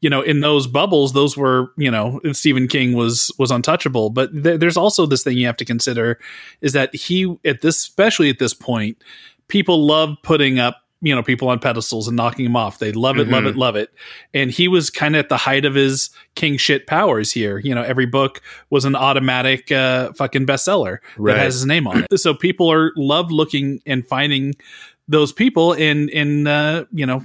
[0.00, 4.08] you know in those bubbles, those were you know Stephen King was was untouchable.
[4.10, 6.20] But th- there's also this thing you have to consider
[6.60, 9.02] is that he at this, especially at this point,
[9.48, 12.78] people love putting up you know people on pedestals and knocking them off.
[12.78, 13.90] They love it, love it, love it.
[14.34, 17.58] And he was kind of at the height of his king shit powers here.
[17.58, 21.34] You know, every book was an automatic uh, fucking bestseller Right.
[21.34, 22.20] that has his name on it.
[22.20, 24.54] So people are love looking and finding
[25.08, 27.22] those people and and uh, you know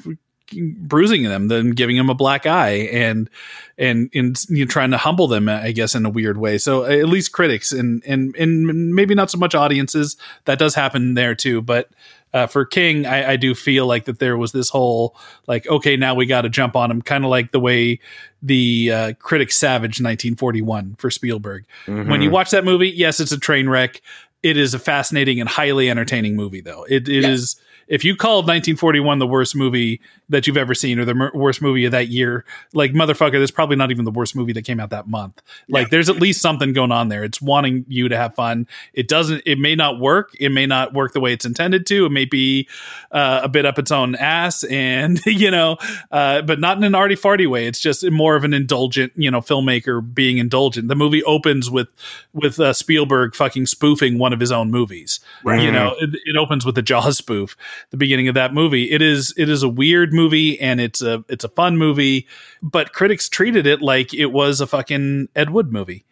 [0.78, 3.30] bruising them, then giving them a black eye and
[3.78, 6.58] and and you know, trying to humble them, I guess, in a weird way.
[6.60, 10.18] So at least critics and and and maybe not so much audiences.
[10.46, 11.90] That does happen there too, but.
[12.36, 15.16] Uh, for King, I, I do feel like that there was this whole
[15.48, 18.02] like, okay, now we got to jump on him, kind of like the way
[18.44, 21.66] the uh, critic Savage 1941 for Spielberg.
[22.10, 24.02] When you watch that movie, yes, it's a train wreck.
[24.44, 26.84] It is a fascinating and highly entertaining movie, though.
[26.90, 27.56] It, it is.
[27.88, 31.62] If you called 1941 the worst movie that you've ever seen or the mer- worst
[31.62, 34.80] movie of that year, like motherfucker, there's probably not even the worst movie that came
[34.80, 35.42] out that month.
[35.70, 37.24] Like there's at least something going on there.
[37.24, 38.68] It's wanting you to have fun.
[38.94, 39.44] It doesn't.
[39.46, 40.32] It may not work.
[40.40, 42.06] It may not work the way it's intended to.
[42.06, 42.68] It may be
[43.12, 45.78] uh, a bit up its own ass, and you know,
[46.12, 47.68] uh, but not in an arty farty way.
[47.68, 50.88] It's just more of an indulgent, you know, filmmaker being indulgent.
[50.88, 51.88] The movie opens with
[52.34, 55.20] with uh, Spielberg fucking spoofing one of his own movies.
[55.64, 57.56] You know, it, it opens with a Jaws spoof.
[57.92, 58.92] The beginning of that movie.
[58.92, 62.28] It is it is a weird movie and it's a it's a fun movie,
[62.62, 66.06] but critics treated it like it was a fucking Ed Wood movie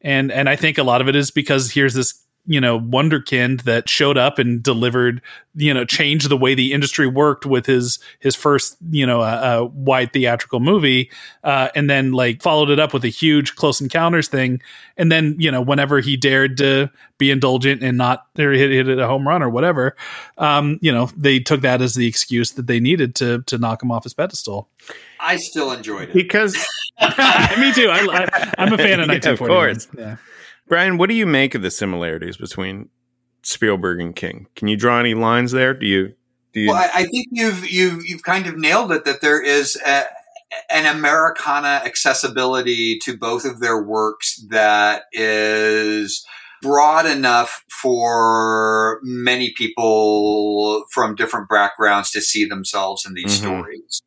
[0.00, 3.62] and and I think a lot of it is because here's this you know wonderkind
[3.62, 5.20] that showed up and delivered
[5.54, 9.60] you know changed the way the industry worked with his his first you know uh,
[9.60, 11.10] uh, wide theatrical movie
[11.44, 14.62] uh, and then like followed it up with a huge close encounters thing.
[14.96, 18.98] And then you know whenever he dared to be indulgent and not or hit, hit
[18.98, 19.96] a home run or whatever
[20.38, 23.82] um you know they took that as the excuse that they needed to to knock
[23.82, 24.68] him off his pedestal.
[25.20, 26.14] I still enjoyed it.
[26.14, 26.54] Because
[27.00, 27.88] me too.
[27.90, 29.86] I, I, i'm a fan of Yeah, of course.
[29.96, 30.16] yeah
[30.68, 32.88] Bryan, what do you make of the similarities between
[33.42, 34.46] Spielberg and King?
[34.54, 35.74] Can you draw any lines there?
[35.74, 36.14] Do you
[36.52, 39.04] do you Well, I, I think you've you've you've kind of nailed it.
[39.04, 40.04] That there is a,
[40.70, 46.24] an Americana accessibility to both of their works that is
[46.60, 53.42] broad enough for many people from different backgrounds to see themselves in these Mhm.
[53.42, 54.02] stories,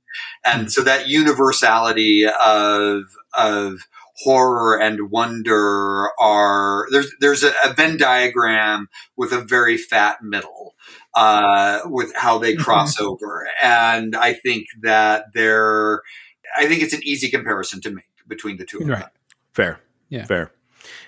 [0.46, 3.80] and so that universality of of
[4.24, 10.76] horror and wonder are there's there's a, a Venn diagram with a very fat middle
[11.16, 13.48] uh, with how they cross over.
[13.62, 16.02] And I think that they're,
[16.58, 19.00] I think it's an easy comparison to make between the two of Right.
[19.00, 19.10] them.
[19.54, 19.80] fair?
[20.10, 20.26] Yeah.
[20.26, 20.52] fair.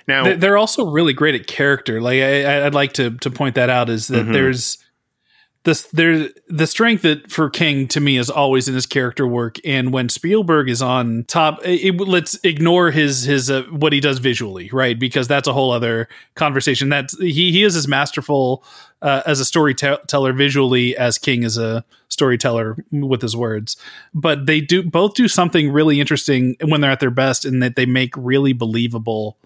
[0.08, 2.02] Now, They- They're also really great at character.
[2.02, 4.34] Like I, I'd like to to point that out is that Mhm.
[4.34, 4.83] there's
[5.64, 9.58] this there the strength that for King to me is always in his character work,
[9.64, 14.20] and when Spielberg is on top, it, let's ignore his his uh, what he does
[14.20, 15.00] visually, right?
[15.00, 16.90] Because that's a whole other conversation.
[16.90, 18.64] That's he he is as masterful
[19.02, 23.78] uh, as a storyteller visually as King is a storyteller with his words.
[24.14, 27.78] But they do both do something really interesting when they're at their best, in that
[27.78, 29.38] they make really believable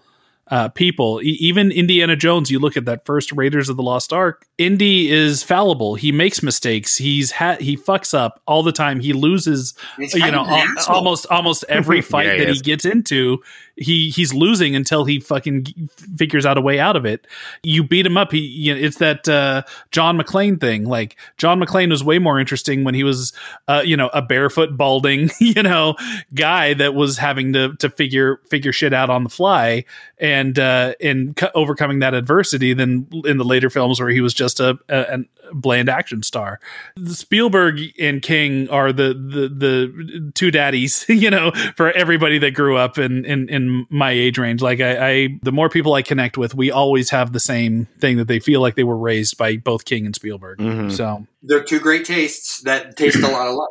[0.50, 1.20] uh, people.
[1.22, 4.46] E- even Indiana Jones, you look at that first Raiders of the Lost Ark.
[4.58, 5.94] Indy is fallible.
[5.94, 6.96] He makes mistakes.
[6.96, 9.00] He's ha- he fucks up all the time.
[9.00, 12.84] He loses, He's you know, of al- almost almost every fight Yeah, he he gets
[12.84, 13.42] into.
[13.78, 17.26] He he's losing until he fucking figures out a way out of it.
[17.62, 18.32] You beat him up.
[18.32, 20.84] He you know, it's that uh, John McClane thing.
[20.84, 23.32] Like John McClane was way more interesting when he was,
[23.68, 25.96] uh, you know, a barefoot balding, you know,
[26.34, 29.84] guy that was having to to figure figure shit out on the fly
[30.18, 34.34] and uh, and c- overcoming that adversity than in the later films where he was
[34.34, 36.60] just a, a an bland action star.
[37.06, 42.76] Spielberg and King are the the the two daddies, you know, for everybody that grew
[42.76, 44.62] up in in, in my age range.
[44.62, 48.16] Like I, I, the more people I connect with, we always have the same thing
[48.18, 50.58] that they feel like they were raised by both King and Spielberg.
[50.58, 50.92] Mhm.
[50.92, 53.68] So They're two great tastes that taste a lot of love.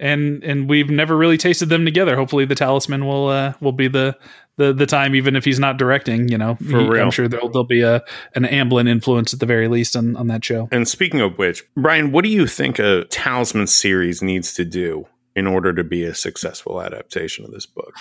[0.00, 2.16] and and we've never really tasted them together.
[2.16, 4.16] Hopefully, the Talisman will uh, will be the
[4.56, 6.28] the the time, even if he's not directing.
[6.28, 7.02] You know, For He- real.
[7.04, 8.02] I'm sure there'll there'll be a
[8.34, 10.68] an Amblin influence at the very least on on that show.
[10.72, 15.06] and speaking of which, Bryan, what do you think a Talisman series needs to do
[15.34, 17.94] in order to be a successful adaptation of this book?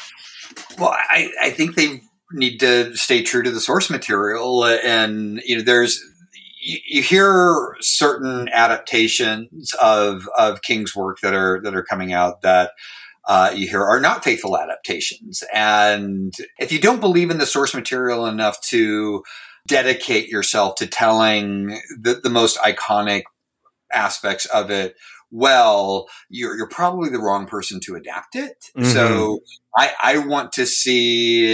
[0.77, 2.01] Well, I, I think they
[2.31, 6.01] need to stay true to the source material, and you know, there's
[6.61, 12.71] you, hear certain adaptations of of King's work that are that are coming out that.
[13.23, 15.43] Uh, you hear are not faithful adaptations.
[15.53, 19.21] And if you don't believe in the source material enough to
[19.67, 23.21] dedicate yourself to telling the, the most iconic
[23.93, 24.95] aspects of it
[25.31, 28.65] well, you're you're probably the wrong person to adapt it.
[28.77, 28.85] Mhm.
[28.85, 29.39] So
[29.77, 31.45] I, I want to see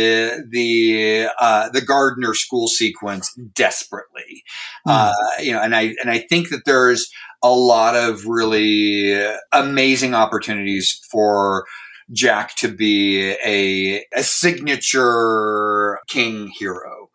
[0.49, 4.43] the uh, the Gardener school sequence desperately,
[4.87, 7.09] uh, you know, and I and I think that there's
[7.43, 9.15] a lot of really
[9.51, 11.65] amazing opportunities for
[12.11, 17.06] Jack to be a a signature king hero.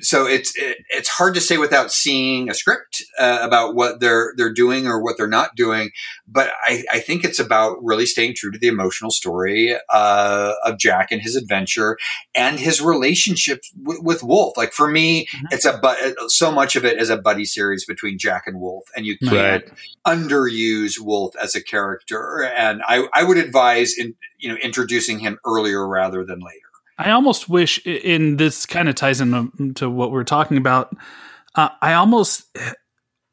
[0.00, 4.32] So it's it, it's hard to say without seeing a script uh, about what they're
[4.36, 5.90] they're doing or what they're not doing.
[6.26, 10.78] But I, I think it's about really staying true to the emotional story uh, of
[10.78, 11.96] Jack and his adventure
[12.34, 14.56] and his relationship w- with Wolf.
[14.56, 15.98] Like for me, it's a but
[16.30, 19.64] so much of it is a buddy series between Jack and Wolf, and you can't
[19.64, 19.72] Right.
[20.06, 22.44] underuse Wolf as a character.
[22.56, 26.67] And I, I would advise in you know introducing him earlier rather than later.
[26.98, 30.94] I almost wish, in this kind of ties into to what we're talking about.
[31.54, 32.46] Uh, I almost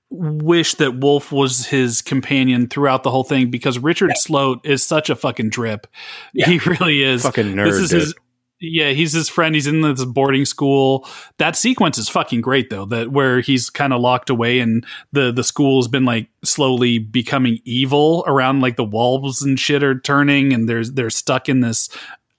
[0.10, 5.10] wish that Wolf was his companion throughout the whole thing because Richard Sloat is such
[5.10, 5.88] a fucking drip.
[6.34, 7.24] He really is.
[7.24, 7.66] Fucking nerd.
[7.66, 8.02] This is dude.
[8.02, 8.16] his.
[8.62, 9.54] Yeah, he's his friend.
[9.54, 11.08] He's in this boarding school.
[11.40, 12.86] That sequence is fucking great though.
[12.86, 17.60] That where he's kind of locked away and the the school's been like slowly becoming
[17.66, 21.90] evil around like the walls and shit are turning and there's they're stuck in this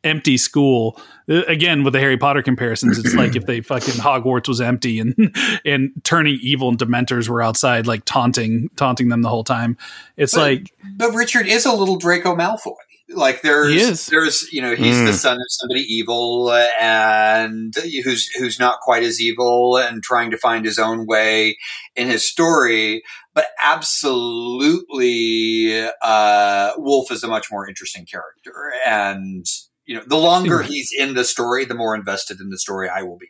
[0.06, 0.98] empty school.
[1.28, 4.98] Uh, Again, with the Harry Potter comparisons, it's like if they fucking Hogwarts was empty
[5.00, 5.34] and
[5.64, 9.76] and turning evil and Dementors were outside, like taunting taunting them the whole time.
[10.16, 12.72] It's But- like But Richard is a little Draco Malfoy.
[13.08, 15.14] Like there's, there's, you know, he's the Mm.
[15.14, 17.72] son of somebody evil and
[18.02, 21.56] who's who's not quite as evil and trying to find his own way
[21.94, 23.04] in his story.
[23.32, 29.46] But absolutely, uh, Wolf is a much more interesting character, and
[29.86, 33.02] you know, the longer he's in the story, the more invested in the story I
[33.02, 33.28] will be.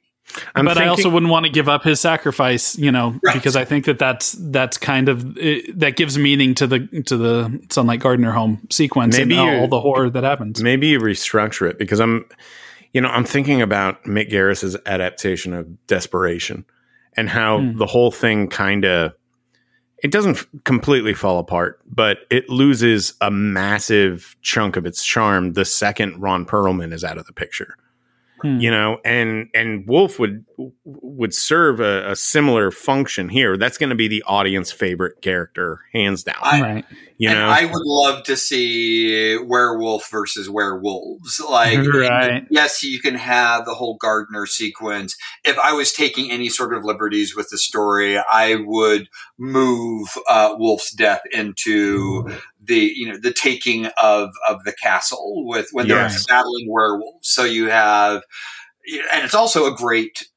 [0.56, 3.34] I'm but I also wouldn't want to give up his sacrifice, you know, Right.
[3.34, 7.16] because I think that that's that's kind of it, that gives meaning to the to
[7.16, 10.60] the Sunlight Gardener home sequence Maybe and all, you- all the horror that happens.
[10.62, 12.24] maybe you restructure it because I'm,
[12.92, 16.64] you know, I'm thinking about Mick Garris's adaptation of Desperation
[17.16, 17.78] and how Hmm.
[17.78, 19.12] the whole thing kind of
[20.02, 25.54] it doesn't f- completely fall apart, but it loses a massive chunk of its charm
[25.54, 27.76] the second Ron Perlman is out of the picture.
[28.42, 28.60] Hmm.
[28.60, 30.44] You know, and and Wolf would
[30.84, 33.56] would serve a, a similar function here.
[33.56, 36.36] That's going to be the audience favorite character, hands down.
[36.42, 36.84] I- right.
[37.18, 41.40] You and know, I would love to see werewolf versus werewolves.
[41.40, 42.44] Like, Right.
[42.50, 45.16] yes, you can have the whole Gardener sequence.
[45.44, 50.56] If I was taking any sort of liberties with the story, I would move uh,
[50.58, 52.28] Wolf's death into
[52.62, 56.26] the you know the taking of of the castle with when Yes.
[56.26, 57.28] they're battling werewolves.
[57.28, 58.22] So you have,
[59.14, 60.28] and it's also a great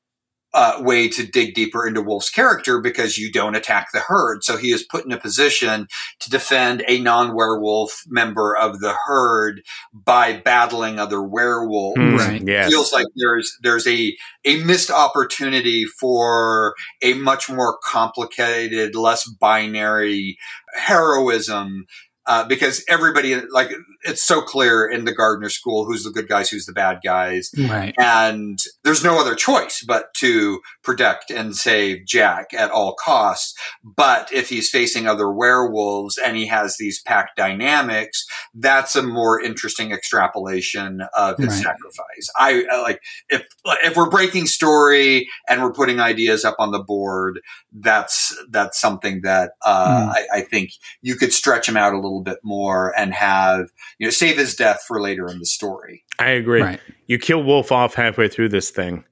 [0.54, 4.44] uh, way to dig deeper into Wolf's character because you don't attack the herd.
[4.44, 5.88] So he is put in a position
[6.20, 9.62] to defend a non werewolf member of the herd
[9.94, 12.00] by battling other werewolves.
[12.00, 12.42] Mm, Right.
[12.46, 12.70] yes.
[12.70, 14.16] Feels like there's there's a
[14.46, 20.38] a missed opportunity for a much more complicated, less binary
[20.74, 21.86] heroism.
[22.30, 23.72] Uh, because everybody, like,
[24.04, 27.50] it's so clear in the Gardener school who's the good guys, who's the bad guys
[27.58, 27.94] Right.
[28.00, 33.56] and there's no other choice but to protect and save Jack at all costs.
[33.84, 39.42] But if he's facing other werewolves and he has these pack dynamics, that's a more
[39.42, 41.64] interesting extrapolation of his Right.
[41.64, 42.30] sacrifice.
[42.38, 43.46] I like if
[43.84, 47.42] if we're breaking story and we're putting ideas up on the board,
[47.74, 50.10] that's that's something that uh, Hmm.
[50.12, 54.08] I, I think you could stretch him out a little bit more and have you
[54.08, 56.04] know save his death for later in the story.
[56.20, 56.62] I agree.
[56.62, 56.80] Right.
[57.08, 59.06] You kill Wolf off halfway through this thing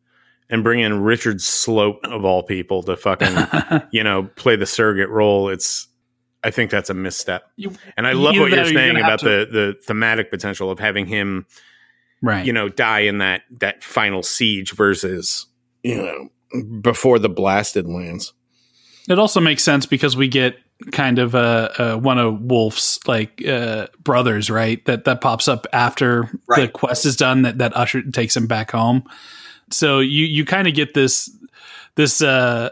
[0.49, 3.35] and bring in Richard Sloat of all people to fucking,
[3.91, 5.49] you know, play the surrogate role.
[5.49, 5.88] It's
[6.43, 7.43] I think that's a misstep.
[7.55, 10.29] You- And I love either what you're or you're saying gonna about the the thematic
[10.31, 11.45] potential of having him,
[12.21, 12.45] right.
[12.45, 15.47] you know, die in that that final siege versus,
[15.84, 16.29] you know,
[16.81, 18.34] before the blasted lands.
[19.09, 20.57] It also makes sense because we get
[20.91, 24.83] kind of uh, uh, one of Wolf's like uh, brothers, right?
[24.85, 27.41] That that pops up after the quest is done.
[27.43, 29.03] That that Usher takes him back home.
[29.71, 31.29] So you you kind of get this
[31.95, 32.69] this uh,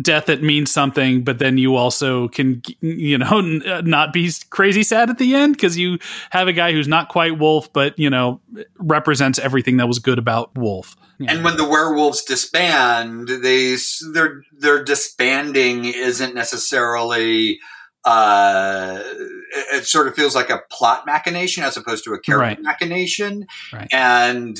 [0.00, 4.30] death that means something, but then you also can you know n- uh, not be
[4.50, 5.98] crazy sad at the end because you
[6.30, 8.40] have a guy who's not quite Wolf, but you know
[8.78, 10.96] represents everything that was good about Wolf.
[11.28, 17.58] And when the werewolves disband, they s- their their disbanding isn't necessarily.
[18.04, 22.38] Uh, it, it sort of feels like a plot machination as opposed to a character
[22.40, 22.60] Right.
[22.60, 23.86] machination, Right.
[23.92, 24.58] and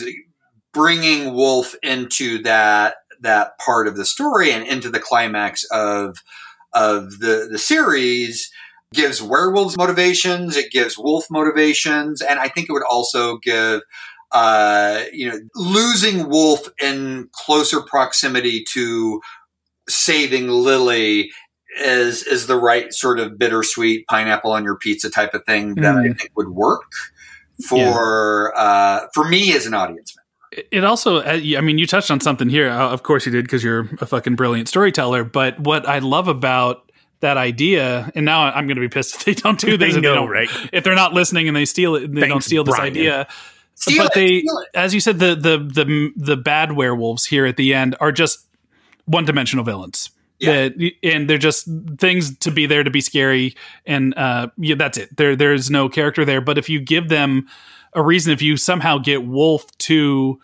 [0.73, 6.19] bringing Wolf into that that part of the story and into the climax of
[6.75, 8.51] of the the series
[8.93, 13.81] gives werewolves motivations, it gives wolf motivations, and I think it would also give
[14.33, 19.21] uh, you know, losing Wolf in closer proximity to
[19.89, 21.31] saving Lily
[21.85, 25.97] is is the right sort of bittersweet pineapple on your pizza type of thing that
[25.97, 26.19] I Mm.
[26.19, 26.91] think would work
[27.69, 30.22] for uh, for me as an audience member.
[30.71, 33.45] It also uh, i mean you touched on something here Uh, of course you did
[33.45, 38.43] because you're a fucking brilliant storyteller but what i love about that idea and now
[38.53, 40.29] i'm going to be pissed if they don't do this I if, know, they don't,
[40.31, 40.49] right?
[40.73, 42.91] if they're not listening and they steal it they don't Thanks, steal this Bryan.
[42.93, 43.27] idea
[43.75, 44.69] Steal but it, they steal it.
[44.75, 48.47] as you said the the the the bad werewolves here at the end are just
[49.07, 50.69] one-dimensional villains Yeah.
[50.69, 51.67] That- and they're just
[51.99, 53.55] things to be there to be scary
[53.87, 57.47] and uh yeah that's it there there's no character there but if you give them
[57.95, 60.41] a reason if you somehow get wolf to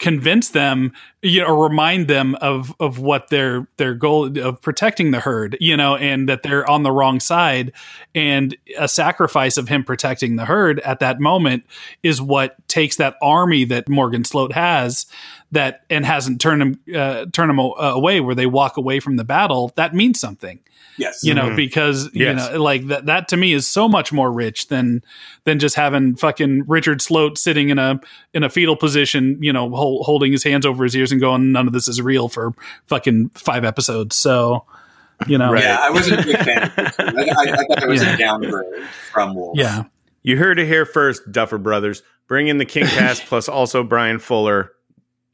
[0.00, 5.10] convince them you know or remind them of of what their their goal of protecting
[5.10, 7.72] the herd you know and that they're on the wrong side.
[8.14, 11.64] And a sacrifice of him protecting the herd at that moment
[12.02, 15.04] is what takes that army that Morgan Sloat has
[15.52, 19.24] that and hasn't turned him uh, turn him away where they walk away from the
[19.24, 20.60] battle that means something
[20.98, 21.56] Yes, you know Mhm.
[21.56, 22.50] because Yes.
[22.50, 25.02] you know like that that to me is so much more rich than
[25.44, 28.00] than just having fucking Richard Sloat sitting in a
[28.34, 31.52] in a fetal position you know hol- holding his hands over his ears and going
[31.52, 32.52] none of this is real for
[32.86, 34.64] fucking five episodes so
[35.26, 35.62] you know Right.
[35.64, 36.62] yeah, I wasn't a big fan.
[36.64, 36.94] Of this.
[36.98, 38.14] I, I, I thought it was Yeah.
[38.14, 39.56] a downgrade from Wolf.
[39.58, 39.84] yeah
[40.22, 42.02] You heard it here first, Duffer Brothers.
[42.28, 44.72] Bring in the King cast plus also Bryan Fuller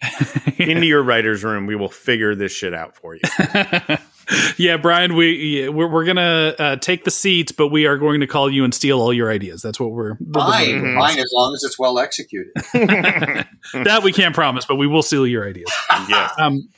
[0.58, 1.66] into your writer's room.
[1.66, 3.20] We will figure this shit out for you.
[4.56, 8.26] yeah, Bryan, we we're, we're gonna uh, take the seats, but we are going to
[8.26, 9.62] call you and steal all your ideas.
[9.62, 10.98] That's what we're Fine, Mhm.
[10.98, 12.52] fine, as long as it's well executed.
[12.72, 15.70] that we can't promise, but we will steal your ideas.
[16.08, 16.30] yeah.
[16.38, 16.68] Um,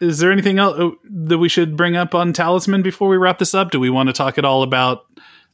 [0.00, 3.38] is there anything else uh, that we should bring up on Talisman before we wrap
[3.38, 3.70] this up?
[3.70, 5.04] Do we want to talk at all about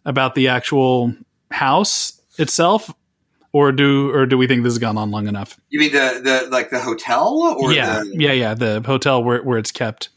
[0.04, 1.14] about the actual
[1.50, 2.92] house itself,
[3.52, 5.58] or do or do we think this has gone on long enough?
[5.70, 8.54] You mean the the like the hotel or yeah, the, yeah, yeah.
[8.54, 10.10] The hotel where where it's kept.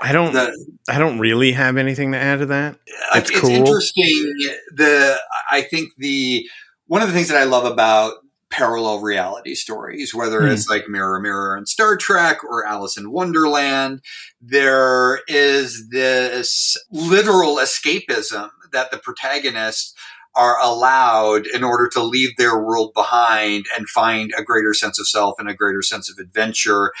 [0.00, 0.32] I don't.
[0.32, 0.52] the
[0.88, 2.78] I don't really have anything to add to that.
[3.14, 3.50] That's it's cool.
[3.50, 4.32] interesting.
[4.74, 5.18] The
[5.50, 6.46] I think the
[6.86, 8.14] one of the things that I love about
[8.50, 10.48] parallel reality stories, whether Hmm.
[10.48, 14.00] it's like Mirror Mirror and Star Trek or Alice in Wonderland,
[14.40, 19.94] there is this literal escapism that the protagonists
[20.34, 25.08] are allowed in order to leave their world behind and find a greater sense of
[25.08, 26.92] self and a greater sense of adventure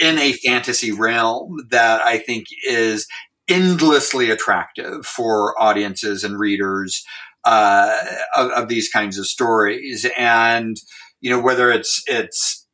[0.00, 3.06] in a fantasy realm that I think is
[3.48, 7.04] endlessly attractive for audiences and readers
[7.44, 7.96] uh,
[8.36, 10.06] of, of these kinds of stories.
[10.16, 10.76] And
[11.20, 12.66] you know whether it's it's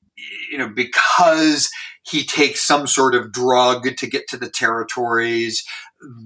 [0.51, 1.71] you know because
[2.05, 5.65] he takes some sort of drug to get to the territories.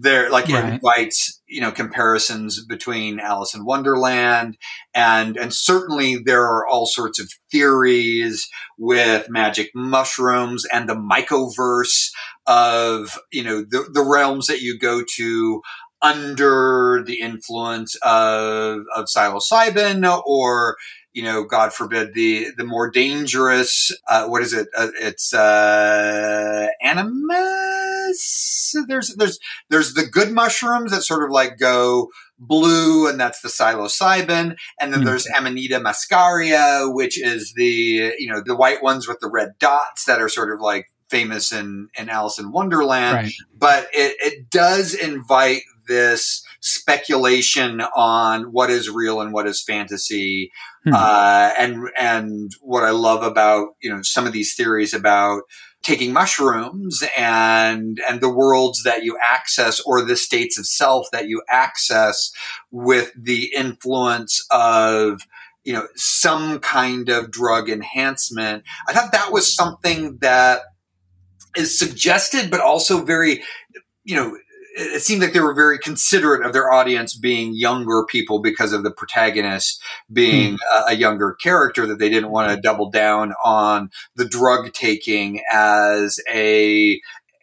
[0.00, 0.74] There, like it Right.
[0.74, 4.56] invites you know comparisons between Alice in Wonderland
[4.94, 8.48] and and certainly there are all sorts of theories
[8.78, 12.10] with magic mushrooms and the mycoverse
[12.46, 15.60] of you know the, the realms that you go to
[16.02, 20.76] under the influence of of psilocybin or
[21.20, 26.66] you know god forbid the the more dangerous uh, what is it uh, it's uh
[27.40, 29.38] animus there's there's
[29.68, 34.92] there's the good mushrooms that sort of like go blue and that's the psilocybin and
[34.92, 35.06] then Hmm.
[35.06, 40.04] there's amanita muscaria which is the you know the white ones with the red dots
[40.06, 43.32] that are sort of like famous in in alice in wonderland Right.
[43.58, 50.50] but it, it does invite this speculation on what is real and what is fantasy
[50.84, 50.94] Hmm.
[50.94, 55.42] uh, and and what i love about you know some of these theories about
[55.82, 61.28] taking mushrooms and and the worlds that you access or the states of self that
[61.28, 62.32] you access
[62.70, 65.20] with the influence of
[65.64, 70.62] you know some kind of drug enhancement i thought that was something that
[71.58, 73.42] is suggested but also very
[74.04, 74.34] you know
[74.76, 78.82] it seemed like they were very considerate of their audience being younger people because of
[78.82, 79.82] the protagonist
[80.12, 80.88] being hmm.
[80.88, 82.60] a, a younger character that they didn't want to hmm.
[82.60, 87.00] double down on the drug taking as a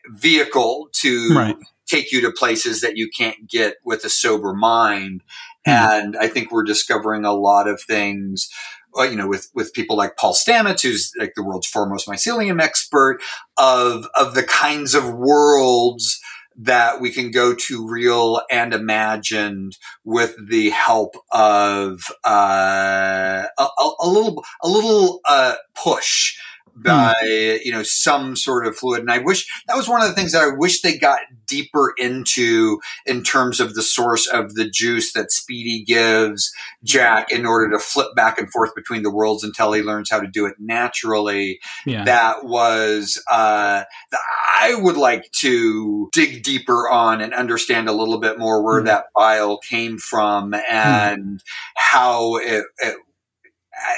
[0.09, 1.57] vehicle to Right.
[1.85, 5.21] take you to places that you can't get with a sober mind
[5.65, 5.71] Hmm.
[5.71, 8.49] and i think we're discovering a lot of things
[8.93, 12.59] well, you know, with, with people like Paul Stamets, who's like the world's foremost mycelium
[12.59, 13.19] expert,
[13.55, 16.19] of of the kinds of worlds
[16.57, 23.67] that we can go to real and imagined with the help of uh, a,
[23.99, 26.37] a, little a little uh, push
[26.83, 29.01] by you know some sort of fluid.
[29.01, 31.93] And I wish that was one of the things that I wish they got deeper
[31.97, 36.51] into in terms of the source of the juice that Speedy gives
[36.83, 40.19] Jack in order to flip back and forth between the worlds until he learns how
[40.19, 41.59] to do it naturally.
[41.85, 42.03] Yeah.
[42.03, 44.19] That was uh, that
[44.59, 48.85] I would like to dig deeper on and understand a little bit more where Mhm.
[48.85, 51.41] that bile came from and
[51.75, 52.95] how it, it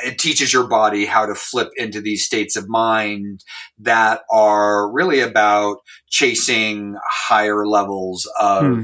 [0.05, 3.43] it teaches your body how to flip into these states of mind
[3.79, 5.77] that are really about
[6.09, 8.83] chasing higher levels of Hmm.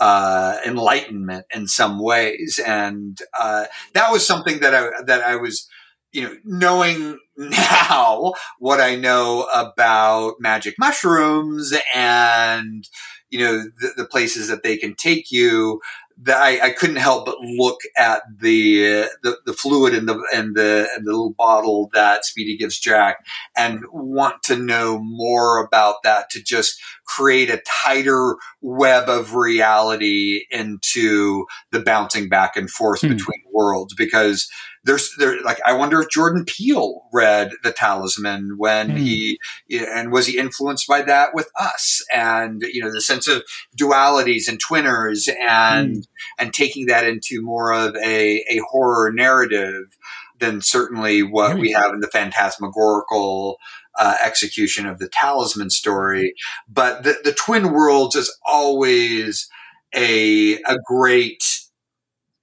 [0.00, 5.68] uh, enlightenment in some ways, and uh, that was something that I that I was,
[6.12, 12.84] you know, knowing now what I know about magic mushrooms and
[13.30, 15.80] you know the, the places that they can take you
[16.18, 20.54] that I, I couldn't help but look at the, the the fluid in the and
[20.54, 23.24] the and the little bottle that Speedy gives Jack
[23.56, 30.44] and want to know more about that to just create a tighter web of reality
[30.50, 33.08] into the bouncing back and forth Hmm.
[33.08, 34.48] between worlds because
[34.84, 38.96] there's there like I wonder if Jordan Peele read the Talisman when Hmm.
[38.96, 39.38] he
[39.70, 43.42] and was he influenced by that with us and you know the sense of
[43.78, 46.06] dualities and twinners and
[46.38, 49.96] and taking that into more of a, a horror narrative
[50.38, 53.58] than certainly what we have in the phantasmagorical
[53.96, 56.34] uh, execution of the talisman story.
[56.68, 59.48] But the, the twin worlds is always
[59.94, 61.44] a a great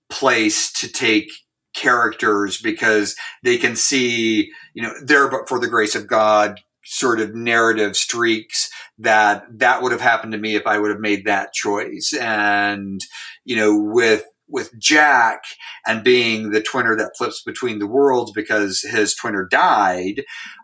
[0.09, 1.29] place to take
[1.79, 7.19] characters because they can see, you know, there but for the grace of God sort
[7.19, 11.25] of narrative streaks that that would have happened to me if I would have made
[11.25, 12.13] that choice.
[12.19, 12.99] And,
[13.45, 15.43] you know, with with Jack
[15.85, 20.23] and being the twinner that flips between the worlds because his twinner died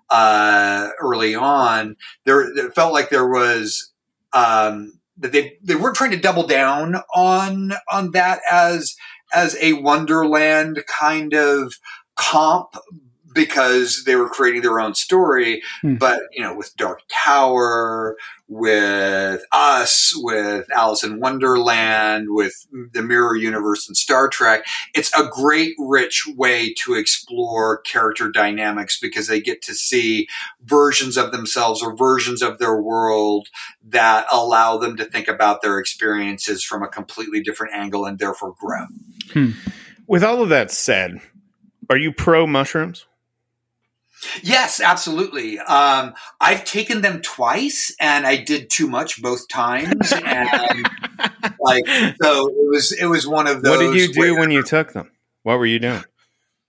[0.10, 3.92] uh, early on, there it felt like there was
[4.34, 8.96] um, that they they weren't trying to double down on on that as
[9.36, 11.76] as a Wonderland kind of
[12.16, 12.76] comp
[13.36, 15.62] because they were creating their own story.
[15.82, 15.96] Hmm.
[15.96, 18.18] But you know, with Dark Tower,
[18.48, 25.28] with us, with Alice in Wonderland, with the Mirror Universe and Star Trek, it's a
[25.30, 30.28] great, rich way to explore character dynamics because they get to see
[30.64, 33.50] versions of themselves or versions of their world
[33.84, 38.56] that allow them to think about their experiences from a completely different angle and therefore
[38.60, 38.86] grow.
[40.08, 41.20] With all of that said,
[41.90, 43.06] are you pro mushrooms?
[44.44, 45.60] Yes, absolutely.
[45.60, 50.14] Um, I've taken them twice, and I did too much both times.
[50.26, 50.88] And
[51.60, 51.88] like,
[52.22, 53.78] so it was it was one of those.
[53.78, 55.12] What did you do where- when you took them?
[55.44, 56.04] What were you doing?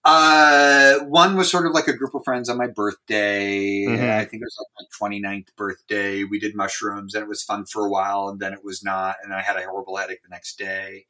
[0.05, 3.85] Uh, one was sort of like a group of friends on my birthday.
[3.87, 4.09] Mhm.
[4.09, 6.23] I think it was like my 29th birthday.
[6.23, 9.17] We did mushrooms, and it was fun for a while, and then it was not,
[9.25, 11.07] and I had a horrible headache the next day.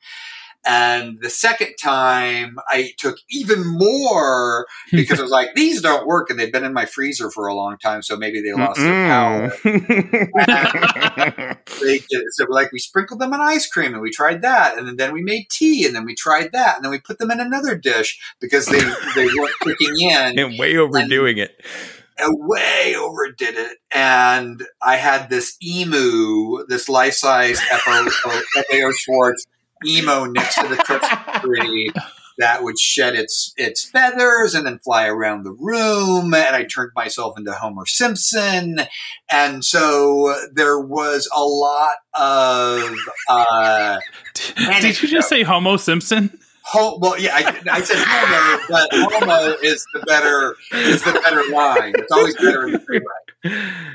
[0.66, 6.28] And the second time, I took even more because I was like, these don't work,
[6.28, 9.06] and they've been in my freezer for a long time, so maybe they lost their
[9.08, 9.52] power.
[11.80, 14.98] They did, so like we sprinkled them in ice cream, and we tried that, and
[14.98, 17.38] then we made tea, and then we tried that, and then we put them in
[17.38, 18.80] another dish because they
[19.14, 20.38] they weren't kicking in.
[20.38, 21.60] and way overdoing it.
[22.18, 29.46] I way overdid it, and I had this emu, this life size FAO Schwarz
[29.84, 31.92] emo next to the Christmas tree
[32.38, 36.34] that would shed its its feathers and then fly around the room.
[36.34, 38.80] And I turned myself into Homer Simpson,
[39.30, 42.96] and so there was a lot of.
[43.28, 43.98] Uh,
[44.80, 46.38] Did you just say Homo Simpson?
[46.68, 51.48] Ho- well, yeah, I, I said homo, but homo is the better is the better
[51.52, 51.94] line.
[51.96, 53.25] It's always better in the free ride.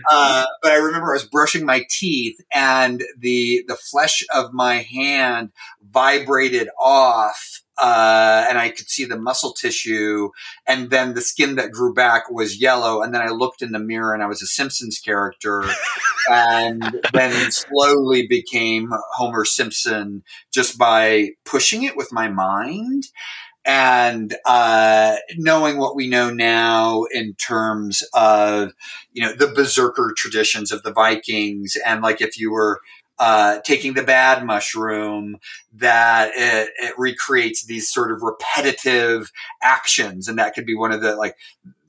[0.10, 4.76] Uh, but I remember I was brushing my teeth, and the the flesh of my
[4.78, 5.52] hand
[5.92, 10.30] vibrated off, uh, and I could see the muscle tissue,
[10.68, 13.02] and then the skin that grew back was yellow.
[13.02, 15.64] And then I looked in the mirror, and I was a Simpsons character,
[16.30, 23.06] and then slowly became Homer Simpson just by pushing it with my mind
[23.66, 28.74] and uh, knowing what we know now in terms of
[29.12, 32.80] you know the berserker traditions of the Vikings, and like if you were
[33.20, 35.38] uh, taking the bad mushroom,
[35.74, 39.32] that it, it recreates these sort of repetitive
[39.62, 41.36] actions, and that could be one of the like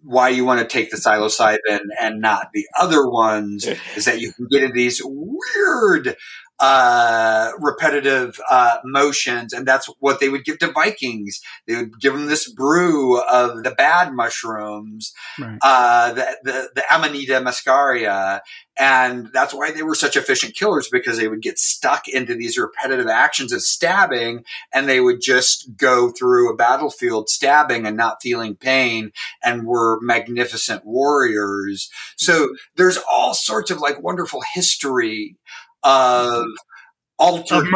[0.04, 3.66] why you want to take the psilocybin and not the other ones
[3.96, 6.16] is that you can get into these weird
[6.62, 11.40] uh, repetitive uh, motions, and that's what they would give to Vikings.
[11.66, 15.58] They would give them this brew of the bad mushrooms, Right.
[15.60, 18.40] uh, the, the the Amanita muscaria,
[18.78, 22.56] and that's why they were such efficient killers because they would get stuck into these
[22.56, 28.22] repetitive actions of stabbing, and they would just go through a battlefield stabbing and not
[28.22, 29.10] feeling pain,
[29.42, 31.90] and were magnificent warriors.
[32.16, 35.36] So there's all sorts of like wonderful history
[35.84, 36.46] of
[37.18, 37.66] altered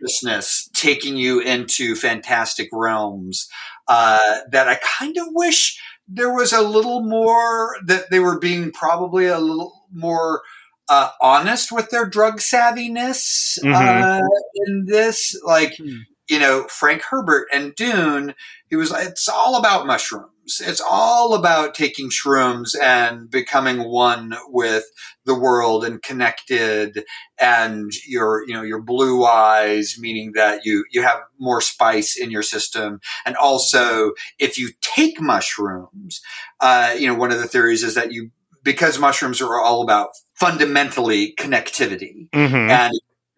[0.00, 3.48] consciousness taking you into fantastic realms
[3.88, 8.70] uh, that I kind of wish there was a little more that they were being
[8.72, 10.42] probably a little more
[10.88, 13.74] uh, honest with their drug savviness Mhm.
[14.02, 14.20] uh,
[14.66, 15.34] in this.
[15.44, 15.98] Like, Hmm.
[16.28, 18.34] you know, Frank Herbert and Dune,
[18.68, 20.31] he was it's all about mushrooms.
[20.60, 24.84] It's all about taking shrooms and becoming one with
[25.24, 27.04] the world and connected
[27.40, 32.30] and your, you know, your blue eyes, meaning that you, you have more spice in
[32.30, 33.00] your system.
[33.24, 36.20] And also if you take mushrooms,
[36.60, 38.30] uh, you know, one of the theories is that you,
[38.62, 42.70] because mushrooms are all about fundamentally connectivity Mhm.
[42.70, 42.92] and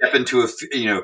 [0.05, 1.03] step into a you know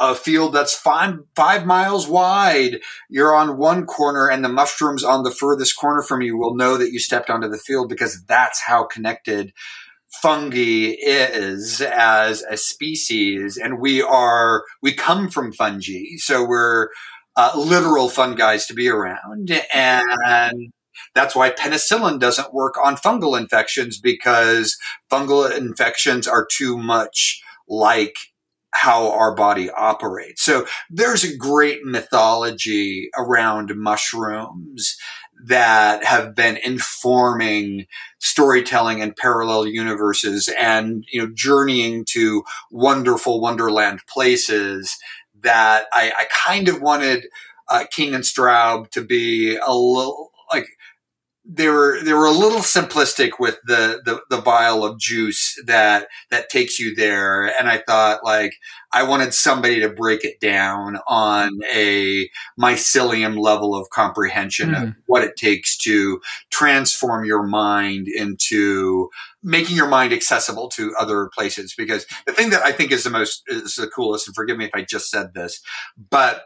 [0.00, 2.80] a field that's five five miles wide.
[3.08, 6.76] You're on one corner and the mushrooms on the furthest corner from you will know
[6.76, 9.52] that you stepped onto the field because that's how connected
[10.22, 13.56] fungi is as a species.
[13.56, 16.16] And we are we come from fungi.
[16.18, 16.88] So we're
[17.36, 19.50] uh, literal fungi to be around.
[19.74, 20.72] And
[21.14, 24.76] that's why penicillin doesn't work on fungal infections because
[25.10, 28.16] fungal infections are too much like
[28.74, 30.42] how our body operates.
[30.42, 34.96] So there's a great mythology around mushrooms
[35.46, 37.86] that have been informing
[38.18, 44.96] storytelling and parallel universes and you know journeying to wonderful wonderland places
[45.42, 47.26] that I, I kind of wanted
[47.68, 50.32] uh, King and Straub to be a little
[51.46, 56.08] they were they were a little simplistic with the, the the vial of juice that
[56.30, 57.46] that takes you there.
[57.58, 58.54] And i thought like
[58.92, 64.90] i wanted somebody to break it down on a mycelium level of comprehension of hmm.
[65.06, 69.10] what it takes to transform your mind into
[69.42, 71.74] making your mind accessible to other places.
[71.76, 74.64] Because the thing that i think is the most is the coolest and forgive me
[74.64, 75.60] if i just said this
[76.10, 76.44] but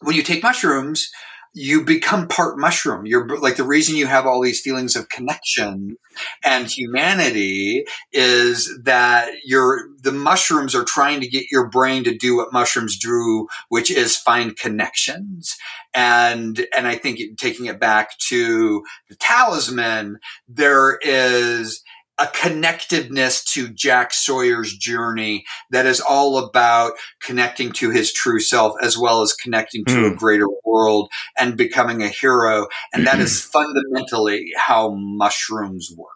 [0.00, 1.10] when you take mushrooms
[1.58, 3.06] you become part mushroom.
[3.06, 5.96] You're like the reason you have all these feelings of connection
[6.44, 12.36] and humanity is that you're the mushrooms are trying to get your brain to do
[12.36, 15.56] what mushrooms do, which is find connections.
[15.94, 21.82] And and I think taking it back to the talisman, there is
[22.18, 28.74] a connectiveness to Jack Sawyer's journey that is all about connecting to his true self
[28.82, 32.66] as well as connecting to a greater world and becoming a hero.
[32.94, 36.08] And that is fundamentally how mushrooms work.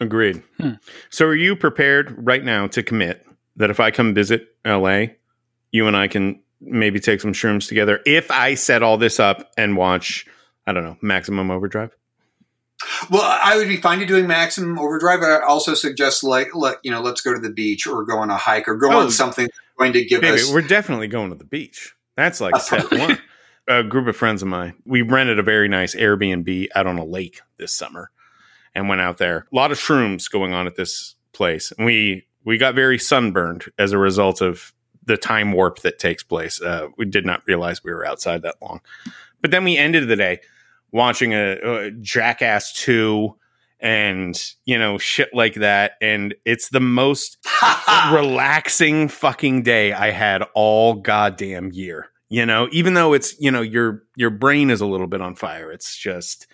[0.00, 0.42] Agreed.
[0.60, 0.74] Hmm.
[1.10, 3.26] So, are you prepared right now to commit
[3.56, 5.06] that if I come visit LA,
[5.72, 9.50] you and I can maybe take some shrooms together if I set all this up
[9.56, 10.26] and watch,
[10.66, 11.90] I don't know, Maximum Overdrive?
[13.10, 15.20] Well, I would be fine to doing maximum overdrive.
[15.20, 18.18] But I also suggest like, let, you know, let's go to the beach or go
[18.18, 19.00] on a hike or go Oh.
[19.00, 20.52] on something that's going to give Baby, us.
[20.52, 21.94] we're definitely going to the beach.
[22.16, 23.18] That's like step one.
[23.68, 27.04] A group of friends of mine, we rented a very nice Airbnb out on a
[27.04, 28.10] lake this summer
[28.74, 29.46] and went out there.
[29.52, 31.70] A lot of shrooms going on at this place.
[31.76, 34.72] And we we got very sunburned as a result of
[35.04, 36.62] the time warp that takes place.
[36.62, 38.80] Uh, we did not realize we were outside that long.
[39.42, 40.40] But then we ended the day
[40.92, 43.34] watching a, a Jackass 2
[43.80, 45.92] and, you know, shit like that.
[46.02, 47.38] And it's the most
[48.10, 52.10] relaxing fucking day I had all goddamn year.
[52.30, 55.34] You know, even though it's you know your your brain is a little bit on
[55.34, 56.46] fire, it's just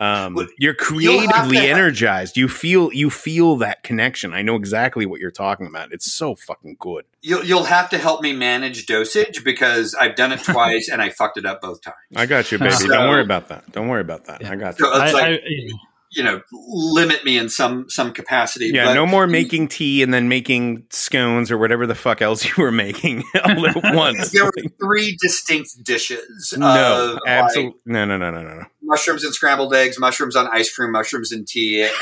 [0.00, 2.36] um, Well, you're creatively to have- energized.
[2.36, 4.32] You feel you feel that connection.
[4.32, 5.92] I know exactly what you're talking about.
[5.92, 7.04] It's so fucking good.
[7.20, 11.10] You'll, you'll have to help me manage dosage because I've done it twice and I
[11.10, 11.96] fucked it up both times.
[12.16, 12.72] I got you, baby.
[12.72, 13.70] So- Don't worry about that.
[13.72, 14.44] Don't worry about that.
[14.44, 14.86] I got you.
[14.86, 15.70] So it's I, like, I,
[16.14, 18.70] you know, limit me in some some capacity.
[18.74, 22.44] Yeah, but no more making tea and then making scones or whatever the fuck else
[22.56, 24.30] you were making all at once.
[24.30, 26.52] There were three distinct dishes.
[26.56, 27.70] no, absolutely.
[27.70, 28.64] like, no, no, no, no, no, no.
[28.82, 31.92] Mushrooms and scrambled eggs, mushrooms on ice cream, mushrooms and tea, and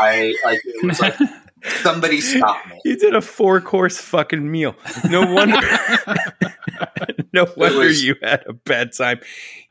[0.00, 1.16] I like it was like
[1.82, 2.80] somebody stop me.
[2.84, 4.76] You did a four course fucking meal.
[5.08, 5.56] No wonder.
[7.32, 9.20] no wonder was- you had a bad time.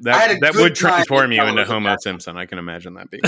[0.01, 2.37] That that would transform you into was Homo Simpson.
[2.37, 3.21] I can imagine that being.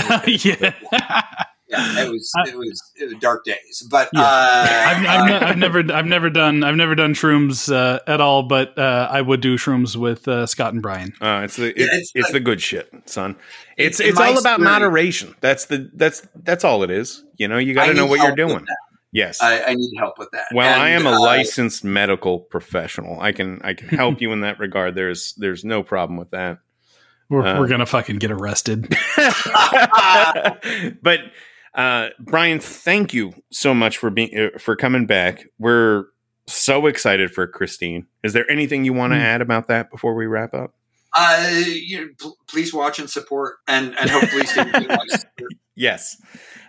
[0.44, 1.44] yeah.
[1.66, 3.86] Yeah, it was it was, it was dark days.
[3.90, 4.20] But Yeah.
[4.20, 8.00] uh, I've, I've, ne- uh, I've never, I've never done, I've never done shrooms uh,
[8.06, 8.42] at all.
[8.42, 11.14] But uh, I would do shrooms with uh, Scott and Bryan.
[11.22, 13.36] Uh, it's the Yeah, it's, it's it's like- the good shit, son.
[13.78, 15.34] It's in it's all about moderation.
[15.40, 17.24] That's the that's that's all it is.
[17.36, 18.66] You know, you got to know what you're doing.
[19.10, 19.40] Yes.
[19.40, 20.46] I, I need help with that.
[20.52, 23.20] well, I am a uh, licensed medical professional.
[23.20, 24.96] I can I can help you in that regard.
[24.96, 26.58] There's there's no problem with that.
[27.30, 28.88] We're, Uh, we're gonna fucking get arrested.
[31.02, 31.20] but
[31.74, 35.46] uh, Bryan, thank you so much for being uh, for coming back.
[35.58, 36.04] We're
[36.46, 38.06] so excited for Christine.
[38.22, 39.22] Is there anything you want to Hmm.
[39.24, 40.74] add about that before we wrap up?
[41.16, 44.72] Uh, you know, pl- please watch and support, and and hopefully Stephen
[45.08, 45.52] support.
[45.76, 46.20] Yes.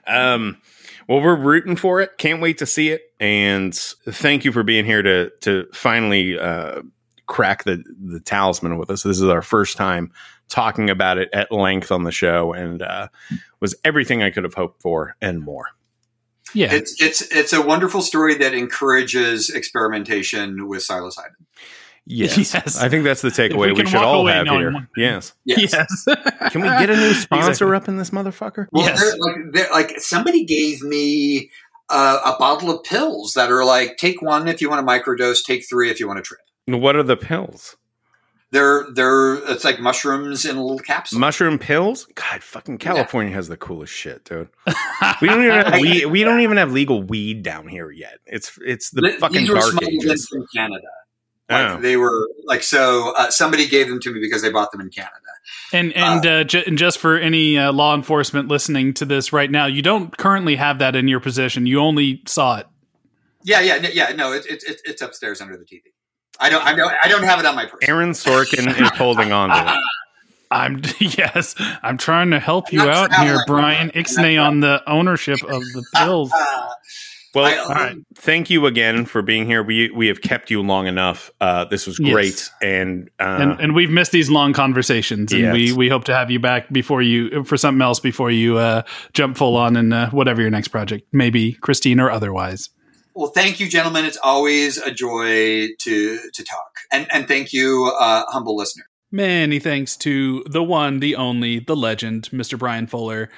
[0.08, 0.58] Um,
[1.08, 2.18] well, we're rooting for it.
[2.18, 3.02] Can't wait to see it.
[3.20, 6.82] And thank you for being here to to finally uh,
[7.28, 9.04] crack the the talisman with us.
[9.04, 10.12] This is our first time
[10.48, 13.08] talking about it at length on the show, and uh,
[13.66, 15.66] was everything I could have hoped for and more.
[16.54, 21.34] Yeah, It's it's it's a wonderful story that encourages experimentation with psilocybin.
[22.06, 22.80] Yes, Yes.
[22.80, 24.72] I think that's the takeaway we, can should all have here.
[24.72, 25.34] one- Yes.
[25.44, 25.74] Yes.
[25.74, 26.06] yes.
[26.52, 27.76] Can we get a new sponsor Exactly.
[27.78, 28.68] up in this motherfucker?
[28.72, 29.02] Well, Yes.
[29.02, 31.50] they're, like, they're, like somebody gave me
[31.90, 35.44] uh, a bottle of pills that are like take one if you want to microdose,
[35.44, 36.40] take three if you want to trip.
[36.68, 37.76] What are the pills?
[38.56, 41.20] They're they're it's like mushrooms in a little capsule.
[41.20, 42.08] Mushroom pills?
[42.16, 44.48] God, fucking California has the coolest shit, dude.
[45.22, 48.20] We don't even have we, we don't even have legal weed down here yet.
[48.26, 50.28] It's it's the Th- fucking These were dark smuggled in ages.
[50.30, 50.88] from Canada.
[51.50, 51.82] Like Oh.
[51.82, 53.14] they were like so.
[53.18, 55.12] Uh, somebody gave them to me because they bought them in Canada.
[55.74, 59.52] And and uh, ju- and just for any uh, law enforcement listening to this right
[59.52, 61.66] now, you don't currently have that in your possession.
[61.66, 62.68] You only saw it.
[63.44, 64.14] Yeah, yeah, no, yeah.
[64.16, 65.82] No, it's it's it's upstairs under the TV.
[66.40, 67.90] I don't I don't I don't have it on my person.
[67.90, 69.80] Aaron Sorkin is holding on to it.
[70.52, 73.28] I'm yes, I'm trying to help you out traveling.
[73.30, 76.32] here, Bryan Ixnay, on the ownership of the pills.
[77.34, 77.98] Well, I- All right.
[78.16, 79.62] thank you again for being here.
[79.62, 81.32] We we have kept you long enough.
[81.42, 82.14] Uh, this was Yes.
[82.14, 85.54] great, and uh, and, and we've missed these long conversations, and Yes.
[85.54, 88.84] we, we hope to have you back before you for something else before you uh,
[89.12, 92.70] jump full on in uh, whatever your next project, maybe Christine or otherwise.
[93.16, 94.04] Well, thank you, gentlemen.
[94.06, 98.84] It's always a joy to to talk, and and thank you, uh, humble listener.
[99.12, 102.60] Many thanks to the one, the only, the legend, Mr.
[102.60, 103.30] Bryan Fuller.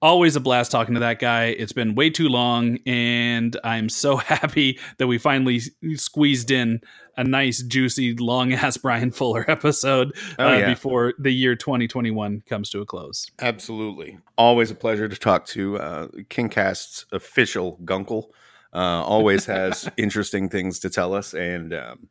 [0.00, 1.46] Always a blast talking to that guy.
[1.46, 5.60] It's been way too long, and I'm so happy that we finally
[5.96, 6.82] squeezed in
[7.16, 10.68] a nice, juicy, long ass Bryan Fuller episode Oh, uh, yeah.
[10.68, 13.30] before the year 2021 comes to a close.
[13.40, 14.18] Absolutely.
[14.36, 18.26] Always a pleasure to talk to uh, KingCast's official Gunkle.
[18.74, 22.08] Uh, always has interesting things to tell us, and um,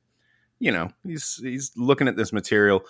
[0.60, 2.84] you know he's he's looking at this material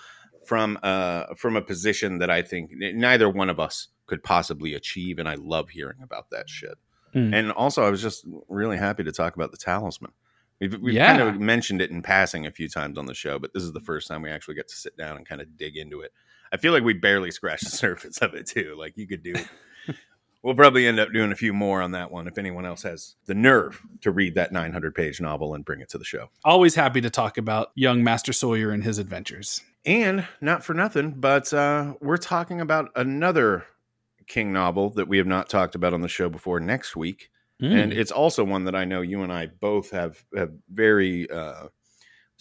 [0.46, 5.18] from uh, from a position that I think neither one of us could possibly achieve,
[5.20, 6.78] and I love hearing about that shit.
[7.16, 7.34] Mm.
[7.34, 10.12] And also, I was just really happy to talk about the talisman.
[10.60, 11.16] We've, we've Yeah.
[11.16, 13.72] kind of mentioned it in passing a few times on the show, but this is
[13.72, 16.12] the first time we actually get to sit down and kind of dig into it.
[16.52, 18.76] I feel like we barely scratched the surface of it too.
[18.78, 19.34] Like you could do.
[20.44, 23.16] We'll probably end up doing a few more on that one if anyone else has
[23.26, 26.30] the nerve to read that 900 page novel and bring it to the show.
[26.44, 29.62] Always happy to talk about young Master Sawyer and his adventures.
[29.86, 33.66] And not for nothing, but uh, we're talking about another
[34.28, 37.30] King novel that we have not talked about on the show before next week.
[37.62, 37.84] Mm.
[37.84, 41.68] and it's also one that I know you and I both have, have very uh,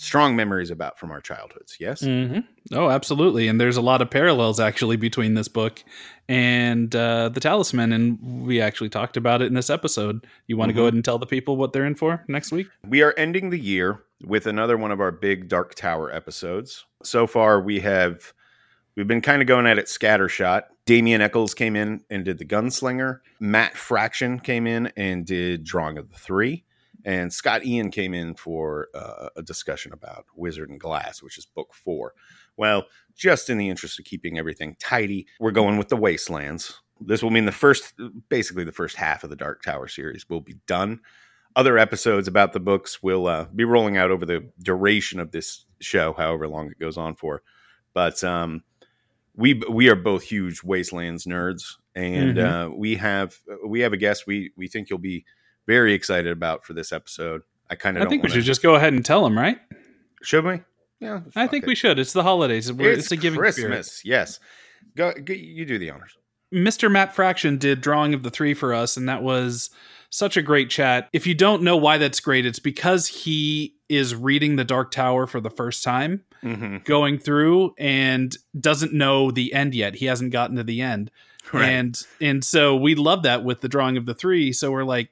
[0.03, 1.77] strong memories about from our childhoods.
[1.79, 2.41] Yes, hmm
[2.73, 3.49] Oh, absolutely.
[3.49, 5.83] And there's a lot of parallels actually between this book
[6.29, 10.27] and uh, the Talisman, and we actually talked about it in this episode.
[10.47, 10.77] You want to Mhm.
[10.77, 12.69] go ahead and tell the people what they're in for next week?
[12.87, 16.85] we are ending the year with another one of our big Dark Tower episodes.
[17.03, 18.33] So far, we have
[18.97, 20.63] we've been kind of going at it scattershot.
[20.87, 23.21] Damien Echols came in and did the Gunslinger.
[23.41, 26.65] Matt Fraction came in and did Drawing of the Three.
[27.05, 31.47] And Scott Ian came in for uh, a discussion about Wizard and Glass, which is
[31.47, 32.15] book four.
[32.57, 32.85] Well,
[33.17, 36.81] just in the interest of keeping everything tidy, we're going with the Wastelands.
[37.01, 37.95] This will mean the first,
[38.29, 41.01] basically the first half of the Dark Tower series will be done.
[41.57, 45.67] Other episodes about the books will uh, be rolling out over the duration of this
[45.81, 47.43] show, however long it goes on for.
[47.93, 48.63] But um,
[49.35, 54.27] we we are both huge Wastelands nerds, and uh, we have we have a guest
[54.27, 55.27] we we think you'll be
[55.67, 57.43] very excited about for this episode.
[57.71, 59.59] I kind of I think we wanna- should just go ahead and tell them, right?
[60.23, 60.61] should we?
[61.01, 61.67] Yeah, I think it.
[61.67, 61.99] we should.
[61.99, 62.69] It's the holidays.
[62.69, 63.55] It's, it's, a giving spirit.
[63.55, 64.03] Christmas.
[64.05, 64.39] Yes,
[64.97, 65.33] go, go.
[65.35, 66.17] You do the honors.
[66.55, 66.89] Mr.
[66.91, 69.71] Matt Fraction did drawing of the three for us, and that was
[70.11, 71.09] such a great chat.
[71.13, 75.27] If you don't know why that's great, it's because he is reading The Dark Tower
[75.27, 79.97] for the first time, hmm going through, and doesn't know the end yet.
[79.97, 81.11] He hasn't gotten to the end.
[81.53, 81.69] Right.
[81.69, 84.53] and and so we love that with the drawing of the three.
[84.53, 85.09] So we're like,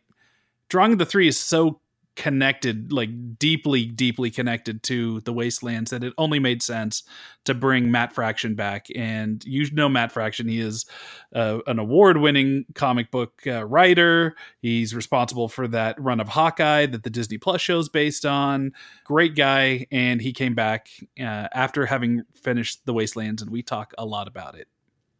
[0.70, 1.80] drawing the three is so
[2.16, 7.02] connected, like deeply, deeply connected to the Wastelands that it only made sense
[7.44, 8.88] to bring Matt Fraction back.
[8.94, 10.86] And you know Matt Fraction, he is
[11.34, 14.34] uh, an award-winning comic book uh, writer.
[14.60, 18.72] He's responsible for that run of Hawkeye that the Disney Plus show is based on.
[19.04, 20.88] Great guy, and he came back
[21.18, 24.68] uh, after having finished the Wastelands, and we talk a lot about it.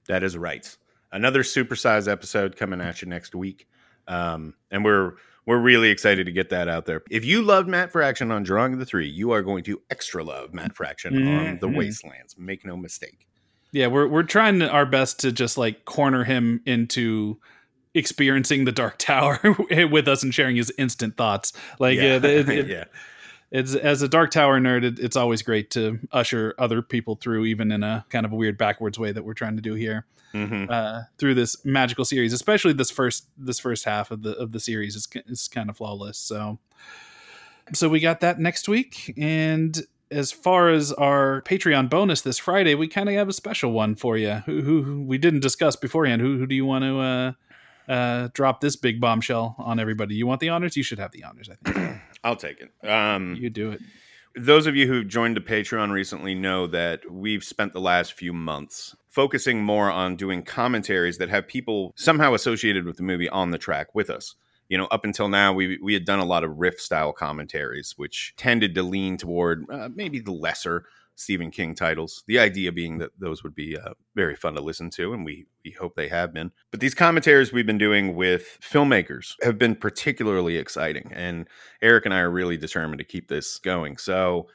[0.07, 0.77] That is right.
[1.13, 3.69] Another supersized episode coming at you next week.
[4.07, 5.15] Um, and we're
[5.47, 7.03] we're really excited to get that out there.
[7.11, 10.53] If you loved Matt Fraction on Drawing the Three, you are going to extra love
[10.55, 11.77] Matt Fraction on The Mhm.
[11.77, 12.37] Wastelands.
[12.39, 13.27] Make no mistake.
[13.73, 17.39] Yeah, we're we're trying our best to just like corner him into
[17.95, 19.39] experiencing the Dark Tower
[19.91, 21.53] with us and sharing his instant thoughts.
[21.79, 22.21] Like, yeah.
[22.23, 22.85] uh, it, it- yeah.
[23.51, 27.45] It's as a Dark Tower nerd, it, it's always great to usher other people through,
[27.47, 30.07] even in a kind of a weird backwards way that we're trying to do here
[30.35, 30.71] Mhm.
[30.71, 32.33] uh, through this magical series.
[32.33, 35.77] Especially this first this first half of the of the series is is kind of
[35.77, 36.19] flawless.
[36.19, 36.59] So,
[37.73, 39.81] so we got that next week, and
[40.13, 43.95] as far as our Patreon bonus this Friday, we kind of have a special one
[43.95, 44.43] for you.
[44.47, 46.21] Who, who, who we didn't discuss beforehand.
[46.21, 47.33] Who, who do you want to uh,
[47.93, 50.17] uh, drop this big bombshell on everybody?
[50.17, 50.77] You want the honors?
[50.77, 51.49] You should have the honors.
[51.49, 52.89] I think I'll take it.
[52.89, 53.81] Um, you do it.
[54.37, 58.33] those of you who've joined the Patreon recently know that we've spent the last few
[58.33, 63.51] months focusing more on doing commentaries that have people somehow associated with the movie on
[63.51, 64.37] the track with us.
[64.69, 67.95] You know, up until now, we we had done a lot of riff style commentaries,
[67.97, 70.85] which tended to lean toward uh, maybe the lesser
[71.21, 72.25] Stephen King titles.
[72.27, 75.45] The idea being that those would be uh, very fun to listen to, and we
[75.63, 76.51] we hope they have been.
[76.71, 81.47] But these commentaries we've been doing with filmmakers have been particularly exciting, and
[81.83, 83.99] Eric and I are really determined to keep this going.
[83.99, 84.49] So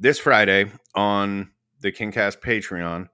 [0.00, 3.08] this Friday on the Kingcast Patreon,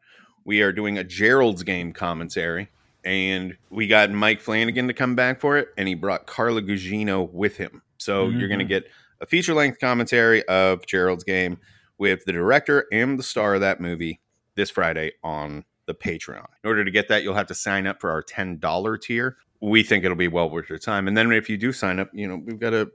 [0.47, 2.71] we are doing a Gerald's game commentary.
[3.05, 7.33] And we got Mike Flanagan to come back for it, and he brought Carla Gugino
[7.33, 7.81] with him.
[7.97, 8.85] So you're going to get
[9.21, 11.59] a feature length commentary of Gerald's game
[11.99, 14.21] with the director and the star of that movie
[14.55, 16.47] this Friday on the Patreon.
[16.63, 19.37] In order to get that, you'll have to sign up for our $10 tier.
[19.61, 21.09] We think it'll be well worth your time.
[21.09, 22.89] And then if you do sign up, you know, we've got a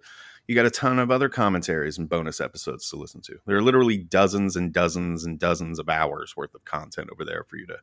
[0.47, 3.39] you got a ton of other commentaries and bonus episodes to listen to.
[3.45, 7.45] There are literally dozens and dozens and dozens of hours worth of content over there
[7.47, 7.77] for you to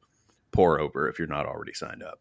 [0.52, 2.20] pour over if you're not already signed up.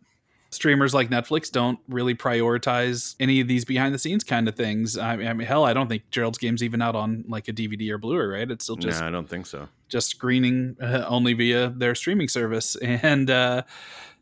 [0.52, 4.98] Streamers like Netflix don't really prioritize any of these behind the scenes kind of things.
[4.98, 7.54] I mean, I mean, hell, I don't think Gerald's game's even out on like a
[7.54, 8.50] DVD or Blu-ray, right?
[8.50, 9.68] It's still just no, I don't think so.
[9.90, 13.62] just screening uh, only via their streaming service and uh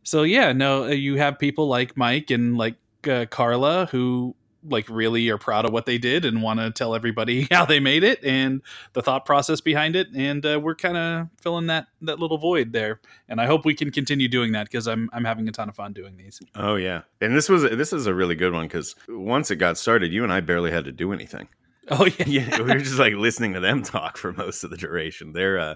[0.03, 2.75] so yeah no uh, you have people like mike and like
[3.09, 4.35] uh, carla who
[4.67, 7.79] like really are proud of what they did and want to tell everybody how they
[7.79, 8.61] made it and
[8.93, 12.73] the thought process behind it and uh, we're kind of filling that that little void
[12.73, 12.99] there
[13.29, 15.75] and i hope we can continue doing that because i'm i'm having a ton of
[15.75, 18.95] fun doing these Oh yeah, and this was this is a really good one because
[19.07, 21.47] once it got started, you and I barely had to do anything.
[21.89, 24.77] oh yeah yeah, we were just like listening to them talk for most of the
[24.77, 25.33] duration.
[25.33, 25.75] They're uh,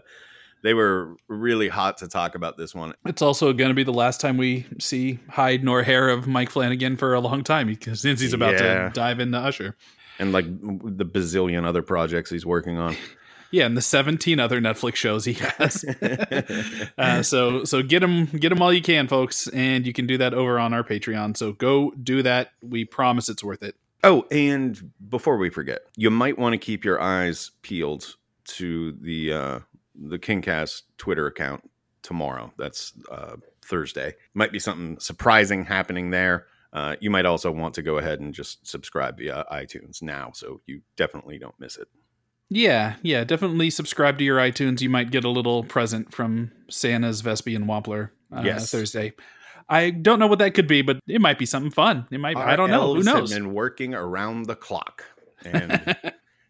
[0.64, 2.94] they were really hot to talk about this one.
[3.06, 6.50] it's also going to be the last time we see hide nor hair of mike
[6.50, 8.88] flanagan for a long time because since he's about Yeah.
[8.88, 9.76] to dive into usher
[10.20, 12.96] and like the bazillion other projects he's working on.
[13.54, 15.84] Yeah, and the 17 other Netflix shows he has.
[16.98, 20.18] uh, so so get them get them all you can, folks, and you can do
[20.20, 21.36] that over on our Patreon.
[21.36, 22.52] So go do that.
[22.62, 23.76] We promise it's worth it.
[24.06, 28.16] Oh, and before we forget, you might want to keep your eyes peeled
[28.46, 29.60] to the uh,
[29.95, 31.69] the Kingcast Twitter account
[32.01, 32.51] tomorrow.
[32.57, 34.15] That's uh, Thursday.
[34.34, 36.47] Might be something surprising happening there.
[36.73, 40.61] Uh, you might also want to go ahead and just subscribe via iTunes now, so
[40.65, 41.88] you definitely don't miss it.
[42.49, 44.81] Yeah, yeah, definitely subscribe to your iTunes.
[44.81, 48.72] You might get a little present from Santa's Vespe and Wampler uh, Yes.
[48.72, 49.13] Thursday.
[49.69, 52.07] I don't know what that could be, but it might be something fun.
[52.11, 52.35] It might.
[52.35, 52.88] I don't know.
[52.93, 53.34] Who elves have knows?
[53.34, 55.05] Been working around the clock,
[55.45, 55.95] and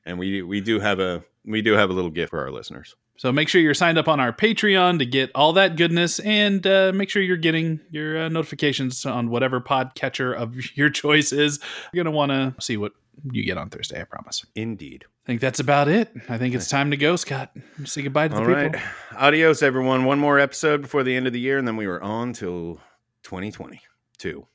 [0.05, 2.95] and we we do have a we do have a little gift for our listeners.
[3.21, 6.65] So make sure you're signed up on our Patreon to get all that goodness, and
[6.65, 11.59] uh, make sure you're getting your uh, notifications on whatever podcatcher of your choice is.
[11.93, 12.93] You're gonna want to see what
[13.31, 14.01] you get on Thursday.
[14.01, 14.43] I promise.
[14.55, 15.05] Indeed.
[15.23, 16.11] I think that's about it.
[16.29, 17.51] I think it's time to go, Scott.
[17.85, 18.79] Say goodbye to the All people.
[18.79, 18.81] right.
[19.15, 20.05] Adios, everyone.
[20.05, 22.79] One more episode before the end of the year, and then we were on till
[23.21, 23.79] 2020.
[24.17, 24.47] Two.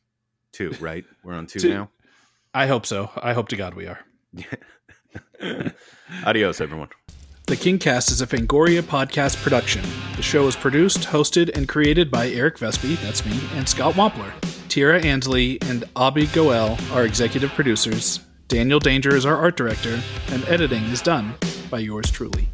[0.50, 1.04] Two, right?
[1.22, 1.68] We're on two, Two.
[1.72, 1.90] now.
[2.52, 3.12] I hope so.
[3.14, 4.00] I hope to God we are.
[6.26, 6.88] Adios, everyone.
[7.46, 9.84] The Kingcast is a Fangoria podcast production.
[10.16, 14.32] The show is produced, hosted, and created by Eric Vespe, that's me, and Scott Wampler.
[14.68, 18.18] Tira Ansley and Abby Goel are executive producers.
[18.48, 20.00] Daniel Danger is our art director,
[20.30, 21.34] and editing is done
[21.70, 22.48] by yours truly.